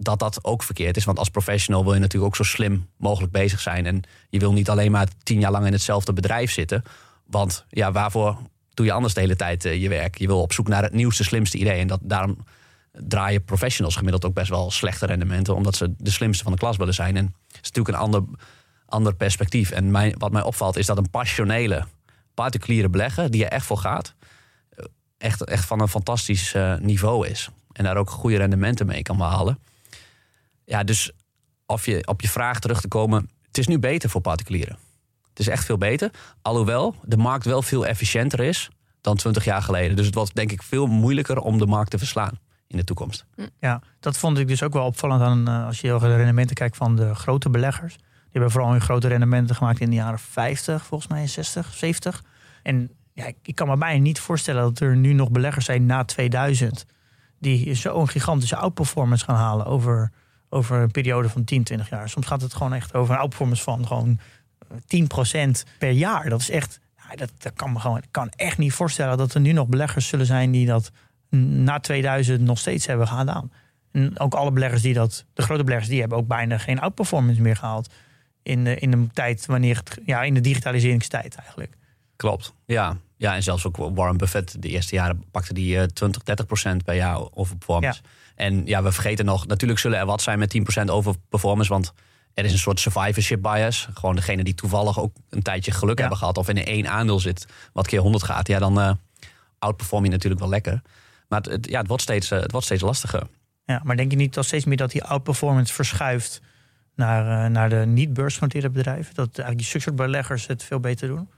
dat 0.00 0.18
dat 0.18 0.44
ook 0.44 0.62
verkeerd 0.62 0.96
is. 0.96 1.04
Want 1.04 1.18
als 1.18 1.28
professional 1.28 1.84
wil 1.84 1.94
je 1.94 2.00
natuurlijk 2.00 2.26
ook 2.26 2.36
zo 2.36 2.52
slim 2.52 2.88
mogelijk 2.96 3.32
bezig 3.32 3.60
zijn. 3.60 3.86
En 3.86 4.02
je 4.30 4.38
wil 4.38 4.52
niet 4.52 4.70
alleen 4.70 4.90
maar 4.90 5.08
tien 5.22 5.40
jaar 5.40 5.50
lang 5.50 5.66
in 5.66 5.72
hetzelfde 5.72 6.12
bedrijf 6.12 6.50
zitten. 6.52 6.82
Want 7.26 7.64
ja, 7.68 7.92
waarvoor 7.92 8.38
doe 8.74 8.86
je 8.86 8.92
anders 8.92 9.14
de 9.14 9.20
hele 9.20 9.36
tijd 9.36 9.62
je 9.62 9.88
werk? 9.88 10.18
Je 10.18 10.26
wil 10.26 10.40
op 10.40 10.52
zoek 10.52 10.68
naar 10.68 10.82
het 10.82 10.92
nieuwste, 10.92 11.24
slimste 11.24 11.58
idee. 11.58 11.80
En 11.80 11.86
dat, 11.86 12.00
daarom 12.02 12.36
draaien 12.92 13.44
professionals 13.44 13.96
gemiddeld 13.96 14.24
ook 14.24 14.34
best 14.34 14.48
wel 14.48 14.70
slechte 14.70 15.06
rendementen. 15.06 15.54
Omdat 15.54 15.76
ze 15.76 15.94
de 15.98 16.10
slimste 16.10 16.42
van 16.42 16.52
de 16.52 16.58
klas 16.58 16.76
willen 16.76 16.94
zijn. 16.94 17.16
En 17.16 17.24
het 17.24 17.58
is 17.62 17.70
natuurlijk 17.72 17.88
een 17.88 18.02
ander, 18.02 18.22
ander 18.86 19.14
perspectief. 19.14 19.70
En 19.70 20.18
wat 20.18 20.32
mij 20.32 20.42
opvalt 20.42 20.76
is 20.76 20.86
dat 20.86 20.98
een 20.98 21.10
passionele 21.10 21.84
particuliere 22.34 22.88
beleggen 22.88 23.30
die 23.30 23.44
er 23.44 23.50
echt 23.50 23.66
voor 23.66 23.78
gaat, 23.78 24.14
echt, 25.18 25.44
echt 25.44 25.64
van 25.64 25.80
een 25.80 25.88
fantastisch 25.88 26.54
uh, 26.54 26.76
niveau 26.76 27.28
is. 27.28 27.48
En 27.72 27.84
daar 27.84 27.96
ook 27.96 28.10
goede 28.10 28.36
rendementen 28.36 28.86
mee 28.86 29.02
kan 29.02 29.16
behalen. 29.16 29.58
Ja, 30.68 30.84
dus 30.84 31.10
of 31.66 31.86
je, 31.86 32.06
op 32.06 32.20
je 32.20 32.28
vraag 32.28 32.60
terug 32.60 32.80
te 32.80 32.88
komen, 32.88 33.30
het 33.46 33.58
is 33.58 33.66
nu 33.66 33.78
beter 33.78 34.10
voor 34.10 34.20
particulieren. 34.20 34.78
Het 35.28 35.38
is 35.38 35.48
echt 35.48 35.64
veel 35.64 35.78
beter. 35.78 36.10
Alhoewel 36.42 36.94
de 37.02 37.16
markt 37.16 37.44
wel 37.44 37.62
veel 37.62 37.86
efficiënter 37.86 38.40
is 38.40 38.70
dan 39.00 39.16
20 39.16 39.44
jaar 39.44 39.62
geleden. 39.62 39.96
Dus 39.96 40.06
het 40.06 40.14
wordt 40.14 40.34
denk 40.34 40.52
ik 40.52 40.62
veel 40.62 40.86
moeilijker 40.86 41.38
om 41.38 41.58
de 41.58 41.66
markt 41.66 41.90
te 41.90 41.98
verslaan 41.98 42.38
in 42.66 42.76
de 42.76 42.84
toekomst. 42.84 43.26
Ja, 43.60 43.82
dat 44.00 44.16
vond 44.16 44.38
ik 44.38 44.48
dus 44.48 44.62
ook 44.62 44.72
wel 44.72 44.84
opvallend 44.84 45.22
aan 45.22 45.48
uh, 45.48 45.66
als 45.66 45.80
je 45.80 45.88
de 45.88 46.16
rendementen 46.16 46.56
kijkt 46.56 46.76
van 46.76 46.96
de 46.96 47.14
grote 47.14 47.50
beleggers. 47.50 47.94
Die 47.94 48.06
hebben 48.30 48.50
vooral 48.50 48.70
hun 48.70 48.80
grote 48.80 49.08
rendementen 49.08 49.56
gemaakt 49.56 49.80
in 49.80 49.90
de 49.90 49.96
jaren 49.96 50.18
50, 50.18 50.86
volgens 50.86 51.10
mij 51.10 51.26
60, 51.26 51.74
70. 51.74 52.24
En 52.62 52.90
ja, 53.12 53.32
ik 53.42 53.54
kan 53.54 53.68
me 53.68 53.76
bijna 53.76 54.02
niet 54.02 54.20
voorstellen 54.20 54.62
dat 54.62 54.80
er 54.80 54.96
nu 54.96 55.12
nog 55.12 55.30
beleggers 55.30 55.64
zijn 55.64 55.86
na 55.86 56.04
2000 56.04 56.84
die 57.38 57.74
zo'n 57.74 58.08
gigantische 58.08 58.56
outperformance 58.56 59.24
gaan 59.24 59.36
halen 59.36 59.66
over, 59.66 60.12
over 60.48 60.76
een 60.76 60.90
periode 60.90 61.28
van 61.28 61.44
10, 61.44 61.62
20 61.62 61.88
jaar. 61.88 62.08
Soms 62.08 62.26
gaat 62.26 62.40
het 62.40 62.54
gewoon 62.54 62.74
echt 62.74 62.94
over 62.94 63.14
een 63.14 63.20
outperformance 63.20 63.62
van 63.62 63.86
gewoon 63.86 64.18
10% 64.72 65.68
per 65.78 65.90
jaar. 65.90 66.28
Dat 66.28 66.40
is 66.40 66.50
echt, 66.50 66.80
ja, 66.96 67.16
dat, 67.16 67.30
dat 67.38 67.52
kan 67.52 67.72
me 67.72 67.78
gewoon, 67.78 67.98
ik 67.98 68.08
kan 68.10 68.30
echt 68.36 68.58
niet 68.58 68.72
voorstellen 68.72 69.18
dat 69.18 69.34
er 69.34 69.40
nu 69.40 69.52
nog 69.52 69.66
beleggers 69.66 70.08
zullen 70.08 70.26
zijn 70.26 70.50
die 70.50 70.66
dat 70.66 70.92
na 71.40 71.80
2000 71.80 72.40
nog 72.40 72.58
steeds 72.58 72.86
hebben 72.86 73.08
gedaan. 73.08 73.52
En 73.92 74.18
ook 74.18 74.34
alle 74.34 74.50
beleggers 74.50 74.82
die 74.82 74.94
dat, 74.94 75.24
de 75.34 75.42
grote 75.42 75.64
beleggers, 75.64 75.90
die 75.90 76.00
hebben 76.00 76.18
ook 76.18 76.26
bijna 76.26 76.58
geen 76.58 76.80
outperformance 76.80 77.40
meer 77.40 77.56
gehaald. 77.56 77.92
In, 78.42 78.64
de, 78.64 78.76
in 78.76 78.92
een 78.92 79.10
tijd 79.12 79.46
wanneer 79.46 79.76
het, 79.76 79.98
ja, 80.04 80.22
in 80.22 80.34
de 80.34 80.40
digitaliseringstijd 80.40 81.34
eigenlijk. 81.34 81.76
Klopt, 82.16 82.54
ja. 82.66 82.96
Ja, 83.16 83.34
en 83.34 83.42
zelfs 83.42 83.66
ook 83.66 83.76
Warren 83.76 84.16
Buffett, 84.16 84.62
de 84.62 84.68
eerste 84.68 84.94
jaren 84.94 85.24
pakte 85.30 85.54
die 85.54 85.92
20, 85.92 86.20
eh, 86.20 86.26
30 86.26 86.46
procent 86.46 86.84
per 86.84 86.94
jaar 86.94 87.18
over 87.34 87.56
performance. 87.56 88.00
En 88.38 88.66
ja, 88.66 88.82
we 88.82 88.92
vergeten 88.92 89.24
nog, 89.24 89.46
natuurlijk 89.46 89.80
zullen 89.80 89.98
er 89.98 90.06
wat 90.06 90.22
zijn 90.22 90.38
met 90.38 90.50
10 90.50 90.62
procent 90.62 90.90
over 90.90 91.14
performance, 91.28 91.70
want 91.70 91.92
er 92.34 92.44
is 92.44 92.52
een 92.52 92.58
soort 92.58 92.80
survivorship 92.80 93.42
bias. 93.42 93.88
Gewoon 93.94 94.14
degene 94.14 94.44
die 94.44 94.54
toevallig 94.54 95.00
ook 95.00 95.16
een 95.30 95.42
tijdje 95.42 95.70
geluk 95.70 95.98
hebben 95.98 96.18
gehad 96.18 96.38
of 96.38 96.48
in 96.48 96.64
één 96.64 96.88
aandeel 96.88 97.20
zit 97.20 97.46
wat 97.72 97.86
keer 97.86 98.00
100 98.00 98.24
gaat, 98.24 98.46
ja, 98.46 98.58
dan 98.58 98.78
uh, 98.78 98.90
outperform 99.58 100.04
je 100.04 100.10
natuurlijk 100.10 100.40
wel 100.40 100.50
lekker. 100.50 100.82
Maar 101.28 101.40
het, 101.40 101.68
ja, 101.68 101.78
het, 101.78 101.86
wordt 101.88 102.02
steeds, 102.02 102.30
uh, 102.32 102.40
het 102.40 102.50
wordt 102.50 102.66
steeds 102.66 102.82
lastiger. 102.82 103.22
Ja, 103.64 103.80
maar 103.84 103.96
denk 103.96 104.10
je 104.10 104.16
niet 104.16 104.34
dat 104.34 104.44
steeds 104.44 104.64
meer 104.64 104.76
dat 104.76 104.90
die 104.90 105.04
outperformance 105.04 105.74
verschuift 105.74 106.40
naar, 106.94 107.44
uh, 107.44 107.50
naar 107.50 107.68
de 107.68 107.86
niet-beursgenoteerde 107.86 108.70
bedrijven? 108.70 109.14
Dat 109.14 109.28
eigenlijk 109.28 109.58
die 109.58 109.66
succesbeleggers 109.66 110.46
het 110.46 110.64
veel 110.64 110.80
beter 110.80 111.08
doen? 111.08 111.28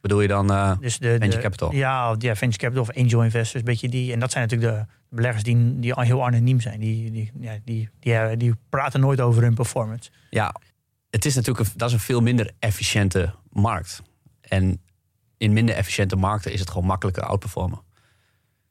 Bedoel 0.00 0.20
je 0.20 0.28
dan 0.28 0.52
uh, 0.52 0.78
dus 0.80 0.98
de, 0.98 1.16
venture 1.18 1.42
capital? 1.42 1.72
Ja, 1.72 2.14
ja, 2.18 2.36
venture 2.36 2.62
capital 2.62 2.82
of 2.82 2.96
angel 2.96 3.22
investors. 3.24 3.62
Beetje 3.62 3.88
die, 3.88 4.12
en 4.12 4.20
dat 4.20 4.30
zijn 4.30 4.48
natuurlijk 4.48 4.76
de 4.76 4.86
beleggers 5.16 5.42
die, 5.42 5.78
die 5.78 5.92
heel 5.96 6.26
anoniem 6.26 6.60
zijn. 6.60 6.80
Die, 6.80 7.10
die, 7.10 7.32
ja, 7.40 7.58
die, 7.64 7.88
die, 8.00 8.36
die 8.36 8.54
praten 8.68 9.00
nooit 9.00 9.20
over 9.20 9.42
hun 9.42 9.54
performance. 9.54 10.10
Ja, 10.30 10.54
het 11.10 11.24
is 11.24 11.34
natuurlijk 11.34 11.68
een, 11.68 11.72
dat 11.76 11.88
is 11.88 11.94
een 11.94 12.00
veel 12.00 12.20
minder 12.20 12.50
efficiënte 12.58 13.34
markt. 13.50 14.02
En 14.40 14.80
in 15.36 15.52
minder 15.52 15.74
efficiënte 15.74 16.16
markten 16.16 16.52
is 16.52 16.60
het 16.60 16.70
gewoon 16.70 16.86
makkelijker 16.86 17.22
outperformen. 17.22 17.80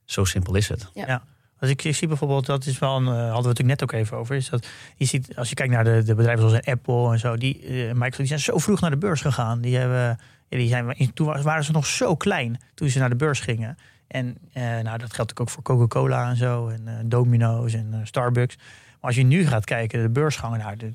Zo 0.06 0.24
simpel 0.24 0.56
is 0.56 0.70
het. 0.70 0.90
Ja. 0.94 1.24
Als 1.60 1.70
ik, 1.70 1.82
zie 1.82 2.08
bijvoorbeeld, 2.08 2.46
dat 2.46 2.66
is 2.66 2.80
wel 2.80 2.96
een, 2.96 3.04
uh, 3.04 3.10
hadden 3.10 3.26
we 3.28 3.36
het 3.36 3.46
natuurlijk 3.46 3.80
net 3.80 3.84
ook 3.84 3.92
even 3.92 4.18
over, 4.18 4.36
is 4.36 4.50
dat 4.50 4.68
je 4.96 5.06
ziet, 5.06 5.36
als 5.36 5.50
je 5.50 5.56
kijkt 5.56 5.74
naar 5.74 5.84
de, 5.84 6.04
de 6.04 6.16
bedrijven 6.16 6.50
zoals 6.50 6.66
Apple 6.66 7.12
en 7.12 7.20
zo, 7.20 7.38
die, 7.38 7.62
uh, 7.62 7.92
Microsoft, 7.94 8.18
die 8.18 8.28
zijn 8.28 8.40
zo 8.40 8.58
vroeg 8.58 8.80
naar 8.80 8.90
de 8.90 8.98
beurs 8.98 9.22
gegaan. 9.22 9.62
Die 9.62 9.78
hebben, 9.78 10.20
die 10.50 10.68
zijn, 10.68 11.14
toen 11.14 11.42
waren 11.42 11.64
ze 11.64 11.72
nog 11.72 11.86
zo 11.86 12.16
klein 12.16 12.60
toen 12.74 12.90
ze 12.90 13.00
naar 13.00 13.10
de 13.10 13.16
beurs 13.16 13.40
gingen. 13.40 13.78
En 14.08 14.38
uh, 14.54 14.64
nou, 14.64 14.98
dat 14.98 15.14
geldt 15.14 15.40
ook 15.40 15.50
voor 15.50 15.64
Coca-Cola 15.64 16.30
en 16.30 16.36
zo, 16.36 16.68
en 16.68 17.10
Domino's 17.10 17.74
en 17.74 18.02
Starbucks. 18.04 18.56
Maar 18.56 18.66
als 19.02 19.16
je 19.16 19.24
nu 19.24 19.48
gaat 19.48 19.66
kijken, 19.66 20.02
de 20.02 20.10
beursgang, 20.10 20.58
nou, 20.58 20.76
de, 20.76 20.94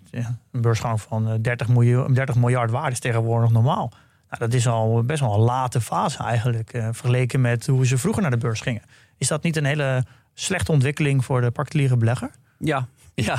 een 0.50 0.60
beursgang 0.60 1.00
van 1.00 1.38
30, 1.42 1.68
miljoen, 1.68 2.14
30 2.14 2.34
miljard 2.34 2.70
waarde 2.70 2.90
is 2.90 2.98
tegenwoordig 2.98 3.50
normaal. 3.50 3.92
Nou, 4.28 4.50
dat 4.50 4.52
is 4.52 4.66
al 4.66 5.02
best 5.02 5.20
wel 5.20 5.34
een 5.34 5.40
late 5.40 5.80
fase 5.80 6.22
eigenlijk, 6.22 6.70
vergeleken 6.70 7.40
met 7.40 7.66
hoe 7.66 7.86
ze 7.86 7.98
vroeger 7.98 8.22
naar 8.22 8.30
de 8.30 8.36
beurs 8.36 8.60
gingen. 8.60 8.82
Is 9.18 9.28
dat 9.28 9.42
niet 9.42 9.56
een 9.56 9.64
hele 9.64 10.04
slechte 10.34 10.72
ontwikkeling 10.72 11.24
voor 11.24 11.40
de 11.40 11.50
particuliere 11.50 11.96
belegger? 11.96 12.30
Ja, 12.58 12.88
ja. 13.14 13.38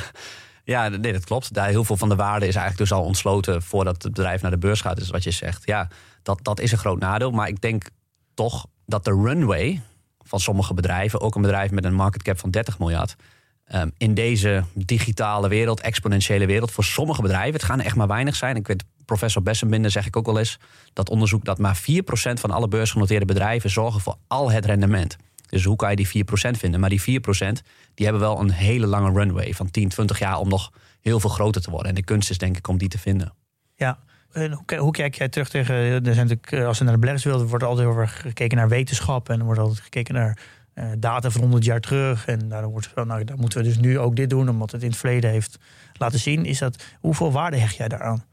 Ja, 0.66 0.88
nee, 0.88 1.14
dat 1.14 1.26
klopt. 1.26 1.54
Daar 1.54 1.68
heel 1.68 1.84
veel 1.84 1.98
van 1.98 2.10
de 2.10 2.16
waarde 2.16 2.48
is 2.48 2.56
eigenlijk 2.56 2.89
dus 2.89 2.98
al 2.98 3.06
ontsloten 3.06 3.62
voordat 3.62 4.04
het 4.04 4.14
bedrijf 4.14 4.41
naar 4.41 4.52
de 4.52 4.58
beurs 4.58 4.82
gaat. 4.82 4.98
Dus 4.98 5.10
wat 5.10 5.24
je 5.24 5.32
zegt, 5.32 5.66
ja, 5.66 5.88
dat, 6.22 6.39
dat 6.41 6.60
is 6.60 6.72
een 6.72 6.78
groot 6.78 7.00
nadeel. 7.00 7.32
Maar 7.32 7.48
ik 7.48 7.62
denk 7.62 7.89
toch 8.34 8.66
dat 8.86 9.06
de 9.06 9.12
runway 9.12 9.82
van 10.20 10.39
sommige 10.39 10.74
bedrijven, 10.74 11.22
ook 11.22 11.36
een 11.36 11.41
bedrijf 11.41 11.72
met 11.72 11.84
een 11.84 11.94
market 11.94 12.24
cap 12.24 12.39
van 12.39 12.52
30 12.52 12.80
miljard, 12.80 13.16
um, 13.74 13.91
in 13.98 14.14
deze 14.14 14.64
digitale 14.74 15.48
wereld, 15.48 15.82
exponentiële 15.82 16.46
wereld, 16.46 16.72
voor 16.72 16.84
sommige 16.84 17.22
bedrijven, 17.22 17.54
het 17.54 17.64
gaan 17.64 17.80
echt 17.80 17.96
maar 17.96 18.08
weinig 18.08 18.36
zijn. 18.36 18.56
Ik 18.56 18.68
weet, 18.68 18.84
professor 19.06 19.44
Bessenbinder 19.44 19.91
zeg 19.91 20.06
ik 20.06 20.16
ook 20.16 20.26
wel 20.26 20.39
eens, 20.39 20.60
dat 20.94 21.10
onderzoek 21.10 21.46
dat 21.46 21.58
maar 21.58 21.78
4% 21.78 21.84
van 22.34 22.52
alle 22.52 22.68
beursgenoteerde 22.68 23.26
bedrijven 23.26 23.70
zorgen 23.70 24.02
voor 24.02 24.16
al 24.28 24.52
het 24.52 24.66
rendement. 24.66 25.16
Dus 25.54 25.64
hoe 25.64 25.76
kan 25.76 25.89
je 25.89 25.95
die 25.95 26.26
4% 26.26 26.58
vinden? 26.58 26.80
Maar 26.80 26.89
die 26.89 27.01
4% 27.01 27.04
die 27.93 28.06
hebben 28.06 28.20
wel 28.20 28.39
een 28.39 28.51
hele 28.51 28.88
lange 28.88 29.12
runway 29.12 29.54
van 29.54 29.72
10, 29.72 29.89
20 29.89 30.20
jaar 30.20 30.38
om 30.38 30.49
nog 30.49 30.72
heel 31.01 31.20
veel 31.20 31.30
groter 31.30 31.62
te 31.62 31.70
worden. 31.70 31.89
En 31.89 31.95
de 31.95 32.04
kunst 32.04 32.30
is 32.30 32.38
denk 32.38 32.58
ik 32.58 32.68
om 32.68 32.78
die 32.78 32.89
te 32.89 32.97
vinden. 32.97 33.34
Ja, 33.76 33.99
en 34.32 34.51
hoe, 34.51 34.78
hoe 34.78 34.91
kijk 34.91 35.16
jij 35.16 35.30
terug 35.30 35.49
tegen, 35.49 35.76
er 35.76 36.14
zijn 36.14 36.28
natuurlijk, 36.28 36.51
eh, 36.51 36.68
als 36.68 36.78
we 36.78 36.84
naar 36.84 36.93
de 36.93 36.99
beleggerswereld 36.99 37.49
wordt 37.49 37.64
altijd 37.64 37.88
over 37.88 38.08
gekeken 38.08 38.58
naar 38.58 38.70
wetenschap 38.70 39.30
en 39.30 39.39
er 39.39 39.45
wordt 39.45 39.60
altijd 39.60 39.80
gekeken 39.80 40.14
naar 40.14 40.38
uh, 40.76 40.86
data 40.97 41.30
van 41.30 41.41
100 41.41 41.66
jaar 41.66 41.80
terug. 41.80 42.28
En 42.28 42.49
daar, 42.49 42.68
wordt, 42.68 42.95
nou, 42.95 43.24
daar 43.24 43.38
moeten 43.38 43.60
we 43.60 43.66
dus 43.66 43.78
nu 43.78 43.99
ook 43.99 44.16
dit 44.16 44.30
doen, 44.30 44.49
omdat 44.49 44.72
het 44.72 44.82
in 44.82 44.89
het 44.89 44.97
verleden 44.97 45.30
heeft 45.30 45.60
laten 45.93 46.20
zien. 46.20 46.45
Is 46.45 46.60
dat, 46.60 46.84
hoeveel 46.99 47.32
waarde 47.32 47.58
hecht 47.58 47.76
jij 47.76 47.88
daaraan? 47.88 48.26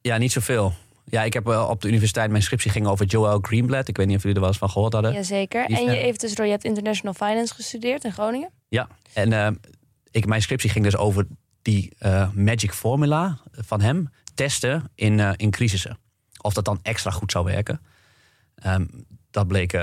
Ja, 0.00 0.16
niet 0.16 0.32
zoveel. 0.32 0.74
Ja, 1.04 1.22
ik 1.22 1.32
heb 1.32 1.46
op 1.46 1.80
de 1.80 1.88
universiteit 1.88 2.30
mijn 2.30 2.42
scriptie 2.42 2.70
ging 2.70 2.86
over 2.86 3.06
Joel 3.06 3.38
Greenblatt. 3.42 3.88
Ik 3.88 3.96
weet 3.96 4.06
niet 4.06 4.16
of 4.16 4.22
jullie 4.22 4.36
er 4.36 4.42
wel 4.42 4.50
eens 4.50 4.60
van 4.60 4.70
gehoord 4.70 4.92
hadden. 4.92 5.12
Jazeker. 5.12 5.64
En 5.64 5.84
je 5.84 5.90
heeft 5.90 6.20
dus, 6.20 6.32
je 6.32 6.42
hebt 6.42 6.64
International 6.64 7.14
Finance 7.14 7.54
gestudeerd 7.54 8.04
in 8.04 8.12
Groningen. 8.12 8.50
Ja, 8.68 8.88
en 9.12 9.32
uh, 9.32 9.48
ik, 10.10 10.26
mijn 10.26 10.42
scriptie 10.42 10.70
ging 10.70 10.84
dus 10.84 10.96
over 10.96 11.26
die 11.62 11.92
uh, 12.00 12.30
magic 12.30 12.72
formula 12.72 13.38
van 13.52 13.80
hem 13.80 14.10
testen 14.34 14.90
in, 14.94 15.18
uh, 15.18 15.30
in 15.36 15.50
crisissen. 15.50 15.98
Of 16.40 16.52
dat 16.52 16.64
dan 16.64 16.78
extra 16.82 17.10
goed 17.10 17.32
zou 17.32 17.44
werken. 17.44 17.80
Um, 18.66 19.06
dat 19.30 19.46
bleek 19.46 19.80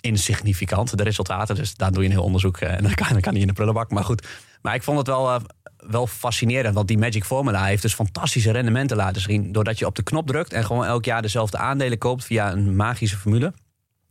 insignificant, 0.00 0.96
de 0.96 1.02
resultaten. 1.02 1.54
Dus 1.54 1.74
daar 1.74 1.92
doe 1.92 2.02
je 2.02 2.08
een 2.08 2.14
heel 2.14 2.24
onderzoek 2.24 2.56
en 2.58 2.82
dan 2.82 2.94
kan, 2.94 3.08
dan 3.08 3.20
kan 3.20 3.32
hij 3.32 3.40
in 3.40 3.46
de 3.46 3.52
prullenbak. 3.52 3.90
Maar 3.90 4.04
goed, 4.04 4.26
maar 4.62 4.74
ik 4.74 4.82
vond 4.82 4.98
het 4.98 5.06
wel 5.06 5.40
wel 5.86 6.06
fascinerend. 6.06 6.74
Want 6.74 6.88
die 6.88 6.98
Magic 6.98 7.24
Formula 7.24 7.64
heeft 7.64 7.82
dus 7.82 7.94
fantastische 7.94 8.50
rendementen 8.50 8.96
laten 8.96 9.22
zien. 9.22 9.52
Doordat 9.52 9.78
je 9.78 9.86
op 9.86 9.96
de 9.96 10.02
knop 10.02 10.26
drukt 10.26 10.52
en 10.52 10.64
gewoon 10.64 10.84
elk 10.84 11.04
jaar 11.04 11.22
dezelfde 11.22 11.58
aandelen 11.58 11.98
koopt 11.98 12.24
via 12.24 12.52
een 12.52 12.76
magische 12.76 13.16
formule. 13.16 13.52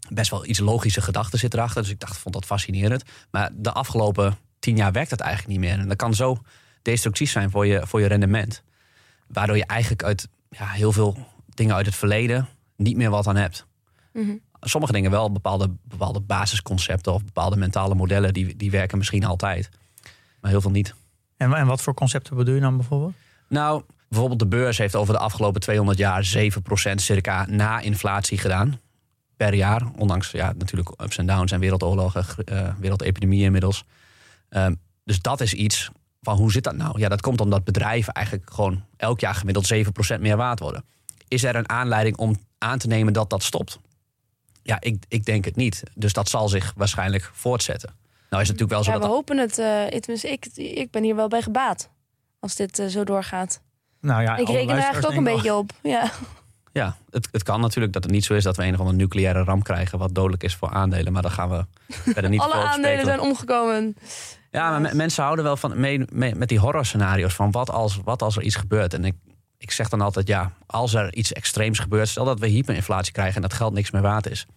Best 0.09 0.31
wel 0.31 0.45
iets 0.45 0.59
logische 0.59 1.01
gedachten 1.01 1.39
zit 1.39 1.53
erachter. 1.53 1.81
Dus 1.81 1.91
ik 1.91 1.99
dacht, 1.99 2.17
vond 2.17 2.33
dat 2.33 2.45
fascinerend. 2.45 3.03
Maar 3.31 3.49
de 3.53 3.71
afgelopen 3.71 4.37
tien 4.59 4.75
jaar 4.75 4.91
werkt 4.91 5.09
dat 5.09 5.19
eigenlijk 5.19 5.51
niet 5.51 5.69
meer. 5.69 5.79
En 5.79 5.87
dat 5.87 5.97
kan 5.97 6.13
zo 6.13 6.37
destructief 6.81 7.31
zijn 7.31 7.49
voor 7.49 7.65
je, 7.65 7.81
voor 7.87 8.01
je 8.01 8.07
rendement. 8.07 8.63
Waardoor 9.27 9.57
je 9.57 9.65
eigenlijk 9.65 10.03
uit 10.03 10.27
ja, 10.49 10.67
heel 10.67 10.91
veel 10.91 11.27
dingen 11.45 11.75
uit 11.75 11.85
het 11.85 11.95
verleden 11.95 12.47
niet 12.75 12.97
meer 12.97 13.09
wat 13.09 13.27
aan 13.27 13.35
hebt. 13.35 13.65
Mhm. 14.13 14.35
Sommige 14.61 14.93
dingen 14.93 15.11
wel, 15.11 15.31
bepaalde, 15.31 15.75
bepaalde 15.83 16.19
basisconcepten 16.19 17.13
of 17.13 17.25
bepaalde 17.25 17.55
mentale 17.55 17.95
modellen, 17.95 18.33
die, 18.33 18.55
die 18.55 18.71
werken 18.71 18.97
misschien 18.97 19.23
altijd. 19.23 19.69
Maar 20.41 20.51
heel 20.51 20.61
veel 20.61 20.71
niet. 20.71 20.93
En, 21.39 21.53
en 21.53 21.65
wat 21.65 21.81
voor 21.81 21.93
concepten 21.93 22.35
bedoel 22.35 22.55
je 22.55 22.61
dan 22.61 22.77
bijvoorbeeld? 22.77 23.13
Nou, 23.47 23.83
bijvoorbeeld 24.07 24.39
de 24.39 24.47
beurs 24.47 24.77
heeft 24.77 24.95
over 24.95 25.13
de 25.13 25.19
afgelopen 25.19 25.61
200 25.61 25.97
jaar 25.97 26.33
7% 26.37 26.95
circa 26.95 27.45
na 27.49 27.79
inflatie 27.79 28.37
gedaan. 28.37 28.79
Per 29.37 29.53
jaar. 29.53 29.81
Ondanks 29.97 30.31
ja, 30.31 30.53
natuurlijk 30.57 31.01
ups 31.01 31.17
en 31.17 31.25
downs 31.25 31.51
en 31.51 31.59
wereldoorlogen, 31.59 32.25
uh, 32.45 32.73
wereldepidemieën 32.79 33.45
inmiddels. 33.45 33.83
Um, 34.49 34.79
dus 35.03 35.21
dat 35.21 35.41
is 35.41 35.53
iets 35.53 35.89
van 36.21 36.37
hoe 36.37 36.51
zit 36.51 36.63
dat 36.63 36.75
nou? 36.75 36.99
Ja, 36.99 37.09
dat 37.09 37.21
komt 37.21 37.41
omdat 37.41 37.63
bedrijven 37.63 38.13
eigenlijk 38.13 38.53
gewoon 38.53 38.83
elk 38.97 39.19
jaar 39.19 39.35
gemiddeld 39.35 39.73
7% 40.17 40.19
meer 40.19 40.37
waard 40.37 40.59
worden. 40.59 40.83
Is 41.27 41.43
er 41.43 41.55
een 41.55 41.69
aanleiding 41.69 42.17
om 42.17 42.37
aan 42.57 42.77
te 42.77 42.87
nemen 42.87 43.13
dat 43.13 43.29
dat 43.29 43.43
stopt? 43.43 43.79
Ja, 44.63 44.77
ik, 44.79 45.03
ik 45.07 45.25
denk 45.25 45.45
het 45.45 45.55
niet. 45.55 45.83
Dus 45.95 46.13
dat 46.13 46.29
zal 46.29 46.49
zich 46.49 46.73
waarschijnlijk 46.75 47.29
voortzetten. 47.33 47.93
Nou 48.29 48.41
is 48.41 48.47
het 48.49 48.59
natuurlijk 48.59 48.69
wel 48.69 48.83
zo 48.83 48.91
ja, 48.91 48.97
dat... 48.97 49.07
we 49.07 49.13
hopen 49.13 49.37
het. 49.37 49.57
Uh, 49.57 50.31
ik, 50.31 50.45
ik 50.55 50.91
ben 50.91 51.03
hier 51.03 51.15
wel 51.15 51.27
bij 51.27 51.41
gebaat. 51.41 51.89
Als 52.39 52.55
dit 52.55 52.79
uh, 52.79 52.87
zo 52.87 53.03
doorgaat. 53.03 53.61
Nou 54.01 54.21
ja, 54.21 54.37
ik 54.37 54.47
reken 54.47 54.69
er 54.69 54.81
eigenlijk 54.81 55.05
ook 55.11 55.17
een 55.17 55.33
beetje 55.33 55.55
op. 55.55 55.71
Ja, 55.83 56.11
ja 56.71 56.95
het, 57.09 57.27
het 57.31 57.43
kan 57.43 57.61
natuurlijk 57.61 57.93
dat 57.93 58.03
het 58.03 58.11
niet 58.11 58.25
zo 58.25 58.33
is 58.33 58.43
dat 58.43 58.55
we 58.55 58.63
een 58.63 58.73
of 58.73 58.79
andere 58.79 58.97
nucleaire 58.97 59.43
ramp 59.43 59.63
krijgen... 59.63 59.99
wat 59.99 60.15
dodelijk 60.15 60.43
is 60.43 60.55
voor 60.55 60.69
aandelen. 60.69 61.13
Maar 61.13 61.21
dan 61.21 61.31
gaan 61.31 61.49
we 61.49 61.65
verder 61.87 62.29
niet 62.29 62.41
Alle 62.49 62.53
aandelen 62.53 63.05
zijn 63.05 63.19
omgekomen. 63.19 63.95
Ja, 64.51 64.79
maar 64.79 64.95
mensen 64.95 65.23
houden 65.23 65.45
wel 65.45 65.57
van 65.57 65.79
mee, 65.79 66.05
met 66.13 66.47
die 66.49 66.59
horrorscenario's 66.59 67.33
van 67.33 67.51
wat 67.51 67.69
als, 67.69 67.99
wat 68.03 68.21
als 68.21 68.35
er 68.35 68.43
iets 68.43 68.55
gebeurt. 68.55 68.93
En 68.93 69.05
ik, 69.05 69.15
ik 69.57 69.71
zeg 69.71 69.89
dan 69.89 70.01
altijd, 70.01 70.27
ja, 70.27 70.53
als 70.65 70.93
er 70.93 71.13
iets 71.13 71.33
extreems 71.33 71.79
gebeurt... 71.79 72.07
stel 72.07 72.25
dat 72.25 72.39
we 72.39 72.47
hyperinflatie 72.47 73.13
krijgen 73.13 73.35
en 73.35 73.41
dat 73.41 73.53
geld 73.53 73.73
niks 73.73 73.91
meer 73.91 74.01
waard 74.01 74.29
is 74.29 74.47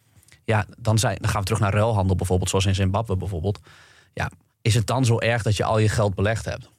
ja, 0.45 0.67
dan, 0.79 0.99
zijn, 0.99 1.17
dan 1.21 1.31
gaan 1.31 1.41
we 1.41 1.47
terug 1.47 1.61
naar 1.61 1.73
ruilhandel 1.73 2.17
bijvoorbeeld, 2.17 2.51
zoals 2.51 2.67
in 2.67 2.75
Zimbabwe 2.75 3.17
bijvoorbeeld. 3.17 3.61
Ja, 4.13 4.31
is 4.63 4.75
het 4.75 4.87
dan 4.87 5.05
zo 5.05 5.19
erg 5.19 5.43
dat 5.43 5.57
je 5.57 5.65
al 5.65 5.79
je 5.79 5.89
geld 5.89 6.15
belegd 6.15 6.45
hebt? 6.45 6.71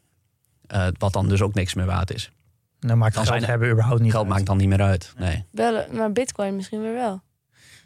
Uh, 0.73 0.87
wat 0.97 1.13
dan 1.13 1.29
dus 1.29 1.41
ook 1.41 1.53
niks 1.53 1.73
meer 1.73 1.85
waard 1.85 2.13
is. 2.13 2.31
Dan 2.79 2.97
maakt 2.97 3.15
dan 3.15 3.25
geld 3.25 3.37
zijn, 3.37 3.49
hebben 3.49 3.69
überhaupt 3.69 4.01
niet 4.01 4.11
Geld 4.11 4.27
maakt 4.27 4.45
dan 4.45 4.57
niet 4.57 4.67
meer 4.67 4.81
uit, 4.81 5.13
nee. 5.17 5.45
Wel, 5.51 5.85
maar 5.91 6.11
bitcoin 6.11 6.55
misschien 6.55 6.81
weer 6.81 6.93
wel. 6.93 7.21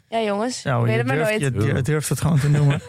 Ja, 0.08 0.22
jongens, 0.22 0.62
nou, 0.62 0.82
weet 0.82 0.92
je 0.92 0.98
het 0.98 1.06
maar 1.06 1.16
nooit. 1.16 1.40
Je, 1.40 1.82
durft 1.82 2.08
het 2.08 2.20
gewoon 2.20 2.38
te 2.38 2.48
noemen. 2.48 2.80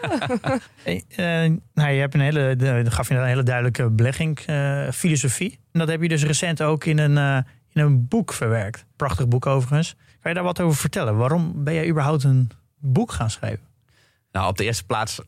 hey, 0.84 1.04
uh, 1.10 1.56
nou, 1.74 1.90
je 1.90 2.00
hebt 2.00 2.14
een 2.14 2.20
hele, 2.20 2.56
de, 2.56 2.90
gaf 2.90 3.08
je 3.08 3.14
een 3.14 3.24
hele 3.24 3.42
duidelijke 3.42 3.90
belegging, 3.90 4.38
uh, 4.46 4.90
filosofie. 4.90 5.58
En 5.72 5.78
dat 5.78 5.88
heb 5.88 6.02
je 6.02 6.08
dus 6.08 6.24
recent 6.24 6.62
ook 6.62 6.84
in 6.84 6.98
een, 6.98 7.16
uh, 7.16 7.36
in 7.72 7.82
een 7.82 8.08
boek 8.08 8.32
verwerkt. 8.32 8.84
Prachtig 8.96 9.28
boek 9.28 9.46
overigens. 9.46 9.94
Kan 10.20 10.30
je 10.30 10.34
daar 10.34 10.44
wat 10.44 10.60
over 10.60 10.78
vertellen? 10.78 11.16
Waarom 11.16 11.64
ben 11.64 11.74
jij 11.74 11.88
überhaupt 11.88 12.24
een 12.24 12.50
boek 12.80 13.12
gaan 13.12 13.30
schrijven? 13.30 13.66
Nou, 14.32 14.48
op 14.48 14.56
de 14.56 14.64
eerste 14.64 14.84
plaats 14.84 15.20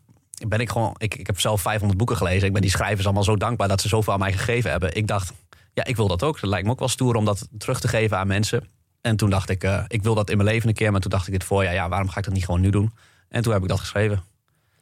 ben 0.49 0.61
ik 0.61 0.71
gewoon. 0.71 0.95
Ik, 0.97 1.15
ik 1.15 1.27
heb 1.27 1.41
zelf 1.41 1.61
500 1.61 1.99
boeken 1.99 2.17
gelezen. 2.17 2.47
Ik 2.47 2.53
ben 2.53 2.63
die 2.63 2.71
schrijvers 2.71 3.05
allemaal 3.05 3.25
zo 3.25 3.37
dankbaar 3.37 3.69
dat 3.69 3.81
ze 3.81 3.89
zoveel 3.89 4.13
aan 4.13 4.19
mij 4.19 4.33
gegeven 4.33 4.71
hebben. 4.71 4.97
Ik 4.97 5.07
dacht, 5.07 5.33
ja, 5.75 5.85
ik 5.85 5.97
wil 5.97 6.09
dat 6.09 6.23
ook. 6.23 6.41
Dat 6.41 6.51
lijkt 6.51 6.67
me 6.67 6.73
ook 6.73 6.79
wel 6.79 6.89
stoer 6.89 7.15
om 7.15 7.25
dat 7.25 7.49
terug 7.59 7.81
te 7.81 7.89
geven 7.89 8.19
aan 8.19 8.27
mensen. 8.27 8.69
En 9.01 9.17
toen 9.17 9.31
dacht 9.31 9.49
ik, 9.49 9.65
uh, 9.65 9.85
ik 9.89 10.03
wil 10.03 10.15
dat 10.15 10.31
in 10.31 10.37
mijn 10.37 10.49
leven 10.49 10.69
een 10.69 10.75
keer. 10.75 10.93
Maar 10.93 11.01
toen 11.01 11.11
dacht 11.11 11.27
ik 11.27 11.33
dit 11.33 11.45
voorjaar, 11.45 11.75
ja, 11.75 11.89
waarom 11.89 12.09
ga 12.09 12.19
ik 12.19 12.25
dat 12.25 12.35
niet 12.35 12.45
gewoon 12.45 12.61
nu 12.61 12.71
doen? 12.71 12.93
En 13.29 13.43
toen 13.43 13.53
heb 13.53 13.63
ik 13.63 13.69
dat 13.69 13.81
geschreven. 13.81 14.23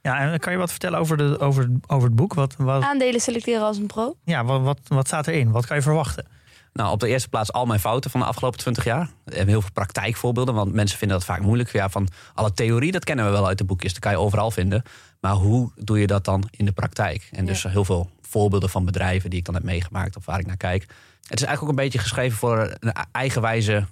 Ja, 0.02 0.18
en 0.18 0.38
kan 0.38 0.52
je 0.52 0.58
wat 0.58 0.70
vertellen 0.70 0.98
over, 0.98 1.16
de, 1.16 1.38
over, 1.38 1.70
over 1.86 2.08
het 2.08 2.16
boek? 2.16 2.34
Wat, 2.34 2.54
wat... 2.58 2.82
Aandelen 2.82 3.20
selecteren 3.20 3.62
als 3.62 3.76
een 3.76 3.86
pro. 3.86 4.16
Ja, 4.24 4.44
wat, 4.44 4.60
wat, 4.60 4.78
wat 4.88 5.06
staat 5.06 5.26
erin? 5.26 5.50
Wat 5.50 5.66
kan 5.66 5.76
je 5.76 5.82
verwachten? 5.82 6.26
Nou, 6.72 6.92
op 6.92 7.00
de 7.00 7.08
eerste 7.08 7.28
plaats 7.28 7.52
al 7.52 7.66
mijn 7.66 7.80
fouten 7.80 8.10
van 8.10 8.20
de 8.20 8.26
afgelopen 8.26 8.58
20 8.58 8.84
jaar. 8.84 9.10
We 9.24 9.34
hebben 9.34 9.48
heel 9.48 9.60
veel 9.60 9.72
praktijkvoorbeelden, 9.72 10.54
want 10.54 10.72
mensen 10.72 10.98
vinden 10.98 11.16
dat 11.16 11.26
vaak 11.26 11.40
moeilijk. 11.40 11.72
Ja, 11.72 11.88
van 11.88 12.08
alle 12.34 12.52
theorie, 12.52 12.92
dat 12.92 13.04
kennen 13.04 13.24
we 13.24 13.30
wel 13.30 13.46
uit 13.46 13.58
de 13.58 13.64
boekjes, 13.64 13.92
dat 13.92 14.02
kan 14.02 14.12
je 14.12 14.18
overal 14.18 14.50
vinden. 14.50 14.82
Maar 15.20 15.32
hoe 15.32 15.70
doe 15.76 16.00
je 16.00 16.06
dat 16.06 16.24
dan 16.24 16.48
in 16.50 16.64
de 16.64 16.72
praktijk? 16.72 17.28
En 17.32 17.44
dus 17.44 17.62
heel 17.62 17.84
veel 17.84 18.10
voorbeelden 18.20 18.70
van 18.70 18.84
bedrijven 18.84 19.30
die 19.30 19.38
ik 19.38 19.44
dan 19.44 19.54
heb 19.54 19.64
meegemaakt 19.64 20.16
of 20.16 20.24
waar 20.24 20.38
ik 20.38 20.46
naar 20.46 20.56
kijk. 20.56 20.82
Het 20.82 21.40
is 21.40 21.46
eigenlijk 21.46 21.62
ook 21.62 21.68
een 21.68 21.84
beetje 21.84 21.98
geschreven 21.98 22.38
voor 22.38 22.76
een 22.80 22.92
eigenwijze 23.12 23.86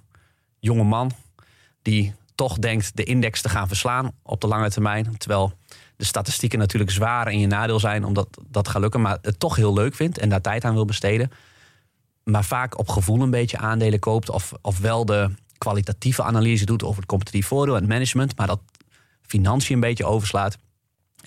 jonge 0.58 0.84
man 0.84 1.12
die 1.82 2.14
toch 2.34 2.58
denkt 2.58 2.96
de 2.96 3.04
index 3.04 3.40
te 3.40 3.48
gaan 3.48 3.68
verslaan 3.68 4.12
op 4.22 4.40
de 4.40 4.46
lange 4.46 4.70
termijn. 4.70 5.16
Terwijl 5.16 5.52
de 5.96 6.04
statistieken 6.04 6.58
natuurlijk 6.58 6.90
zwaar 6.90 7.32
in 7.32 7.38
je 7.38 7.46
nadeel 7.46 7.80
zijn 7.80 8.04
omdat 8.04 8.28
dat 8.46 8.68
gaat 8.68 8.80
lukken, 8.82 9.00
maar 9.00 9.18
het 9.22 9.40
toch 9.40 9.56
heel 9.56 9.72
leuk 9.72 9.94
vindt 9.94 10.18
en 10.18 10.28
daar 10.28 10.40
tijd 10.40 10.64
aan 10.64 10.74
wil 10.74 10.84
besteden 10.84 11.30
maar 12.30 12.44
vaak 12.44 12.78
op 12.78 12.88
gevoel 12.88 13.22
een 13.22 13.30
beetje 13.30 13.58
aandelen 13.58 13.98
koopt. 13.98 14.30
Of, 14.30 14.52
of 14.62 14.78
wel 14.78 15.04
de 15.04 15.30
kwalitatieve 15.58 16.22
analyse 16.22 16.64
doet 16.64 16.82
over 16.82 16.96
het 16.96 17.06
competitief 17.06 17.46
voordeel 17.46 17.74
en 17.74 17.80
het 17.80 17.90
management. 17.90 18.36
Maar 18.36 18.46
dat 18.46 18.60
financiën 19.22 19.74
een 19.74 19.80
beetje 19.80 20.04
overslaat. 20.04 20.58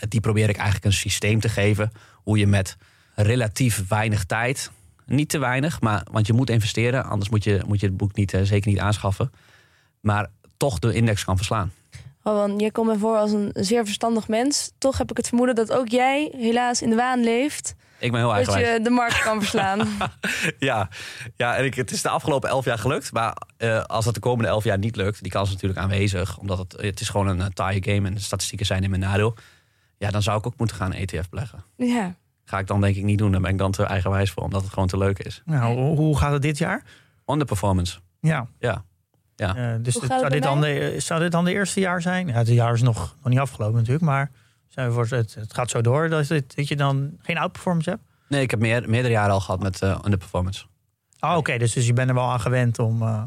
Die 0.10 0.20
probeer 0.20 0.49
ik 0.49 0.56
eigenlijk 0.56 0.86
een 0.86 0.93
systeem 0.93 1.39
te 1.39 1.49
geven. 1.49 1.91
Hoe 2.24 2.38
je 2.38 2.47
met 2.47 2.78
relatief 3.16 3.88
weinig 3.88 4.24
tijd. 4.24 4.72
Niet 5.06 5.30
te 5.30 5.38
weinig, 5.38 5.82
maar, 5.82 6.08
want 6.12 6.28
je 6.28 6.34
moet 6.34 6.49
investeren. 6.49 7.06
Anders 7.06 7.30
moet 7.30 7.43
je, 7.43 7.62
moet 7.68 7.80
je 7.80 7.86
het 7.86 7.97
boek 7.97 8.16
niet, 8.16 8.34
eh, 8.34 8.41
zeker 8.41 8.70
niet 8.70 8.80
aanschaffen. 8.80 9.32
Maar 9.99 10.30
toch 10.58 10.80
de 10.80 10.93
index 10.93 11.24
kan 11.24 11.38
verslaan. 11.38 11.72
Rowan, 12.24 12.60
jij 12.60 12.72
komt 12.72 12.88
me 12.88 12.97
voor 12.97 13.18
als 13.18 13.32
een 13.32 13.52
zeer 13.54 13.86
verstandig 13.86 14.28
mens. 14.28 14.72
Toch 14.78 14.97
heb 14.97 15.12
ik 15.12 15.18
het 15.18 15.28
vermoeden 15.28 15.56
dat 15.56 15.72
ook 15.72 15.88
jij 15.88 16.32
helaas 16.36 16.82
in 16.82 16.89
de 16.89 16.95
waan 16.95 17.24
leeft. 17.24 17.76
Ik 18.02 18.12
ben 18.12 18.20
heel 18.20 18.28
Dat 18.30 18.36
eigenwijs. 18.38 18.78
je 18.78 18.84
de 18.84 18.89
markt 18.89 19.22
kan 19.22 19.39
verslaan. 19.39 19.88
Ja, 20.60 20.89
ja 21.36 21.56
en 21.56 21.66
ik, 21.66 21.74
het 21.76 21.91
is 21.91 22.02
de 22.02 22.10
afgelopen 22.10 22.49
elf 22.49 22.66
jaar 22.66 22.78
gelukt. 22.78 23.12
Maar 23.12 23.38
eh, 23.58 23.82
als 23.84 24.06
dat 24.06 24.14
de 24.14 24.20
komende 24.20 24.49
elf 24.49 24.64
jaar 24.64 24.78
niet 24.78 24.95
lukt, 24.95 25.22
die 25.22 25.32
kans 25.32 25.47
is 25.47 25.54
natuurlijk 25.54 25.80
aanwezig. 25.82 26.38
Omdat 26.38 26.58
het, 26.58 26.72
het 26.82 26.99
is 26.99 27.10
gewoon 27.10 27.28
een 27.28 27.38
uh, 27.39 27.45
taaie 27.45 27.84
game 27.84 28.08
en 28.08 28.14
de 28.14 28.20
statistieken 28.20 28.66
zijn 28.66 28.84
in 28.84 28.89
mijn 28.89 29.02
nadeel. 29.02 29.36
Ja, 29.97 30.10
dan 30.12 30.22
zou 30.22 30.38
ik 30.38 30.45
ook 30.45 30.58
moeten 30.58 30.76
gaan 30.76 30.93
ETF 30.93 31.30
beleggen. 31.30 31.64
ja. 31.76 32.16
Ga 32.45 32.60
ik 32.60 32.68
dan 32.68 32.82
denk 32.82 32.95
ik 32.95 33.04
niet 33.04 33.18
doen. 33.18 33.32
Dan 33.32 33.41
ben 33.41 33.52
ik 33.52 33.58
dan 33.58 33.72
te 33.72 33.84
eigenwijs 33.84 34.32
voor, 34.32 34.43
omdat 34.43 34.62
het 34.62 34.74
gewoon 34.74 34.88
te 34.88 34.97
leuk 34.97 35.20
is. 35.20 35.41
Nou, 35.45 35.78
hoe, 35.80 36.18
gaat 36.18 36.32
het 36.32 36.41
dit 36.41 36.58
jaar? 36.58 36.84
Underperformance. 37.28 37.99
Ja. 38.20 38.47
Ja. 38.60 38.84
Ja. 39.36 39.56
Eh, 39.56 39.76
dus 39.82 39.93
dit- 39.93 40.10
zou, 40.10 40.30
dit 40.30 40.43
dan 40.43 40.62
de, 40.62 40.95
zou 40.97 41.20
dit 41.20 41.32
dan 41.32 41.45
de 41.45 41.52
eerste 41.52 41.80
jaar 41.80 42.02
zijn? 42.02 42.28
Ja, 42.28 42.34
het 42.34 42.47
jaar 42.47 42.74
is 42.74 42.82
nog, 42.82 42.97
nog 43.24 43.30
niet 43.30 43.39
afgelopen 43.39 43.76
natuurlijk. 43.76 44.04
Maar 44.06 44.32
het, 44.74 45.34
het 45.34 45.53
gaat 45.53 45.69
zo 45.69 45.82
door 45.82 46.09
dat, 46.09 46.28
het- 46.28 46.55
dat 46.55 46.67
je 46.67 46.76
dan 46.76 47.11
geen 47.22 47.38
outperformance 47.38 47.89
hebt? 47.89 48.01
Nee, 48.28 48.41
ik 48.41 48.51
heb 48.51 48.59
meer, 48.59 48.89
meerdere 48.89 49.13
jaren 49.13 49.34
al 49.34 49.39
gehad 49.39 49.61
met 49.61 49.82
eh, 49.82 49.99
underperformance. 50.05 50.65
Oh, 51.19 51.36
oké. 51.38 51.57
dus, 51.57 51.74
dus 51.74 51.86
je 51.86 51.93
bent 51.93 52.09
er 52.09 52.15
wel 52.15 52.30
aan 52.32 52.39
gewend 52.41 52.80
om... 52.80 53.01
eh, 53.01 53.24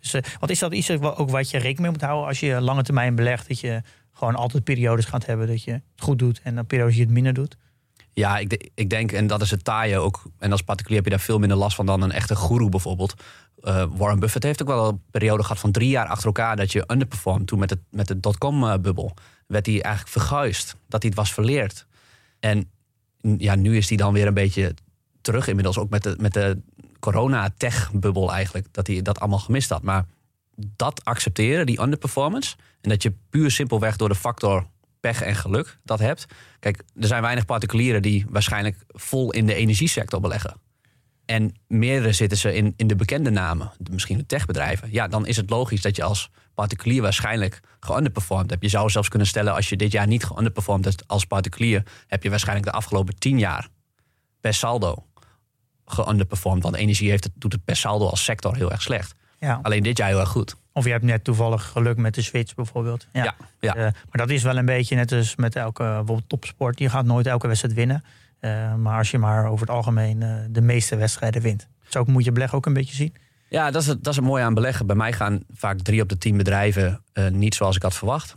dus, 0.00 0.14
eh, 0.14 0.22
wat 0.40 0.50
is 0.50 0.58
dat 0.58 0.72
iets 0.72 0.90
ook 0.90 1.30
wat 1.30 1.50
je 1.50 1.56
rekening 1.56 1.80
mee 1.80 1.90
moet 1.90 2.00
houden 2.00 2.26
als 2.28 2.40
je 2.40 2.60
lange 2.60 2.82
termijn 2.82 3.14
belegt? 3.14 3.48
Dat 3.48 3.60
je 3.60 3.82
gewoon 4.12 4.34
altijd 4.34 4.64
periodes 4.64 5.04
gaat 5.04 5.26
hebben 5.26 5.46
dat 5.46 5.62
je 5.64 5.70
het 5.72 5.82
goed 5.96 6.18
doet 6.18 6.40
en 6.42 6.54
dan 6.54 6.66
periodes 6.66 6.92
die 6.94 7.00
je 7.02 7.06
het 7.06 7.14
minder 7.16 7.34
doet? 7.34 7.56
Ja, 8.12 8.38
ik, 8.38 8.50
de- 8.50 8.70
ik 8.74 8.90
denk, 8.90 9.12
en 9.12 9.26
dat 9.26 9.42
is 9.42 9.50
het 9.50 9.64
taaie 9.64 9.98
ook. 9.98 10.22
En 10.38 10.52
als 10.52 10.62
particulier 10.62 10.96
heb 10.96 11.04
je 11.04 11.10
daar 11.16 11.24
veel 11.24 11.38
minder 11.38 11.58
last 11.58 11.76
van 11.76 11.86
dan 11.86 12.02
een 12.02 12.12
echte 12.12 12.36
guru 12.36 12.68
bijvoorbeeld. 12.68 13.14
Eh, 13.62 13.84
Warren 13.96 14.18
Buffett 14.20 14.44
heeft 14.44 14.62
ook 14.62 14.68
wel 14.68 14.88
een 14.88 15.02
periode 15.10 15.42
gehad 15.42 15.58
van 15.58 15.70
drie 15.72 15.88
jaar 15.88 16.06
achter 16.06 16.26
elkaar 16.26 16.56
dat 16.56 16.72
je 16.72 16.84
underperformed. 16.86 17.46
Toen 17.46 17.58
met, 17.58 17.70
het, 17.70 17.80
met 17.90 18.08
de 18.08 18.20
dotcom-bubbel 18.20 19.14
werd 19.46 19.66
hij 19.66 19.82
eigenlijk 19.82 20.12
verguisd. 20.12 20.76
Dat 20.88 21.02
hij 21.02 21.10
het 21.10 21.18
was 21.18 21.32
verleerd. 21.32 21.86
En 22.40 22.70
ja, 23.38 23.54
nu 23.54 23.76
is 23.76 23.88
hij 23.88 23.96
dan 23.96 24.12
weer 24.12 24.26
een 24.26 24.34
beetje 24.34 24.74
terug 25.20 25.46
inmiddels. 25.48 25.78
Ook 25.78 25.90
met 25.90 26.02
de, 26.02 26.16
met 26.20 26.32
de 26.32 26.60
corona-tech-bubbel 26.98 28.32
eigenlijk. 28.32 28.66
Dat 28.70 28.86
hij 28.86 29.02
dat 29.02 29.20
allemaal 29.20 29.38
gemist 29.38 29.70
had. 29.70 29.82
Maar 29.82 30.06
dat 30.56 31.04
accepteren, 31.04 31.66
die 31.66 31.80
underperformance. 31.80 32.56
En 32.80 32.90
dat 32.90 33.02
je 33.02 33.14
puur 33.30 33.50
simpelweg 33.50 33.96
door 33.96 34.08
de 34.08 34.14
factor 34.14 34.66
pech 35.00 35.22
en 35.22 35.34
geluk 35.34 35.78
dat 35.84 35.98
hebt. 35.98 36.26
Kijk, 36.58 36.82
er 37.00 37.06
zijn 37.06 37.22
weinig 37.22 37.44
particulieren 37.44 38.02
die 38.02 38.26
waarschijnlijk 38.28 38.84
vol 38.88 39.32
in 39.32 39.46
de 39.46 39.54
energiesector 39.54 40.20
beleggen. 40.20 40.56
En 41.26 41.54
meerdere 41.66 42.12
zitten 42.12 42.38
ze 42.38 42.54
in, 42.54 42.74
in 42.76 42.86
de 42.86 42.96
bekende 42.96 43.30
namen, 43.30 43.70
misschien 43.90 44.18
de 44.18 44.26
techbedrijven. 44.26 44.88
Ja, 44.92 45.08
dan 45.08 45.26
is 45.26 45.36
het 45.36 45.50
logisch 45.50 45.82
dat 45.82 45.96
je 45.96 46.02
als 46.02 46.30
particulier 46.54 47.02
waarschijnlijk 47.02 47.60
geunderperformed 47.80 48.50
hebt. 48.50 48.62
Je 48.62 48.68
zou 48.68 48.90
zelfs 48.90 49.08
kunnen 49.08 49.28
stellen, 49.28 49.54
als 49.54 49.68
je 49.68 49.76
dit 49.76 49.92
jaar 49.92 50.06
niet 50.06 50.24
geunderperformed 50.24 50.84
hebt 50.84 51.08
als 51.08 51.24
particulier, 51.24 51.82
heb 52.06 52.22
je 52.22 52.30
waarschijnlijk 52.30 52.66
de 52.66 52.72
afgelopen 52.72 53.18
tien 53.18 53.38
jaar 53.38 53.68
per 54.40 54.54
saldo 54.54 55.06
geunderperformed. 55.84 56.62
Want 56.62 56.74
energie 56.74 57.10
heeft 57.10 57.24
het, 57.24 57.32
doet 57.34 57.52
het 57.52 57.64
per 57.64 57.76
saldo 57.76 58.06
als 58.08 58.24
sector 58.24 58.56
heel 58.56 58.70
erg 58.70 58.82
slecht. 58.82 59.14
Ja. 59.38 59.58
Alleen 59.62 59.82
dit 59.82 59.96
jaar 59.96 60.08
heel 60.08 60.20
erg 60.20 60.28
goed. 60.28 60.56
Of 60.72 60.84
je 60.84 60.90
hebt 60.90 61.04
net 61.04 61.24
toevallig 61.24 61.64
geluk 61.64 61.96
met 61.96 62.14
de 62.14 62.22
switch 62.22 62.54
bijvoorbeeld. 62.54 63.06
Ja. 63.12 63.24
Ja, 63.24 63.34
ja. 63.60 63.74
Eh, 63.74 63.82
maar 63.82 64.26
dat 64.26 64.30
is 64.30 64.42
wel 64.42 64.56
een 64.56 64.66
beetje 64.66 64.96
net 64.96 65.12
als 65.12 65.36
met 65.36 65.56
elke 65.56 65.82
bijvoorbeeld 65.82 66.28
topsport. 66.28 66.78
Je 66.78 66.88
gaat 66.88 67.04
nooit 67.04 67.26
elke 67.26 67.46
wedstrijd 67.46 67.74
winnen. 67.74 68.04
Eh, 68.38 68.74
maar 68.74 68.98
als 68.98 69.10
je 69.10 69.18
maar 69.18 69.46
over 69.46 69.66
het 69.66 69.76
algemeen 69.76 70.22
eh, 70.22 70.34
de 70.50 70.60
meeste 70.60 70.96
wedstrijden 70.96 71.42
wint. 71.42 71.68
Zo 71.88 72.04
moet 72.04 72.24
je 72.24 72.32
beleggen 72.32 72.58
ook 72.58 72.66
een 72.66 72.72
beetje 72.72 72.94
zien. 72.94 73.14
Ja, 73.48 73.70
dat 73.70 73.82
is, 73.82 73.88
het, 73.88 74.04
dat 74.04 74.12
is 74.12 74.18
het 74.18 74.28
mooie 74.28 74.44
aan 74.44 74.54
beleggen. 74.54 74.86
Bij 74.86 74.96
mij 74.96 75.12
gaan 75.12 75.40
vaak 75.54 75.78
drie 75.80 76.02
op 76.02 76.08
de 76.08 76.18
tien 76.18 76.36
bedrijven 76.36 77.02
eh, 77.12 77.28
niet 77.28 77.54
zoals 77.54 77.76
ik 77.76 77.82
had 77.82 77.94
verwacht. 77.94 78.36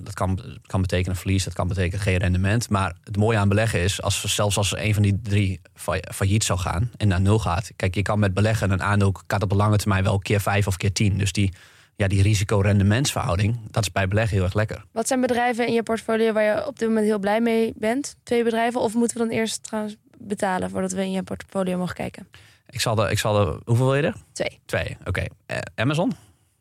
Dat 0.00 0.14
kan, 0.14 0.40
kan 0.66 0.80
betekenen 0.80 1.16
verlies, 1.16 1.44
dat 1.44 1.52
kan 1.52 1.68
betekenen 1.68 2.00
geen 2.00 2.16
rendement. 2.16 2.68
Maar 2.70 2.96
het 3.04 3.16
mooie 3.16 3.38
aan 3.38 3.48
beleggen 3.48 3.80
is, 3.80 4.02
als, 4.02 4.34
zelfs 4.34 4.56
als 4.56 4.76
een 4.76 4.94
van 4.94 5.02
die 5.02 5.20
drie 5.22 5.60
fa- 5.74 6.00
failliet 6.14 6.44
zou 6.44 6.58
gaan 6.58 6.90
en 6.96 7.08
naar 7.08 7.20
nul 7.20 7.38
gaat. 7.38 7.70
Kijk, 7.76 7.94
je 7.94 8.02
kan 8.02 8.18
met 8.18 8.34
beleggen 8.34 8.70
een 8.70 8.82
aandeel 8.82 9.14
gaat 9.26 9.42
op 9.42 9.50
de 9.50 9.56
lange 9.56 9.76
termijn 9.76 10.04
wel 10.04 10.18
keer 10.18 10.40
vijf 10.40 10.66
of 10.66 10.76
keer 10.76 10.92
tien. 10.92 11.18
Dus 11.18 11.32
die, 11.32 11.52
ja, 11.96 12.06
die 12.08 12.22
risico-rendementsverhouding, 12.22 13.58
dat 13.70 13.82
is 13.82 13.92
bij 13.92 14.08
beleggen 14.08 14.36
heel 14.36 14.44
erg 14.44 14.54
lekker. 14.54 14.84
Wat 14.92 15.06
zijn 15.06 15.20
bedrijven 15.20 15.66
in 15.66 15.72
je 15.72 15.82
portfolio 15.82 16.32
waar 16.32 16.42
je 16.44 16.66
op 16.66 16.78
dit 16.78 16.88
moment 16.88 17.06
heel 17.06 17.18
blij 17.18 17.40
mee 17.40 17.72
bent? 17.76 18.16
Twee 18.22 18.44
bedrijven? 18.44 18.80
Of 18.80 18.94
moeten 18.94 19.16
we 19.18 19.22
dan 19.26 19.32
eerst 19.32 19.62
trouwens 19.62 19.96
betalen 20.18 20.70
voordat 20.70 20.92
we 20.92 21.00
in 21.02 21.10
je 21.10 21.22
portfolio 21.22 21.78
mogen 21.78 21.94
kijken? 21.94 22.28
Ik 22.68 22.80
zal 22.80 22.94
de, 22.94 23.10
ik 23.10 23.18
zal 23.18 23.32
de 23.44 23.60
hoeveel 23.64 23.86
wil 23.86 23.94
je 23.94 24.02
er? 24.02 24.14
Twee. 24.32 24.60
Twee, 24.64 24.96
oké. 25.04 25.24
Eh, 25.46 25.58
Amazon, 25.74 26.08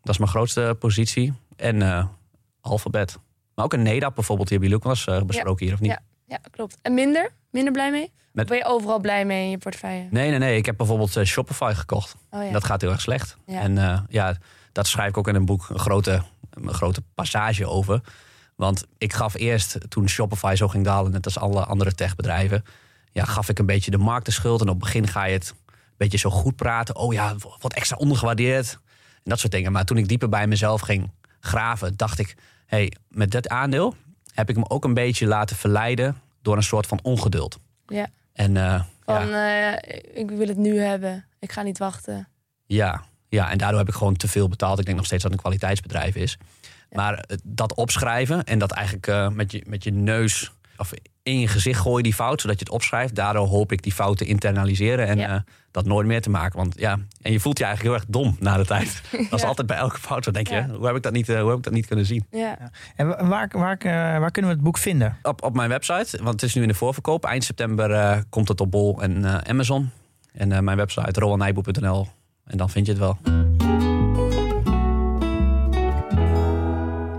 dat 0.02 0.14
is 0.14 0.18
mijn 0.18 0.30
grootste 0.32 0.76
positie. 0.80 1.34
En 1.56 1.82
eh 1.82 2.06
Alphabet. 2.62 3.18
Maar 3.56 3.66
ook 3.66 3.74
een 3.74 3.82
NEDAP 3.82 4.16
bijvoorbeeld, 4.16 4.48
die 4.50 4.58
hebben 4.58 4.78
jullie 4.78 4.94
ook 4.94 5.08
wel 5.08 5.16
eens 5.16 5.22
eh, 5.22 5.28
besproken 5.28 5.66
hier, 5.66 5.74
of 5.74 5.80
niet? 5.82 5.92
Ja. 5.92 6.00
Ja, 6.26 6.40
klopt. 6.52 6.78
En 6.82 6.94
minder? 6.94 7.30
Minder 7.50 7.74
blij 7.74 7.92
mee? 7.92 8.12
Met- 8.32 8.48
ben 8.48 8.58
je 8.58 8.66
overal 8.66 9.00
blij 9.00 9.26
mee 9.26 9.44
in 9.44 9.50
je 9.50 9.58
portefeuille? 9.58 10.08
Nee, 10.12 10.30
nee, 10.30 10.40
nee. 10.40 10.58
Ik 10.58 10.66
heb 10.66 10.78
bijvoorbeeld 10.78 11.20
Shopify 11.26 11.72
gekocht. 11.76 12.16
Oh 12.30 12.44
ja. 12.44 12.52
Dat 12.52 12.64
gaat 12.64 12.82
heel 12.82 12.92
erg 12.92 13.02
slecht. 13.02 13.38
Ja. 13.46 13.60
En 13.60 14.06
ja, 14.10 14.38
dat 14.72 14.88
schrijf 14.88 15.10
ik 15.10 15.18
ook 15.18 15.28
in 15.28 15.36
een 15.36 15.46
boek 15.46 15.70
een 15.70 15.80
grote, 15.80 16.22
een 16.50 16.74
grote 16.74 17.02
passage 17.16 17.68
over. 17.68 18.02
Want 18.56 18.86
ik 18.98 19.14
gaf 19.14 19.34
eerst, 19.34 19.78
toen 19.90 20.10
Shopify 20.10 20.54
zo 20.58 20.68
ging 20.68 20.86
dalen, 20.86 21.12
net 21.12 21.26
als 21.26 21.38
alle 21.38 21.66
andere 21.66 21.94
techbedrijven, 21.96 22.64
ja, 23.12 23.24
gaf 23.26 23.50
ik 23.50 23.60
een 23.60 23.66
beetje 23.66 23.92
de 23.92 23.98
markt 23.98 24.26
de 24.26 24.32
schuld. 24.32 24.62
En 24.62 24.68
op 24.68 24.74
het 24.74 24.84
begin 24.84 25.08
ga 25.08 25.24
je 25.26 25.34
het 25.34 25.54
een 25.68 25.94
beetje 25.98 26.18
zo 26.18 26.30
goed 26.30 26.56
praten. 26.56 26.96
Oh 26.96 27.14
ja, 27.14 27.36
wat 27.60 27.74
extra 27.74 27.98
ondergewaardeerd. 27.98 28.80
En 29.14 29.30
dat 29.30 29.40
soort 29.40 29.52
dingen. 29.52 29.72
Maar 29.72 29.86
toen 29.86 29.98
ik 29.98 30.08
dieper 30.08 30.30
bij 30.30 30.48
mezelf 30.48 30.82
ging 30.82 31.12
graven, 31.40 31.98
dacht 31.98 32.20
ik, 32.20 32.36
hey, 32.66 32.94
met 33.08 33.32
dit 33.32 33.50
aandeel 33.50 33.96
heb 34.34 34.50
ik 34.50 34.56
me 34.58 34.70
ook 34.70 34.84
een 34.84 34.94
beetje 34.94 35.26
laten 35.28 35.56
verleiden 35.56 36.22
door 36.42 36.56
een 36.58 36.64
soort 36.64 36.88
van 36.88 37.00
ongeduld. 37.04 37.60
Ja. 37.88 38.08
En 38.34 38.58
eh, 38.58 38.82
Van, 39.06 39.28
ja. 39.28 39.80
eh, 39.80 40.00
ik 40.14 40.30
wil 40.30 40.48
het 40.48 40.58
nu 40.58 40.80
hebben. 40.80 41.26
Ik 41.40 41.52
ga 41.52 41.62
niet 41.62 41.78
wachten. 41.78 42.28
Ja, 42.66 43.04
ja, 43.38 43.50
en 43.52 43.58
daardoor 43.58 43.80
heb 43.80 43.88
ik 43.88 43.94
gewoon 43.94 44.16
te 44.16 44.28
veel 44.28 44.48
betaald. 44.50 44.80
Ik 44.80 44.86
denk 44.86 44.98
nog 44.98 45.06
steeds 45.06 45.22
dat 45.24 45.32
het 45.32 45.40
een 45.40 45.46
kwaliteitsbedrijf 45.48 46.16
is. 46.16 46.38
Maar 46.92 47.14
eh, 47.14 47.38
dat 47.44 47.76
opschrijven 47.76 48.44
en 48.44 48.60
dat 48.60 48.72
eigenlijk 48.72 49.08
eh, 49.08 49.28
met, 49.30 49.52
je, 49.52 49.64
met 49.68 49.84
je 49.84 49.92
neus 49.92 50.52
of 50.78 50.92
in 51.24 51.40
je 51.40 51.48
gezicht 51.48 51.80
gooien 51.80 52.04
die 52.04 52.14
fout, 52.14 52.42
zodat 52.42 52.60
je 52.60 52.66
het 52.66 52.74
opschrijft. 52.74 53.16
Daardoor 53.16 53.48
hoop 53.48 53.72
ik 53.72 53.82
die 53.84 53.92
fouten 53.94 54.26
internaliseren 54.26 55.08
en 55.08 55.18
Ja. 55.18 55.30
eh, 55.36 55.40
dat 55.72 55.86
nooit 55.86 56.08
meer 56.08 56.22
te 56.22 56.30
maken. 56.30 56.58
Want 56.58 56.80
ja, 56.80 56.98
en 57.22 57.32
je 57.32 57.40
voelt 57.40 57.58
je 57.58 57.64
eigenlijk 57.66 57.96
heel 57.96 58.04
erg 58.06 58.12
dom 58.14 58.36
na 58.40 58.58
de 58.58 58.66
tijd. 58.66 59.02
Dat 59.12 59.34
is 59.34 59.42
Ja. 59.42 59.48
altijd 59.48 59.68
bij 59.68 59.78
elke 59.78 60.00
fout. 60.00 60.24
zo 60.24 60.32
denk 60.32 60.48
je, 60.48 60.56
Ja. 60.56 60.68
hoe 60.70 60.86
heb 60.86 60.96
ik 60.96 61.02
dat 61.04 61.14
niet, 61.14 61.28
hoe 61.28 61.50
heb 61.50 61.58
ik 61.58 61.64
dat 61.64 61.74
niet 61.74 61.86
kunnen 61.88 62.06
zien? 62.06 62.26
Ja. 62.32 62.58
En 62.96 63.08
wa- 63.08 63.26
waar, 63.28 63.50
waar, 63.52 63.78
eh, 63.78 63.92
waar 64.20 64.32
kunnen 64.32 64.52
we 64.52 64.58
het 64.58 64.66
boek 64.66 64.78
vinden? 64.78 65.18
Op, 65.22 65.44
op 65.44 65.56
mijn 65.56 65.70
website, 65.70 66.18
want 66.24 66.42
het 66.42 66.44
is 66.44 66.56
nu 66.56 66.62
in 66.62 66.68
de 66.68 66.74
voorverkoop. 66.74 67.26
Eind 67.26 67.44
september 67.44 67.92
eh, 67.92 68.18
komt 68.30 68.48
het 68.48 68.62
op 68.62 68.72
Bol 68.72 69.02
en 69.02 69.26
eh, 69.26 69.36
Amazon. 69.50 69.90
En 70.34 70.52
eh, 70.52 70.60
mijn 70.60 70.78
website 70.78 71.20
roelnijboe.nl. 71.20 72.08
En 72.52 72.58
dan 72.58 72.70
vind 72.70 72.86
je 72.86 72.92
het 72.92 73.02
wel. 73.02 73.18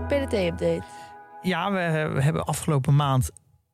PDT-update. 0.07 0.83
Ja, 1.41 1.71
we, 1.71 2.11
we 2.13 2.21
hebben 2.21 2.43
afgelopen 2.45 2.95
maand 2.95 3.31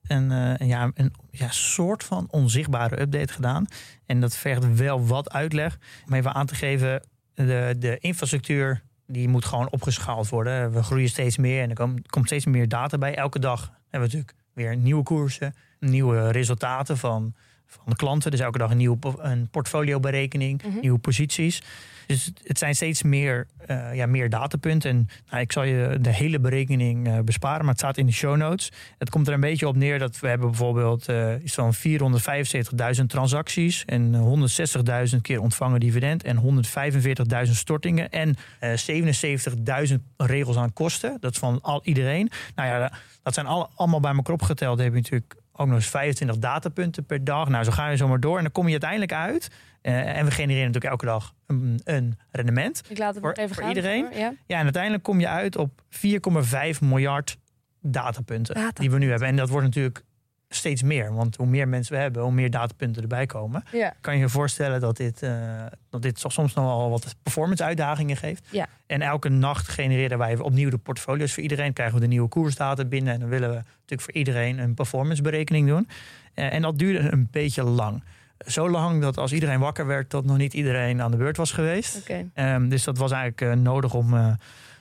een, 0.07 0.31
eh, 0.31 0.53
een, 0.57 0.67
ja, 0.67 0.91
een 0.93 1.13
ja, 1.31 1.51
soort 1.51 2.03
van 2.03 2.27
onzichtbare 2.29 3.01
update 3.01 3.33
gedaan. 3.33 3.65
En 4.05 4.19
dat 4.19 4.35
vergt 4.35 4.75
wel 4.75 5.05
wat 5.05 5.31
uitleg. 5.31 5.77
Om 6.07 6.13
even 6.13 6.33
aan 6.33 6.45
te 6.45 6.55
geven, 6.55 7.07
de, 7.33 7.75
de 7.79 7.97
infrastructuur 7.97 8.83
die 9.07 9.27
moet 9.27 9.45
gewoon 9.45 9.69
opgeschaald 9.69 10.29
worden. 10.29 10.71
We 10.71 10.83
groeien 10.83 11.09
steeds 11.09 11.37
meer 11.37 11.61
en 11.61 11.69
er 11.69 11.75
komt, 11.75 12.09
komt 12.09 12.25
steeds 12.25 12.45
meer 12.45 12.67
data 12.67 12.97
bij. 12.97 13.15
Elke 13.15 13.39
dag 13.39 13.59
hebben 13.61 14.09
we 14.09 14.15
natuurlijk 14.15 14.33
weer 14.53 14.77
nieuwe 14.77 15.03
koersen, 15.03 15.55
nieuwe 15.79 16.31
resultaten 16.31 16.97
van, 16.97 17.33
van 17.69 17.83
de 17.85 17.95
klanten. 17.95 18.31
Dus 18.31 18.39
elke 18.39 18.57
dag 18.57 18.71
een 18.71 18.77
nieuwe 18.77 18.97
een 19.17 19.47
portfolioberekening, 19.49 20.63
Mhm. 20.63 20.79
nieuwe 20.79 20.99
posities. 20.99 21.61
Dus 22.07 22.31
het 22.43 22.57
zijn 22.57 22.75
steeds 22.75 23.03
meer, 23.03 23.47
eh, 23.65 23.95
ja, 23.95 24.05
meer 24.05 24.29
datapunten. 24.29 24.89
En 24.89 25.09
nou, 25.29 25.41
ik 25.41 25.51
zal 25.51 25.63
je 25.63 25.97
de 26.01 26.13
hele 26.13 26.39
berekening 26.39 27.07
eh, 27.07 27.19
besparen, 27.19 27.59
maar 27.59 27.69
het 27.69 27.77
staat 27.79 27.97
in 27.97 28.05
de 28.05 28.11
show 28.11 28.35
notes. 28.37 28.71
Het 28.97 29.09
komt 29.09 29.27
er 29.27 29.33
een 29.33 29.39
beetje 29.39 29.67
op 29.67 29.75
neer 29.75 29.99
dat 29.99 30.19
we 30.19 30.27
hebben 30.27 30.47
bijvoorbeeld 30.47 31.07
eh, 31.07 31.33
iets 31.43 31.53
van 31.53 31.73
475.000 31.73 33.09
transacties 33.09 33.85
en 33.85 34.15
160.000 34.15 35.21
keer 35.21 35.41
ontvangen 35.41 35.79
dividend 35.79 36.23
en 36.23 36.37
145.000 36.37 37.55
stortingen 37.57 38.09
en 38.09 38.35
eh 38.59 38.73
77.000 38.77 39.99
regels 40.17 40.57
aan 40.57 40.73
kosten. 40.73 41.17
Dat 41.19 41.31
is 41.31 41.37
van 41.39 41.59
al 41.61 41.81
iedereen. 41.83 42.29
Nou 42.55 42.69
ja, 42.69 42.91
dat 43.23 43.33
zijn 43.33 43.45
al, 43.45 43.69
allemaal 43.75 43.99
bij 43.99 44.13
elkaar 44.13 44.33
opgeteld. 44.33 44.79
Heb 44.79 44.93
je 44.93 44.99
natuurlijk 45.01 45.35
ook 45.59 45.67
nog 45.67 45.75
eens 45.75 45.87
25 45.87 46.37
datapunten 46.37 47.05
per 47.05 47.23
dag. 47.23 47.49
Nou, 47.49 47.63
zo 47.63 47.71
ga 47.71 47.89
je 47.89 47.97
zomaar 47.97 48.19
door. 48.19 48.37
En 48.37 48.43
dan 48.43 48.51
kom 48.51 48.65
je 48.65 48.71
uiteindelijk 48.71 49.13
uit. 49.13 49.47
eh, 49.81 50.17
en 50.17 50.25
we 50.25 50.31
genereren 50.31 50.65
natuurlijk 50.71 50.91
elke 50.93 51.05
dag 51.05 51.33
een, 51.47 51.79
een 51.83 52.17
rendement. 52.31 52.81
Ik 52.89 52.97
laat 52.97 53.13
het 53.15 53.23
Voor- 53.23 53.31
even 53.33 53.55
voor 53.55 53.63
gaan. 53.63 53.75
iedereen? 53.75 54.03
hoor. 54.05 54.13
Ja. 54.17 54.33
Ja, 54.45 54.57
en 54.57 54.63
uiteindelijk 54.63 55.03
kom 55.03 55.19
je 55.19 55.27
uit 55.27 55.55
op 55.57 55.81
4,5 55.89 56.81
miljard 56.81 57.37
datapunten 57.81 58.55
Data. 58.55 58.81
die 58.81 58.91
we 58.91 58.97
nu 58.97 59.09
hebben. 59.09 59.27
En 59.27 59.35
dat 59.35 59.49
wordt 59.49 59.65
natuurlijk 59.65 60.03
steeds 60.49 60.83
meer. 60.83 61.13
Want 61.13 61.35
hoe 61.35 61.47
meer 61.47 61.67
mensen 61.67 61.95
we 61.95 62.01
hebben, 62.01 62.21
hoe 62.21 62.31
meer 62.31 62.49
datapunten 62.49 63.01
erbij 63.01 63.25
komen. 63.25 63.63
Ja. 63.71 63.93
Kan 64.01 64.13
je 64.13 64.19
je 64.19 64.29
voorstellen 64.29 64.81
dat 64.81 64.97
dit, 64.97 65.23
uh, 65.23 65.65
dat 65.89 66.01
dit 66.01 66.19
soms 66.19 66.53
nog 66.53 66.65
wel 66.65 66.89
wat 66.89 67.15
performance 67.23 67.63
uitdagingen 67.63 68.17
geeft. 68.17 68.47
Ja. 68.49 68.67
En 68.85 69.01
elke 69.01 69.29
nacht 69.29 69.67
genereren 69.67 70.17
wij 70.17 70.37
opnieuw 70.37 70.69
de 70.69 70.77
portfolio's 70.77 71.33
voor 71.33 71.43
iedereen. 71.43 71.73
Krijgen 71.73 71.95
we 71.95 72.01
de 72.01 72.07
nieuwe 72.07 72.27
koersdata 72.27 72.85
binnen. 72.85 73.13
En 73.13 73.19
dan 73.19 73.29
willen 73.29 73.49
we 73.49 73.55
natuurlijk 73.55 74.01
voor 74.01 74.13
iedereen 74.13 74.57
een 74.57 74.73
performance 74.73 75.21
berekening 75.21 75.67
doen. 75.67 75.87
Uh, 76.35 76.53
en 76.53 76.61
dat 76.61 76.77
duurde 76.79 77.11
een 77.11 77.27
beetje 77.31 77.63
lang. 77.63 78.03
Zo 78.47 78.69
lang 78.69 79.01
dat 79.01 79.17
als 79.17 79.33
iedereen 79.33 79.59
wakker 79.59 79.85
werd, 79.85 80.11
dat 80.11 80.25
nog 80.25 80.37
niet 80.37 80.53
iedereen 80.53 81.01
aan 81.01 81.11
de 81.11 81.17
beurt 81.17 81.37
was 81.37 81.51
geweest. 81.51 82.01
Okay. 82.01 82.53
Um, 82.53 82.69
dus 82.69 82.83
dat 82.83 82.97
was 82.97 83.11
eigenlijk 83.11 83.41
uh, 83.41 83.63
nodig 83.63 83.93
om, 83.93 84.37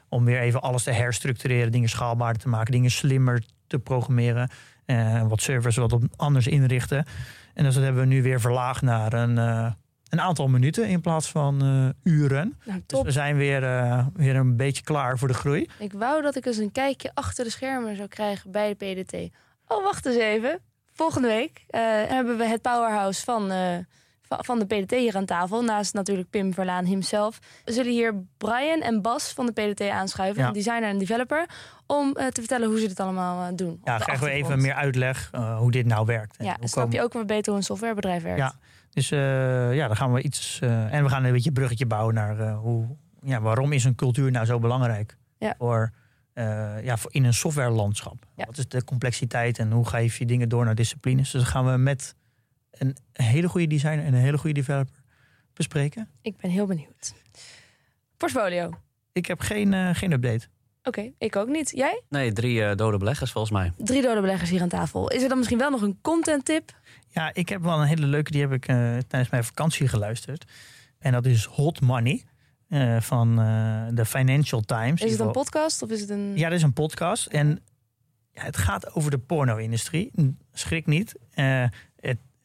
om 0.08 0.24
weer 0.24 0.40
even 0.40 0.60
alles 0.60 0.82
te 0.82 0.90
herstructureren, 0.90 1.72
dingen 1.72 1.88
schaalbaarder 1.88 2.42
te 2.42 2.48
maken, 2.48 2.72
dingen 2.72 2.90
slimmer 2.90 3.42
te 3.66 3.78
programmeren. 3.78 4.50
Uh, 4.90 5.22
wat 5.28 5.40
servers 5.40 5.76
wat 5.76 5.92
op 5.92 6.02
anders 6.16 6.46
inrichten. 6.46 7.04
En 7.54 7.64
dus 7.64 7.74
dat 7.74 7.82
hebben 7.82 8.02
we 8.02 8.08
nu 8.08 8.22
weer 8.22 8.40
verlaagd 8.40 8.82
naar 8.82 9.12
een, 9.12 9.36
een 10.08 10.20
aantal 10.20 10.48
minuten 10.48 10.88
in 10.88 11.00
plaats 11.00 11.30
van 11.30 11.62
uren. 12.02 12.56
Nou, 12.64 12.82
dus 12.86 13.02
we 13.02 13.10
zijn 13.10 13.36
weer, 13.36 13.60
weer 14.14 14.36
een 14.36 14.56
beetje 14.56 14.82
klaar 14.82 15.18
voor 15.18 15.28
de 15.28 15.34
groei. 15.34 15.68
Ik 15.78 15.92
wou 15.92 16.22
dat 16.22 16.36
ik 16.36 16.46
eens 16.46 16.56
een 16.56 16.72
kijkje 16.72 17.10
achter 17.14 17.44
de 17.44 17.50
schermen 17.50 17.96
zou 17.96 18.08
krijgen 18.08 18.50
bij 18.50 18.74
de 18.76 19.02
PDT. 19.02 19.34
Oh, 19.66 19.82
wacht 19.82 20.06
eens 20.06 20.16
even. 20.16 20.60
Volgende 20.92 21.28
week 21.28 21.64
hebben 22.08 22.38
we 22.38 22.44
het 22.44 22.62
powerhouse 22.62 23.24
van, 23.24 23.50
van 24.28 24.58
de 24.58 24.66
PDT 24.66 24.90
hier 24.90 25.16
aan 25.16 25.24
tafel. 25.24 25.62
Naast 25.62 25.94
natuurlijk 25.94 26.30
Pim 26.30 26.54
Verlaan 26.54 26.84
himself. 26.84 27.38
We 27.64 27.72
zullen 27.72 27.92
hier 27.92 28.14
Brian 28.38 28.80
en 28.80 29.02
Bas 29.02 29.32
van 29.32 29.46
de 29.46 29.52
PDT 29.52 29.88
aanschuiven. 29.88 30.42
Ja. 30.42 30.48
Een 30.48 30.54
designer 30.54 30.88
en 30.88 30.98
developer. 30.98 31.46
Om 31.86 32.06
uh, 32.08 32.26
te 32.26 32.40
vertellen 32.40 32.68
hoe 32.68 32.80
ze 32.80 32.86
dit 32.86 33.00
allemaal 33.00 33.56
doen. 33.56 33.80
Ja, 33.84 33.98
krijgen 33.98 34.26
we 34.26 34.30
even 34.30 34.60
meer 34.60 34.74
uitleg 34.74 35.30
hoe 35.58 35.70
dit 35.70 35.86
nou 35.86 36.06
werkt. 36.06 36.36
Ja, 36.38 36.56
dan 36.60 36.68
snap 36.68 36.92
je 36.92 37.02
ook 37.02 37.12
weer 37.12 37.24
beter 37.24 37.46
hoe 37.46 37.56
een 37.56 37.66
softwarebedrijf 37.66 38.22
werkt. 38.22 38.38
Ja, 38.38 38.54
dus 38.90 39.08
ja, 39.08 39.86
dan 39.86 39.96
gaan 39.96 40.12
we 40.12 40.22
iets... 40.22 40.58
en 40.62 41.02
we 41.02 41.08
gaan 41.08 41.24
een 41.24 41.32
beetje 41.32 41.48
een 41.48 41.54
bruggetje 41.54 41.86
bouwen 41.86 42.14
naar 42.14 42.52
hoe... 42.52 42.86
Ja, 43.22 43.40
waarom 43.40 43.72
is 43.72 43.84
een 43.84 43.94
cultuur 43.94 44.30
nou 44.30 44.46
zo 44.46 44.58
belangrijk? 44.58 45.16
Ja. 45.38 45.54
Voor 45.58 45.92
ja, 46.82 46.96
in 47.08 47.24
een 47.24 47.34
softwarelandschap. 47.34 48.26
Ja. 48.34 48.44
Wat 48.44 48.58
is 48.58 48.68
de 48.68 48.84
complexiteit 48.84 49.58
en 49.58 49.72
hoe 49.72 49.86
geef 49.86 50.18
je 50.18 50.26
dingen 50.26 50.48
door 50.48 50.64
naar 50.64 50.74
disciplines? 50.74 51.30
Dus 51.30 51.42
dat 51.42 51.50
gaan 51.50 51.70
we 51.70 51.76
met 51.76 52.14
een 52.78 52.96
hele 53.12 53.48
goede 53.48 53.66
designer 53.66 54.04
en 54.04 54.14
een 54.14 54.20
hele 54.20 54.38
goede 54.38 54.54
developer 54.54 54.94
bespreken. 55.52 56.08
Ik 56.22 56.36
ben 56.36 56.50
heel 56.50 56.66
benieuwd. 56.66 57.14
Portfolio. 58.16 58.70
Ik 59.12 59.26
heb 59.26 59.40
geen, 59.40 59.72
uh, 59.72 59.94
geen 59.94 60.12
update. 60.12 60.46
Oké, 60.78 60.98
okay, 60.98 61.14
ik 61.18 61.36
ook 61.36 61.48
niet. 61.48 61.70
Jij? 61.70 62.02
Nee, 62.08 62.32
drie 62.32 62.60
uh, 62.60 62.74
dode 62.74 62.98
beleggers 62.98 63.32
volgens 63.32 63.52
mij. 63.52 63.72
Drie 63.76 64.02
dode 64.02 64.20
beleggers 64.20 64.50
hier 64.50 64.62
aan 64.62 64.68
tafel. 64.68 65.10
Is 65.10 65.22
er 65.22 65.28
dan 65.28 65.38
misschien 65.38 65.58
wel 65.58 65.70
nog 65.70 65.82
een 65.82 65.98
content 66.02 66.44
tip? 66.44 66.80
Ja, 67.08 67.34
ik 67.34 67.48
heb 67.48 67.62
wel 67.62 67.80
een 67.80 67.86
hele 67.86 68.06
leuke, 68.06 68.30
die 68.30 68.40
heb 68.40 68.52
ik 68.52 68.64
tijdens 69.08 69.30
mijn 69.30 69.44
vakantie 69.44 69.88
geluisterd. 69.88 70.44
En 70.98 71.12
dat 71.12 71.26
is 71.26 71.44
Hot 71.44 71.80
Money. 71.80 72.24
Uh, 72.68 73.00
van 73.00 73.40
uh, 73.40 73.86
de 73.90 74.04
Financial 74.04 74.60
Times. 74.60 75.02
Is 75.02 75.10
het 75.10 75.20
een 75.20 75.30
podcast 75.30 75.82
of 75.82 75.90
is 75.90 76.00
het 76.00 76.10
een... 76.10 76.36
Ja, 76.36 76.48
dat 76.48 76.58
is 76.58 76.62
een 76.62 76.72
podcast. 76.72 77.26
En 77.26 77.60
ja, 78.32 78.42
het 78.42 78.56
gaat 78.56 78.94
over 78.94 79.10
de 79.10 79.18
porno-industrie. 79.18 80.10
Schrik 80.52 80.86
niet. 80.86 81.14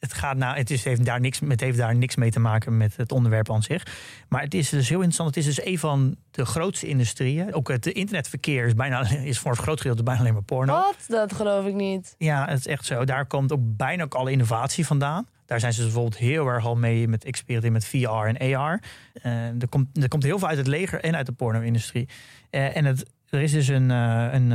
Het, 0.04 0.12
gaat 0.12 0.36
nou, 0.36 0.56
het, 0.56 0.70
is, 0.70 0.84
heeft 0.84 1.04
daar 1.04 1.20
niks, 1.20 1.40
het 1.48 1.60
heeft 1.60 1.78
daar 1.78 1.94
niks 1.94 2.16
mee 2.16 2.30
te 2.30 2.40
maken 2.40 2.76
met 2.76 2.96
het 2.96 3.12
onderwerp 3.12 3.50
aan 3.50 3.62
zich. 3.62 3.86
Maar 4.28 4.42
het 4.42 4.54
is 4.54 4.68
dus 4.68 4.88
heel 4.88 4.96
interessant. 4.96 5.34
Het 5.34 5.44
is 5.46 5.54
dus 5.54 5.64
een 5.64 5.78
van 5.78 6.16
de 6.30 6.44
grootste 6.44 6.86
industrieën. 6.86 7.54
Ook 7.54 7.68
het 7.68 7.86
internetverkeer 7.86 8.66
is, 8.66 8.74
bijna, 8.74 9.08
is 9.32 9.38
voor 9.38 9.50
het 9.50 9.60
groot 9.60 9.80
gedeelte 9.80 10.02
bijna 10.02 10.20
alleen 10.20 10.32
maar 10.32 10.42
porno. 10.42 10.72
Wat? 10.72 11.04
Dat 11.08 11.32
geloof 11.32 11.66
ik 11.66 11.74
niet. 11.74 12.14
Ja, 12.18 12.46
het 12.48 12.58
is 12.58 12.66
echt 12.66 12.84
zo. 12.84 13.04
Daar 13.04 13.26
komt 13.26 13.52
ook 13.52 13.60
bijna 13.62 14.02
ook 14.02 14.14
alle 14.14 14.30
innovatie 14.30 14.86
vandaan. 14.86 15.26
Daar 15.46 15.60
zijn 15.60 15.72
ze 15.72 15.82
dus 15.82 15.92
bijvoorbeeld 15.92 16.20
heel 16.20 16.46
erg 16.46 16.64
al 16.64 16.76
mee 16.76 17.08
met 17.08 17.24
experimenteren 17.24 17.72
met 17.72 17.84
VR 17.84 18.38
en 18.38 18.56
AR. 18.56 18.82
Uh, 19.22 19.62
er, 19.62 19.68
komt, 19.68 20.02
er 20.02 20.08
komt 20.08 20.22
heel 20.22 20.38
veel 20.38 20.48
uit 20.48 20.58
het 20.58 20.66
leger 20.66 21.00
en 21.00 21.16
uit 21.16 21.26
de 21.26 21.32
porno-industrie. 21.32 22.08
Uh, 22.50 22.76
en 22.76 22.84
het, 22.84 23.04
er 23.28 23.40
is 23.40 23.52
dus 23.52 23.68
een, 23.68 23.90
uh, 23.90 24.28
een, 24.32 24.50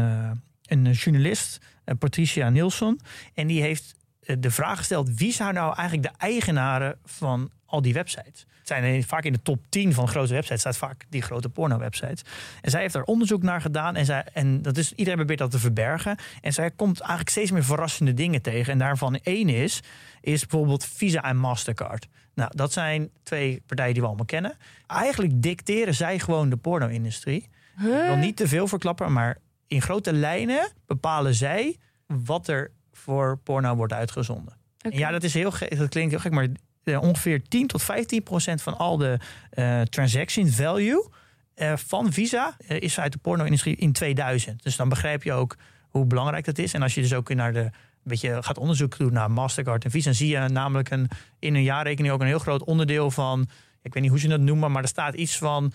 een 0.66 0.92
journalist, 0.92 1.58
Patricia 2.00 2.50
Nilsson. 2.50 3.00
En 3.34 3.48
die 3.48 3.62
heeft 3.62 3.96
de 4.20 4.52
vraag 4.52 4.78
gesteld: 4.78 5.10
wie 5.16 5.32
zou 5.32 5.54
nou 5.54 5.76
eigenlijk 5.76 6.08
de 6.14 6.26
eigenaren 6.26 6.98
van 7.06 7.52
al 7.66 7.82
die 7.82 7.94
websites? 7.94 8.46
Het 8.58 8.68
zijn 8.68 9.04
vaak 9.04 9.24
in 9.24 9.34
de 9.34 9.42
top 9.42 9.60
10 9.70 9.94
van 9.94 10.08
grote 10.08 10.34
websites, 10.34 10.60
staat 10.60 10.78
vaak 10.78 11.06
die 11.10 11.22
grote 11.22 11.50
porno-websites. 11.50 12.22
En 12.62 12.72
zij 12.72 12.82
heeft 12.82 12.94
daar 12.94 13.04
onderzoek 13.04 13.42
naar 13.42 13.62
gedaan. 13.62 13.96
En, 13.96 14.06
zij, 14.06 14.26
en 14.34 14.62
dat 14.62 14.78
is, 14.78 14.94
iedereen 14.94 15.18
probeert 15.18 15.40
dat 15.40 15.52
te 15.52 15.60
verbergen. 15.60 16.18
En 16.42 16.54
zij 16.54 16.72
komt 16.72 17.00
eigenlijk 17.00 17.30
steeds 17.30 17.52
meer 17.52 17.64
verrassende 17.64 18.14
dingen 18.14 18.42
tegen. 18.42 18.74
En 18.74 18.80
daarvan 18.80 19.16
één 19.16 19.50
is, 19.50 19.82
is 20.22 20.46
bijvoorbeeld 20.46 20.86
Visa 20.86 21.24
en 21.24 21.38
Mastercard. 21.38 22.08
Nou, 22.34 22.52
dat 22.56 22.74
zijn 22.74 23.10
twee 23.24 23.64
partijen 23.66 23.94
die 23.94 24.02
we 24.02 24.08
allemaal 24.08 24.26
kennen. 24.26 24.58
Eigenlijk 24.88 25.42
dicteren 25.42 25.96
zij 25.96 26.20
gewoon 26.20 26.50
de 26.50 26.58
porno-industrie. 26.58 27.50
Huh? 27.78 28.00
Ik 28.00 28.06
wil 28.06 28.16
niet 28.16 28.38
te 28.38 28.48
veel 28.48 28.68
verklappen, 28.68 29.14
maar 29.14 29.38
in 29.68 29.82
grote 29.82 30.14
lijnen 30.14 30.72
bepalen 30.86 31.34
zij 31.34 31.78
wat 32.08 32.48
er 32.48 32.72
voor 33.00 33.38
porno 33.44 33.76
wordt 33.76 33.94
uitgezonden. 33.94 34.54
Okay. 34.86 35.00
Ja, 35.00 35.12
dat 35.12 35.24
is 35.24 35.34
heel 35.34 35.52
dat 35.70 35.90
klinkt 35.90 36.12
heel 36.12 36.20
gek, 36.20 36.32
maar 36.32 36.48
uh, 36.84 37.02
ongeveer 37.02 37.42
10 37.48 37.68
tot 37.68 37.84
15 37.84 38.24
procent 38.24 38.62
van 38.62 38.78
al 38.78 38.98
de 38.98 39.20
uh, 39.54 39.82
transaction 39.82 40.48
value 40.48 41.10
uh, 41.56 41.74
van 41.76 42.14
Visa 42.14 42.58
is 42.68 43.00
uit 43.00 43.12
de 43.12 43.18
porno-industrie 43.18 43.76
in 43.76 43.92
2000. 43.92 44.64
Dus 44.64 44.76
dan 44.76 44.90
begrijp 44.90 45.24
je 45.24 45.34
ook 45.34 45.58
hoe 45.90 46.06
belangrijk 46.06 46.46
dat 46.46 46.58
is. 46.58 46.74
En 46.74 46.82
als 46.82 46.96
je 46.96 47.02
dus 47.02 47.14
ook 47.14 47.34
naar 47.34 47.54
de 47.54 47.70
beetje 48.04 48.44
gaat 48.44 48.58
onderzoek 48.58 48.98
doen 48.98 49.14
naar 49.14 49.32
Mastercard 49.32 49.84
en 49.86 49.92
Visa, 49.92 50.06
dan 50.06 50.14
zie 50.14 50.28
je 50.28 50.40
namelijk 50.40 50.90
een, 50.90 51.08
in 51.40 51.56
een 51.56 51.64
jaarrekening 51.64 52.14
ook 52.14 52.22
een 52.22 52.28
heel 52.28 52.40
groot 52.40 52.64
onderdeel 52.64 53.12
van. 53.12 53.50
Ik 53.82 53.94
weet 53.94 54.04
niet 54.04 54.12
hoe 54.12 54.20
ze 54.20 54.28
dat 54.28 54.40
noemen, 54.40 54.72
maar 54.72 54.82
er 54.82 54.88
staat 54.88 55.14
iets 55.14 55.38
van. 55.38 55.72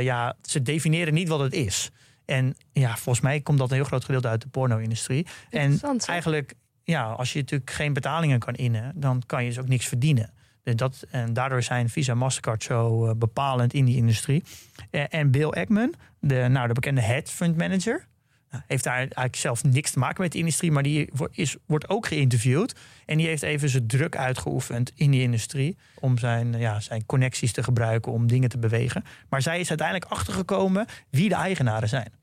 Ja, 0.00 0.36
ze 0.42 0.62
definiëren 0.62 1.14
niet 1.14 1.28
wat 1.28 1.40
het 1.40 1.52
is. 1.52 1.90
En 2.28 2.56
ja, 2.72 2.96
volgens 2.96 3.20
mij 3.20 3.40
komt 3.40 3.58
dat 3.58 3.70
een 3.70 3.76
heel 3.76 3.84
groot 3.84 4.04
gedeelte 4.04 4.28
uit 4.28 4.40
de 4.40 4.48
porno-industrie. 4.48 5.26
En 5.50 5.80
eigenlijk, 6.06 6.54
ja, 6.82 7.04
als 7.04 7.32
je 7.32 7.38
natuurlijk 7.38 7.70
geen 7.70 7.92
betalingen 7.92 8.38
kan 8.38 8.54
innen, 8.54 8.92
dan 8.94 9.22
kan 9.26 9.42
je 9.42 9.48
dus 9.48 9.58
ook 9.58 9.68
niks 9.68 9.86
verdienen. 9.86 10.32
Dus 10.62 10.76
dat, 10.76 11.04
en 11.10 11.32
daardoor 11.32 11.62
zijn 11.62 11.88
Visa 11.88 12.12
en 12.12 12.18
Mastercard 12.18 12.62
zo 12.62 13.06
uh, 13.06 13.12
bepalend 13.16 13.74
in 13.74 13.84
die 13.84 13.96
industrie. 13.96 14.44
Uh, 14.90 15.02
en 15.08 15.30
Bill 15.30 15.48
Ackman, 15.48 15.94
de, 16.20 16.46
nou, 16.48 16.68
de 16.68 16.74
bekende 16.74 17.00
hedge 17.00 17.34
fund 17.34 17.56
manager, 17.56 18.06
nou, 18.50 18.62
heeft 18.66 18.84
daar 18.84 18.96
eigenlijk 18.96 19.36
zelf 19.36 19.64
niks 19.64 19.90
te 19.90 19.98
maken 19.98 20.22
met 20.22 20.32
de 20.32 20.38
industrie, 20.38 20.72
maar 20.72 20.82
die 20.82 21.10
is, 21.30 21.56
wordt 21.66 21.88
ook 21.88 22.06
geïnterviewd. 22.06 22.74
En 23.06 23.16
die 23.16 23.26
heeft 23.26 23.42
even 23.42 23.68
zijn 23.68 23.86
druk 23.86 24.16
uitgeoefend 24.16 24.92
in 24.94 25.10
die 25.10 25.22
industrie. 25.22 25.76
Om 26.00 26.18
zijn, 26.18 26.58
ja, 26.58 26.80
zijn 26.80 27.06
connecties 27.06 27.52
te 27.52 27.62
gebruiken 27.62 28.12
om 28.12 28.26
dingen 28.26 28.48
te 28.48 28.58
bewegen. 28.58 29.04
Maar 29.28 29.42
zij 29.42 29.60
is 29.60 29.68
uiteindelijk 29.68 30.10
achtergekomen 30.10 30.86
wie 31.10 31.28
de 31.28 31.34
eigenaren 31.34 31.88
zijn. 31.88 32.17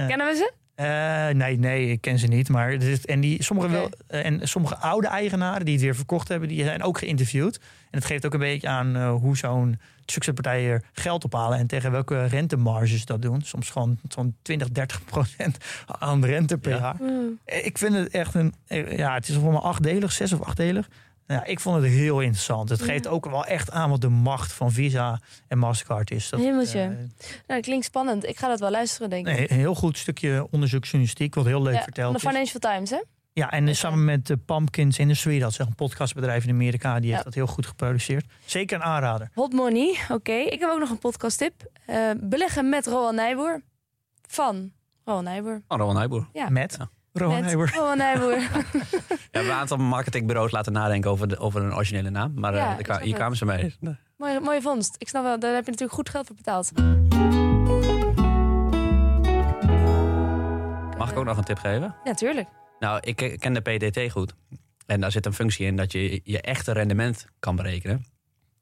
Uh, 0.00 0.06
Kennen 0.06 0.26
we 0.26 0.34
ze? 0.34 0.52
Uh, 0.80 1.28
nee, 1.34 1.58
nee, 1.58 1.90
ik 1.90 2.00
ken 2.00 2.18
ze 2.18 2.26
niet. 2.26 2.48
Maar 2.48 2.78
dit, 2.78 3.06
en, 3.06 3.20
die, 3.20 3.42
sommige 3.42 3.68
okay. 3.68 3.88
wel, 4.06 4.20
en 4.22 4.48
sommige 4.48 4.76
oude 4.76 5.06
eigenaren 5.06 5.64
die 5.64 5.74
het 5.74 5.82
weer 5.82 5.94
verkocht 5.94 6.28
hebben, 6.28 6.48
die 6.48 6.64
zijn 6.64 6.82
ook 6.82 6.98
geïnterviewd. 6.98 7.56
En 7.90 7.98
het 7.98 8.04
geeft 8.04 8.26
ook 8.26 8.32
een 8.32 8.38
beetje 8.38 8.68
aan 8.68 8.96
uh, 8.96 9.14
hoe 9.14 9.36
zo'n 9.36 9.80
succespartijen 10.06 10.82
geld 10.92 11.24
ophalen 11.24 11.58
en 11.58 11.66
tegen 11.66 11.90
welke 11.90 12.24
rentemarges 12.24 13.04
dat 13.04 13.22
doen. 13.22 13.42
Soms 13.42 13.70
gewoon 13.70 13.98
zo'n 14.08 14.36
20, 14.42 14.70
30 14.70 15.04
procent 15.04 15.56
aan 15.86 16.24
rente 16.24 16.58
per 16.58 16.78
jaar. 16.78 16.96
Mm. 17.00 17.38
Ik 17.44 17.78
vind 17.78 17.94
het 17.94 18.08
echt 18.08 18.34
een, 18.34 18.54
ja, 18.96 19.14
het 19.14 19.28
is 19.28 19.36
voor 19.36 19.52
me 19.52 19.58
achtdelig, 19.58 20.12
zes 20.12 20.32
of 20.32 20.40
achtdelig. 20.40 20.88
Ja, 21.30 21.44
ik 21.44 21.60
vond 21.60 21.82
het 21.82 21.92
heel 21.92 22.20
interessant. 22.20 22.68
Het 22.68 22.82
geeft 22.82 23.04
ja. 23.04 23.10
ook 23.10 23.24
wel 23.30 23.44
echt 23.44 23.70
aan 23.70 23.90
wat 23.90 24.00
de 24.00 24.08
macht 24.08 24.52
van 24.52 24.72
Visa 24.72 25.20
en 25.48 25.58
Mastercard 25.58 26.10
is. 26.10 26.28
Dat, 26.28 26.40
Hemeltje. 26.40 26.80
Uh, 26.80 26.88
nou, 26.88 27.08
dat 27.46 27.60
klinkt 27.60 27.84
spannend. 27.84 28.26
Ik 28.26 28.38
ga 28.38 28.48
dat 28.48 28.60
wel 28.60 28.70
luisteren, 28.70 29.10
denk 29.10 29.28
ik. 29.28 29.34
Nee, 29.34 29.50
een 29.50 29.56
heel 29.56 29.74
goed 29.74 29.98
stukje 29.98 30.46
onderzoeksjournalistiek, 30.50 31.34
wat 31.34 31.44
heel 31.44 31.62
leuk 31.62 31.74
ja, 31.74 31.82
verteld 31.82 32.14
de 32.14 32.28
Financial 32.28 32.60
Times, 32.60 32.90
hè? 32.90 33.02
Ja, 33.32 33.50
en 33.50 33.62
okay. 33.62 33.74
samen 33.74 34.04
met 34.04 34.26
de 34.26 34.36
Pumpkins 34.36 34.98
Industry, 34.98 35.38
dat 35.38 35.50
is 35.50 35.58
een 35.58 35.74
podcastbedrijf 35.74 36.44
in 36.44 36.50
Amerika, 36.50 37.00
die 37.00 37.12
heeft 37.12 37.24
dat 37.24 37.34
heel 37.34 37.46
goed 37.46 37.66
geproduceerd. 37.66 38.26
Zeker 38.44 38.76
een 38.76 38.82
aanrader. 38.82 39.30
Hot 39.34 39.52
Money, 39.52 39.90
oké. 40.02 40.12
Okay. 40.12 40.42
Ik 40.42 40.60
heb 40.60 40.70
ook 40.70 40.78
nog 40.78 40.90
een 40.90 40.98
podcasttip. 40.98 41.70
Uh, 41.86 42.10
beleggen 42.20 42.68
met 42.68 42.86
Rowan 42.86 43.14
Nijboer. 43.14 43.62
Van 44.26 44.72
Rowan 45.04 45.24
Nijboer. 45.24 45.62
Van 45.68 45.78
Rowan 45.78 45.94
Nijboer. 45.94 46.28
Ja. 46.32 46.48
Met? 46.48 46.76
Ja. 46.78 46.90
Rowan 47.12 47.40
Nijboer. 47.40 47.70
Rowan 47.74 47.96
Nijboer. 47.96 48.38
We 48.40 49.28
hebben 49.30 49.52
een 49.52 49.58
aantal 49.58 49.76
marketingbureaus 49.76 50.50
laten 50.50 50.72
nadenken 50.72 51.10
over, 51.10 51.28
de, 51.28 51.38
over 51.38 51.62
een 51.62 51.74
originele 51.74 52.10
naam. 52.10 52.32
Maar 52.34 52.54
ja, 52.54 52.78
uh, 52.88 52.96
hier 52.96 53.14
kwamen 53.14 53.36
ze 53.36 53.44
mee. 53.44 53.76
Nee. 53.80 53.96
Mooie, 54.16 54.40
mooie 54.40 54.62
vondst. 54.62 54.94
Ik 54.98 55.08
snap 55.08 55.22
wel, 55.22 55.38
daar 55.38 55.54
heb 55.54 55.64
je 55.64 55.70
natuurlijk 55.70 55.98
goed 55.98 56.08
geld 56.08 56.26
voor 56.26 56.36
betaald. 56.36 56.72
Mag 60.98 61.10
ik 61.10 61.18
ook 61.18 61.24
nog 61.24 61.36
een 61.36 61.44
tip 61.44 61.58
geven? 61.58 61.94
Ja, 62.04 62.14
tuurlijk. 62.14 62.48
Nou, 62.78 62.98
ik 63.00 63.36
ken 63.38 63.52
de 63.52 63.60
PDT 63.60 64.10
goed. 64.10 64.34
En 64.86 65.00
daar 65.00 65.12
zit 65.12 65.26
een 65.26 65.32
functie 65.32 65.66
in 65.66 65.76
dat 65.76 65.92
je 65.92 66.20
je 66.24 66.40
echte 66.40 66.72
rendement 66.72 67.26
kan 67.38 67.56
berekenen. 67.56 67.96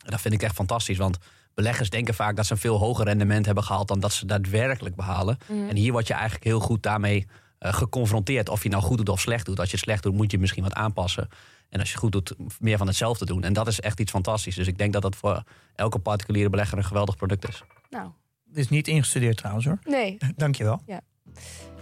En 0.04 0.10
dat 0.10 0.20
vind 0.20 0.34
ik 0.34 0.42
echt 0.42 0.54
fantastisch, 0.54 0.98
want 0.98 1.18
beleggers 1.54 1.90
denken 1.90 2.14
vaak 2.14 2.36
dat 2.36 2.46
ze 2.46 2.52
een 2.52 2.58
veel 2.58 2.78
hoger 2.78 3.04
rendement 3.04 3.46
hebben 3.46 3.64
gehaald 3.64 3.88
dan 3.88 4.00
dat 4.00 4.12
ze 4.12 4.26
daadwerkelijk 4.26 4.94
behalen. 4.94 5.38
Mhm. 5.46 5.58
Mm. 5.58 5.68
En 5.68 5.76
hier 5.76 5.92
word 5.92 6.06
je 6.06 6.14
eigenlijk 6.14 6.44
heel 6.44 6.60
goed 6.60 6.82
daarmee 6.82 7.26
geconfronteerd 7.58 8.48
of 8.48 8.62
je 8.62 8.68
nou 8.68 8.82
goed 8.82 8.96
doet 8.96 9.08
of 9.08 9.20
slecht 9.20 9.46
doet. 9.46 9.60
Als 9.60 9.70
je 9.70 9.76
het 9.76 9.84
slecht 9.84 10.02
doet, 10.02 10.14
moet 10.14 10.30
je 10.30 10.38
misschien 10.38 10.62
wat 10.62 10.74
aanpassen. 10.74 11.28
En 11.68 11.80
als 11.80 11.92
je 11.92 11.98
goed 11.98 12.12
doet, 12.12 12.34
meer 12.60 12.78
van 12.78 12.86
hetzelfde 12.86 13.24
doen. 13.24 13.44
En 13.44 13.52
dat 13.52 13.66
is 13.66 13.80
echt 13.80 14.00
iets 14.00 14.10
fantastisch. 14.10 14.54
Dus 14.54 14.66
ik 14.66 14.78
denk 14.78 14.92
dat 14.92 15.02
dat 15.02 15.16
voor 15.16 15.42
elke 15.74 15.98
particuliere 15.98 16.50
belegger 16.50 16.78
een 16.78 16.84
geweldig 16.84 17.16
product 17.16 17.48
is. 17.48 17.62
Nou. 17.90 18.10
Het 18.48 18.56
is 18.56 18.68
niet 18.68 18.88
ingestudeerd 18.88 19.36
trouwens 19.36 19.66
hoor. 19.66 19.78
Nee. 19.84 20.16
Dankjewel. 20.36 20.82
Ja. 20.86 21.00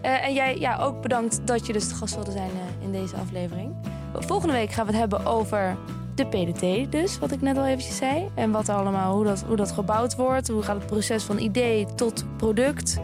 Uh, 0.03 0.25
en 0.25 0.35
jij 0.35 0.59
ja, 0.59 0.79
ook 0.79 1.03
bedankt 1.03 1.47
dat 1.47 1.67
je 1.67 1.73
dus 1.73 1.89
de 1.89 1.95
gast 1.95 2.15
wilde 2.15 2.31
zijn 2.31 2.51
uh, 2.51 2.85
in 2.85 2.93
deze 2.93 3.17
aflevering. 3.17 3.75
Volgende 4.15 4.55
week 4.55 4.73
gaan 4.73 4.87
we 4.87 4.91
het 4.91 5.01
hebben 5.01 5.27
over 5.27 5.77
de 6.15 6.27
PDT 6.27 6.93
dus, 6.93 7.19
wat 7.19 7.33
ik 7.33 7.41
net 7.41 7.57
al 7.57 7.67
eventjes 7.67 7.97
zei. 7.97 8.29
En 8.35 8.51
wat 8.51 8.69
allemaal, 8.69 9.15
hoe 9.15 9.25
dat, 9.25 9.43
hoe 9.43 9.57
dat 9.57 9.73
gebouwd 9.73 10.17
wordt. 10.17 10.49
Hoe 10.49 10.63
gaat 10.63 10.77
het 10.77 10.87
proces 10.87 11.23
van 11.23 11.39
idee 11.39 11.87
tot 11.95 12.25
product. 12.37 12.99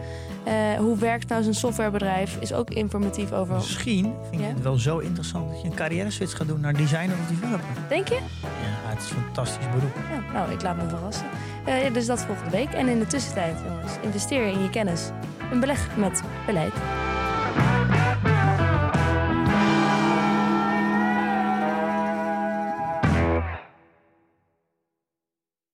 Uh, 0.47 0.77
hoe 0.77 0.97
werkt 0.97 1.29
nou 1.29 1.43
zo'n 1.43 1.53
softwarebedrijf? 1.53 2.37
Is 2.39 2.53
ook 2.53 2.69
informatief 2.69 3.31
over. 3.31 3.55
Misschien 3.55 4.15
vind 4.29 4.41
je 4.41 4.47
ja? 4.47 4.53
het 4.53 4.61
wel 4.61 4.77
zo 4.77 4.97
interessant 4.97 5.49
dat 5.49 5.61
je 5.61 5.67
een 5.67 5.75
carrière 5.75 6.11
switch 6.11 6.37
gaat 6.37 6.47
doen 6.47 6.59
naar 6.59 6.73
designer 6.73 7.15
of 7.21 7.27
developer. 7.27 7.65
Denk 7.89 8.07
je? 8.07 8.19
Ja, 8.41 8.89
het 8.89 9.03
is 9.03 9.09
een 9.09 9.17
fantastisch 9.23 9.69
beroep. 9.73 9.95
Ja, 10.11 10.33
nou, 10.33 10.51
ik 10.51 10.61
laat 10.61 10.75
me 10.75 10.89
verrassen. 10.89 11.25
Uh, 11.67 11.93
dus 11.93 12.05
dat 12.05 12.21
volgende 12.21 12.51
week. 12.51 12.73
En 12.73 12.87
in 12.87 12.99
de 12.99 13.07
tussentijd, 13.07 13.55
jongens, 13.67 13.91
investeer 14.01 14.45
in 14.47 14.61
je 14.61 14.69
kennis. 14.69 15.09
Een 15.51 15.59
beleg 15.59 15.97
met 15.97 16.21
beleid. 16.45 16.73